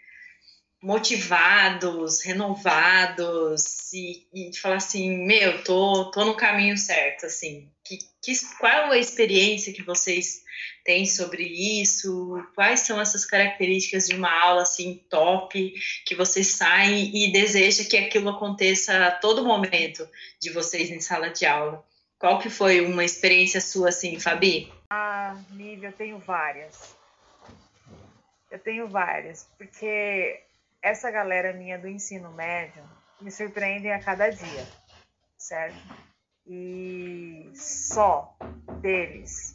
motivados, 0.83 2.23
renovados 2.23 3.93
e, 3.93 4.27
e 4.33 4.57
falar 4.57 4.77
assim, 4.77 5.27
meu, 5.27 5.63
tô, 5.63 6.11
tô 6.11 6.25
no 6.25 6.37
caminho 6.37 6.79
certo, 6.79 7.27
assim. 7.27 7.71
Que, 7.87 7.99
que, 8.21 8.33
qual 8.59 8.91
a 8.91 8.99
experiência 8.99 9.73
que 9.73 9.83
vocês 9.83 10.43
têm 10.85 11.07
sobre 11.07 11.45
isso? 11.45 12.45
Quais 12.55 12.81
são 12.81 13.01
essas 13.01 13.25
características 13.25 14.07
de 14.07 14.17
uma 14.17 14.33
aula 14.43 14.63
assim 14.63 15.05
top 15.09 15.73
que 16.05 16.15
vocês 16.15 16.49
saem 16.49 17.11
e 17.15 17.33
deseja 17.33 17.85
que 17.85 17.97
aquilo 17.97 18.31
aconteça 18.31 19.07
a 19.07 19.11
todo 19.11 19.45
momento 19.45 20.09
de 20.41 20.51
vocês 20.51 20.91
em 20.91 21.01
sala 21.01 21.31
de 21.31 21.47
aula? 21.47 21.85
Qual 22.19 22.39
que 22.39 22.51
foi 22.51 22.81
uma 22.81 23.05
experiência 23.05 23.61
sua 23.61 23.91
assim, 23.91 24.19
Fabi? 24.19 24.73
Ah, 24.91 25.37
Nívia, 25.51 25.89
eu 25.89 25.93
tenho 25.93 26.19
várias. 26.19 26.97
Eu 28.51 28.59
tenho 28.59 28.89
várias, 28.89 29.49
porque 29.59 30.41
essa 30.81 31.11
galera 31.11 31.53
minha 31.53 31.79
do 31.79 31.89
ensino 31.89 32.33
médio 32.33 32.83
me 33.21 33.31
surpreendem 33.31 33.93
a 33.93 34.03
cada 34.03 34.31
dia, 34.31 34.67
certo? 35.37 35.77
E 36.47 37.51
só 37.55 38.37
deles 38.81 39.53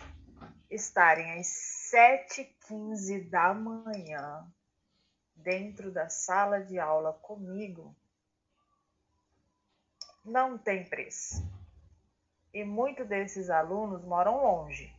estarem 0.69 1.39
às 1.39 1.47
7h15 1.91 3.29
da 3.29 3.53
manhã 3.53 4.45
dentro 5.35 5.91
da 5.91 6.09
sala 6.09 6.61
de 6.61 6.79
aula 6.79 7.13
comigo 7.13 7.95
não 10.23 10.57
tem 10.57 10.85
preço. 10.85 11.43
E 12.53 12.63
muitos 12.63 13.07
desses 13.07 13.49
alunos 13.49 14.03
moram 14.03 14.43
longe. 14.43 14.93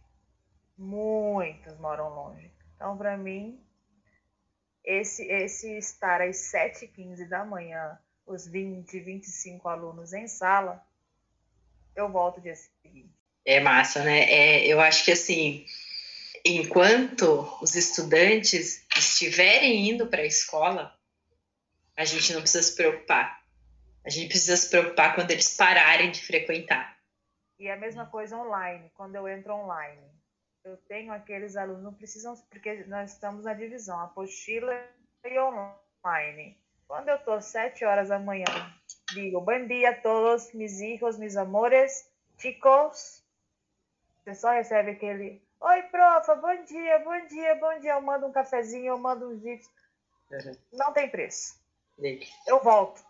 Muitos 0.76 1.78
moram 1.78 2.08
longe. 2.08 2.52
Então, 2.74 2.96
para 2.96 3.16
mim, 3.16 3.62
esse, 4.82 5.24
esse 5.24 5.76
estar 5.76 6.20
às 6.20 6.36
7h15 6.52 7.28
da 7.28 7.44
manhã 7.44 7.98
os 8.26 8.46
20, 8.46 8.98
25 9.00 9.68
alunos 9.68 10.12
em 10.12 10.26
sala, 10.26 10.84
eu 11.94 12.08
volto 12.10 12.40
dia 12.40 12.54
seguinte. 12.54 13.12
É 13.44 13.60
massa, 13.60 14.04
né? 14.04 14.22
É, 14.30 14.66
eu 14.66 14.80
acho 14.80 15.04
que 15.04 15.12
assim, 15.12 15.66
enquanto 16.44 17.58
os 17.60 17.74
estudantes 17.74 18.86
estiverem 18.96 19.90
indo 19.90 20.06
para 20.06 20.22
a 20.22 20.26
escola, 20.26 20.96
a 21.96 22.04
gente 22.04 22.32
não 22.32 22.40
precisa 22.40 22.62
se 22.62 22.74
preocupar. 22.74 23.42
A 24.04 24.10
gente 24.10 24.28
precisa 24.28 24.56
se 24.56 24.68
preocupar 24.68 25.14
quando 25.14 25.30
eles 25.30 25.56
pararem 25.56 26.10
de 26.10 26.20
frequentar. 26.20 26.98
E 27.58 27.70
a 27.70 27.76
mesma 27.76 28.06
coisa 28.06 28.36
online, 28.36 28.90
quando 28.94 29.14
eu 29.14 29.28
entro 29.28 29.54
online. 29.54 30.02
Eu 30.64 30.76
tenho 30.88 31.12
aqueles 31.12 31.56
alunos, 31.56 31.82
não 31.82 31.94
precisam, 31.94 32.36
porque 32.48 32.84
nós 32.84 33.12
estamos 33.12 33.44
na 33.44 33.54
divisão, 33.54 34.00
apostila 34.00 34.72
e 35.24 35.38
online. 35.38 36.56
Quando 36.86 37.08
eu 37.08 37.16
estou 37.16 37.40
sete 37.40 37.84
horas 37.84 38.08
da 38.08 38.18
manhã, 38.18 38.44
digo, 39.14 39.40
bom 39.40 39.66
dia 39.66 39.90
a 39.90 39.94
todos, 39.94 40.52
mis 40.52 40.80
hijos, 40.80 41.18
mis 41.18 41.36
amores, 41.36 42.08
chicos. 42.38 43.22
Você 44.24 44.34
só 44.34 44.50
recebe 44.50 44.92
aquele, 44.92 45.42
oi, 45.60 45.82
profa, 45.84 46.34
bom 46.36 46.64
dia, 46.64 46.98
bom 47.00 47.26
dia, 47.26 47.54
bom 47.56 47.78
dia. 47.80 47.92
Eu 47.92 48.02
mando 48.02 48.26
um 48.26 48.32
cafezinho, 48.32 48.86
eu 48.86 48.98
mando 48.98 49.28
um 49.28 49.38
vídeo. 49.38 49.68
Uhum. 50.30 50.56
Não 50.72 50.92
tem 50.92 51.08
preço. 51.08 51.60
Eu 52.46 52.62
volto. 52.62 53.02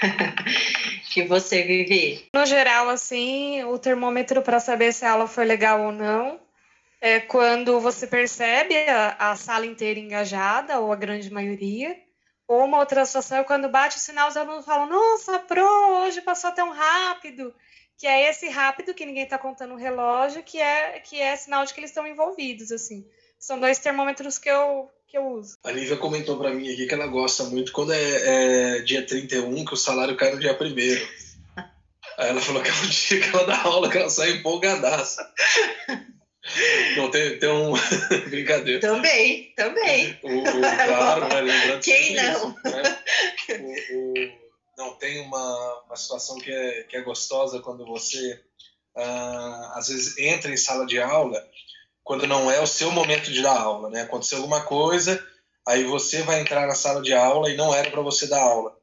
que 1.12 1.24
você 1.24 1.62
vive? 1.62 2.28
No 2.34 2.44
geral, 2.46 2.88
assim, 2.88 3.62
o 3.64 3.78
termômetro 3.78 4.42
para 4.42 4.60
saber 4.60 4.92
se 4.92 5.04
a 5.04 5.12
aula 5.12 5.26
foi 5.26 5.44
legal 5.44 5.80
ou 5.80 5.92
não 5.92 6.40
é 7.00 7.18
quando 7.18 7.80
você 7.80 8.06
percebe 8.06 8.76
a, 8.76 9.30
a, 9.30 9.36
sala 9.36 9.64
inteira 9.64 9.98
engajada, 9.98 10.78
ou 10.80 10.92
a 10.92 10.96
grande 10.96 11.32
maioria. 11.32 11.96
Ou 12.50 12.64
uma 12.64 12.80
outra 12.80 13.06
situação 13.06 13.38
é 13.38 13.44
quando 13.44 13.68
bate 13.68 13.96
o 13.96 14.00
sinal, 14.00 14.28
os 14.28 14.36
alunos 14.36 14.64
falam: 14.64 14.88
Nossa, 14.88 15.38
pro, 15.38 15.64
hoje 16.02 16.20
passou 16.20 16.50
tão 16.50 16.72
rápido. 16.72 17.54
Que 17.96 18.08
é 18.08 18.28
esse 18.28 18.48
rápido 18.48 18.92
que 18.92 19.06
ninguém 19.06 19.22
está 19.22 19.38
contando 19.38 19.74
o 19.74 19.76
relógio, 19.76 20.42
que 20.42 20.58
é, 20.58 20.98
que 20.98 21.20
é 21.20 21.36
sinal 21.36 21.64
de 21.64 21.72
que 21.72 21.78
eles 21.78 21.90
estão 21.90 22.04
envolvidos, 22.08 22.72
assim. 22.72 23.06
São 23.38 23.60
dois 23.60 23.78
termômetros 23.78 24.36
que 24.36 24.50
eu, 24.50 24.90
que 25.06 25.16
eu 25.16 25.28
uso. 25.28 25.58
A 25.62 25.70
Lívia 25.70 25.96
comentou 25.96 26.36
para 26.38 26.50
mim 26.50 26.72
aqui 26.72 26.88
que 26.88 26.94
ela 26.94 27.06
gosta 27.06 27.44
muito 27.44 27.70
quando 27.70 27.92
é, 27.92 28.78
é 28.78 28.80
dia 28.80 29.06
31, 29.06 29.64
que 29.64 29.74
o 29.74 29.76
salário 29.76 30.16
cai 30.16 30.32
no 30.32 30.40
dia 30.40 30.52
1 30.52 30.64
Aí 32.18 32.30
ela 32.30 32.40
falou 32.40 32.62
que 32.62 32.68
é 32.68 32.72
o 32.72 32.88
dia 32.88 33.20
que 33.20 33.28
ela 33.28 33.46
dá 33.46 33.62
aula, 33.62 33.88
que 33.88 33.96
ela 33.96 34.10
sai 34.10 34.30
empolgadaça. 34.30 35.32
Não, 36.96 37.10
tem, 37.10 37.38
tem 37.38 37.48
um. 37.50 37.72
Brincadeira. 38.30 38.80
Também, 38.80 39.52
também. 39.54 40.18
O, 40.22 40.38
o 40.38 40.42
claro, 40.42 41.28
né? 41.28 41.40
Lembrando 41.40 41.82
Quem 41.82 42.14
não? 42.14 42.50
Isso, 42.50 42.70
né? 42.70 42.98
o, 43.92 44.14
o, 44.14 44.40
não, 44.78 44.94
tem 44.94 45.20
uma, 45.20 45.82
uma 45.84 45.96
situação 45.96 46.38
que 46.38 46.50
é, 46.50 46.84
que 46.84 46.96
é 46.96 47.02
gostosa 47.02 47.60
quando 47.60 47.84
você, 47.84 48.40
ah, 48.96 49.74
às 49.76 49.88
vezes, 49.88 50.16
entra 50.16 50.50
em 50.50 50.56
sala 50.56 50.86
de 50.86 50.98
aula 50.98 51.46
quando 52.02 52.26
não 52.26 52.50
é 52.50 52.60
o 52.60 52.66
seu 52.66 52.90
momento 52.90 53.30
de 53.30 53.42
dar 53.42 53.60
aula, 53.60 53.90
né? 53.90 54.02
Aconteceu 54.02 54.38
alguma 54.38 54.62
coisa, 54.62 55.24
aí 55.68 55.84
você 55.84 56.22
vai 56.22 56.40
entrar 56.40 56.66
na 56.66 56.74
sala 56.74 57.02
de 57.02 57.12
aula 57.12 57.50
e 57.50 57.56
não 57.56 57.74
era 57.74 57.90
para 57.90 58.00
você 58.00 58.26
dar 58.26 58.42
aula. 58.42 58.76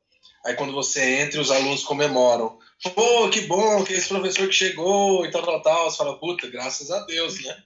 Aí 0.45 0.55
quando 0.55 0.71
você 0.71 1.21
entra, 1.21 1.41
os 1.41 1.51
alunos 1.51 1.83
comemoram. 1.83 2.57
Pô, 2.83 3.29
que 3.29 3.41
bom 3.41 3.83
que 3.83 3.93
esse 3.93 4.07
professor 4.07 4.47
que 4.47 4.53
chegou 4.53 5.25
e 5.25 5.31
tal, 5.31 5.41
tal, 5.41 5.61
tal. 5.61 5.89
Você 5.89 5.97
fala, 5.97 6.19
puta, 6.19 6.47
graças 6.47 6.91
a 6.91 7.03
Deus, 7.05 7.43
né? 7.43 7.57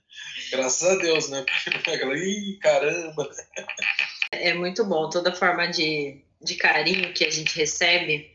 Graças 0.51 0.89
a 0.89 0.95
Deus, 0.95 1.29
né? 1.29 1.45
Ih, 2.15 2.57
caramba. 2.61 3.29
É 4.31 4.53
muito 4.53 4.85
bom 4.85 5.09
toda 5.09 5.35
forma 5.35 5.67
de, 5.67 6.21
de 6.41 6.55
carinho 6.55 7.13
que 7.13 7.25
a 7.25 7.29
gente 7.29 7.57
recebe, 7.57 8.31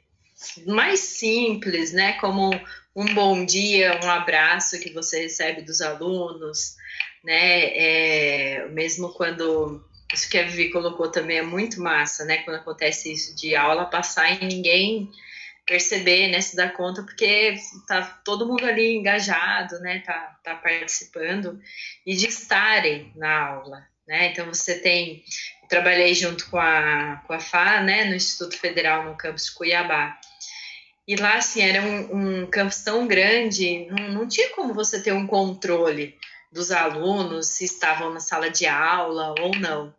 mais 0.66 1.00
simples, 1.00 1.92
né? 1.92 2.12
Como 2.14 2.50
um 2.94 3.14
bom 3.14 3.44
dia, 3.44 3.98
um 4.02 4.10
abraço 4.10 4.78
que 4.78 4.92
você 4.92 5.22
recebe 5.22 5.62
dos 5.62 5.80
alunos, 5.80 6.76
né? 7.24 7.74
É, 7.74 8.68
mesmo 8.68 9.14
quando 9.14 9.82
isso 10.12 10.28
que 10.28 10.38
a 10.38 10.44
Vivi 10.44 10.70
colocou 10.70 11.10
também 11.10 11.38
é 11.38 11.42
muito 11.42 11.80
massa, 11.80 12.24
né? 12.26 12.38
Quando 12.38 12.56
acontece 12.56 13.12
isso 13.12 13.34
de 13.34 13.56
aula 13.56 13.86
passar 13.86 14.42
e 14.42 14.46
ninguém 14.46 15.10
perceber, 15.66 16.28
né? 16.28 16.40
Se 16.40 16.54
dar 16.54 16.72
conta, 16.72 17.02
porque 17.02 17.56
tá 17.88 18.02
todo 18.24 18.46
mundo 18.46 18.64
ali 18.64 18.94
engajado, 18.94 19.78
né? 19.80 20.00
Tá, 20.06 20.38
tá 20.42 20.54
participando 20.54 21.60
e 22.06 22.14
de 22.14 22.28
estarem 22.28 23.12
na 23.16 23.48
aula, 23.48 23.86
né? 24.06 24.28
Então 24.28 24.46
você 24.46 24.78
tem, 24.78 25.24
trabalhei 25.68 26.14
junto 26.14 26.48
com 26.48 26.58
a, 26.58 27.22
com 27.26 27.32
a 27.32 27.40
FA, 27.40 27.80
né? 27.80 28.04
No 28.04 28.14
Instituto 28.14 28.56
Federal 28.56 29.04
no 29.04 29.16
campus 29.16 29.46
de 29.46 29.52
Cuiabá. 29.52 30.18
E 31.08 31.14
lá, 31.16 31.36
assim, 31.36 31.62
era 31.62 31.82
um, 31.82 32.42
um 32.42 32.46
campus 32.46 32.82
tão 32.82 33.06
grande, 33.06 33.86
não, 33.86 34.08
não 34.08 34.28
tinha 34.28 34.50
como 34.50 34.74
você 34.74 35.00
ter 35.00 35.12
um 35.12 35.26
controle 35.26 36.16
dos 36.50 36.72
alunos, 36.72 37.48
se 37.48 37.64
estavam 37.64 38.12
na 38.12 38.18
sala 38.18 38.50
de 38.50 38.66
aula 38.66 39.34
ou 39.40 39.54
não. 39.56 39.94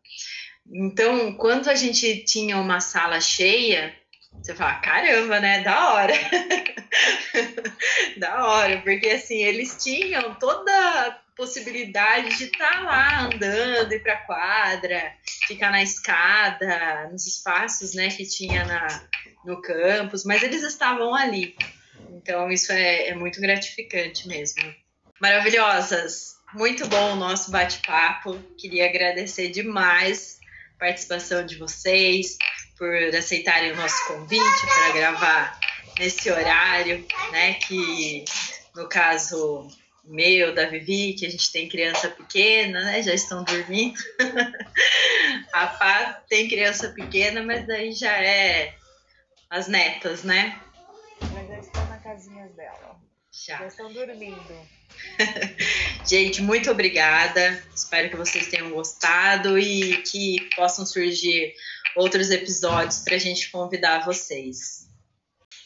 Então, 0.69 1.33
quando 1.35 1.69
a 1.69 1.75
gente 1.75 2.25
tinha 2.25 2.57
uma 2.57 2.81
sala 2.81 3.21
cheia, 3.21 3.95
você 4.33 4.55
fala, 4.55 4.75
caramba, 4.75 5.39
né? 5.39 5.61
Da 5.61 5.93
hora. 5.93 6.13
da 8.17 8.47
hora, 8.47 8.81
porque 8.81 9.09
assim, 9.09 9.43
eles 9.43 9.83
tinham 9.83 10.35
toda 10.35 10.71
a 10.71 11.11
possibilidade 11.35 12.37
de 12.37 12.45
estar 12.45 12.71
tá 12.71 12.79
lá 12.81 13.25
andando, 13.25 13.93
ir 13.93 14.01
para 14.01 14.17
quadra, 14.17 15.13
ficar 15.47 15.71
na 15.71 15.83
escada, 15.83 17.09
nos 17.11 17.27
espaços 17.27 17.93
né, 17.93 18.09
que 18.09 18.25
tinha 18.25 18.65
na, 18.65 18.87
no 19.45 19.61
campus, 19.61 20.23
mas 20.23 20.41
eles 20.41 20.63
estavam 20.63 21.13
ali. 21.13 21.55
Então, 22.09 22.51
isso 22.51 22.71
é, 22.71 23.09
é 23.09 23.15
muito 23.15 23.39
gratificante 23.39 24.27
mesmo. 24.27 24.63
Maravilhosas! 25.21 26.37
Muito 26.53 26.87
bom 26.87 27.13
o 27.13 27.17
nosso 27.17 27.51
bate-papo. 27.51 28.39
Queria 28.57 28.87
agradecer 28.87 29.49
demais 29.49 30.39
a 30.75 30.79
participação 30.79 31.45
de 31.45 31.57
vocês, 31.57 32.37
por 32.77 32.95
aceitarem 33.15 33.71
o 33.71 33.75
nosso 33.75 34.07
convite 34.07 34.67
para 34.73 34.91
gravar 34.93 35.59
nesse 35.99 36.29
horário, 36.29 37.05
né? 37.31 37.55
Que 37.55 38.23
no 38.75 38.87
caso 38.87 39.67
meu, 40.07 40.55
da 40.55 40.65
Vivi, 40.65 41.13
que 41.13 41.25
a 41.25 41.29
gente 41.29 41.51
tem 41.51 41.67
criança 41.67 42.09
pequena, 42.09 42.81
né? 42.83 43.03
Já 43.03 43.13
estão 43.13 43.43
dormindo. 43.43 43.99
a 45.51 45.67
Pá 45.67 46.23
tem 46.29 46.47
criança 46.47 46.89
pequena, 46.89 47.43
mas 47.43 47.67
daí 47.67 47.91
já 47.91 48.17
é 48.17 48.73
as 49.49 49.67
netas, 49.67 50.23
né? 50.23 50.59
Mas 51.33 51.47
já 51.47 51.59
estão 51.59 51.85
na 51.87 51.97
casinha 51.97 52.47
dela. 52.49 52.95
Já. 53.31 53.57
Já 53.57 53.67
estão 53.67 53.91
dormindo. 53.91 54.67
Gente, 56.07 56.41
muito 56.41 56.71
obrigada. 56.71 57.63
Espero 57.75 58.09
que 58.09 58.15
vocês 58.15 58.47
tenham 58.47 58.69
gostado 58.71 59.59
e 59.59 60.01
que 60.03 60.49
possam 60.55 60.85
surgir 60.85 61.53
outros 61.95 62.29
episódios 62.29 62.99
para 62.99 63.15
a 63.15 63.19
gente 63.19 63.49
convidar 63.51 64.05
vocês. 64.05 64.87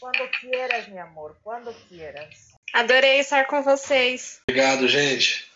Quando 0.00 0.28
quieras, 0.40 0.88
meu 0.88 1.02
amor, 1.02 1.36
quando 1.42 1.72
quieras. 1.88 2.52
Adorei 2.72 3.20
estar 3.20 3.46
com 3.46 3.62
vocês. 3.62 4.40
Obrigado, 4.48 4.88
gente. 4.88 5.50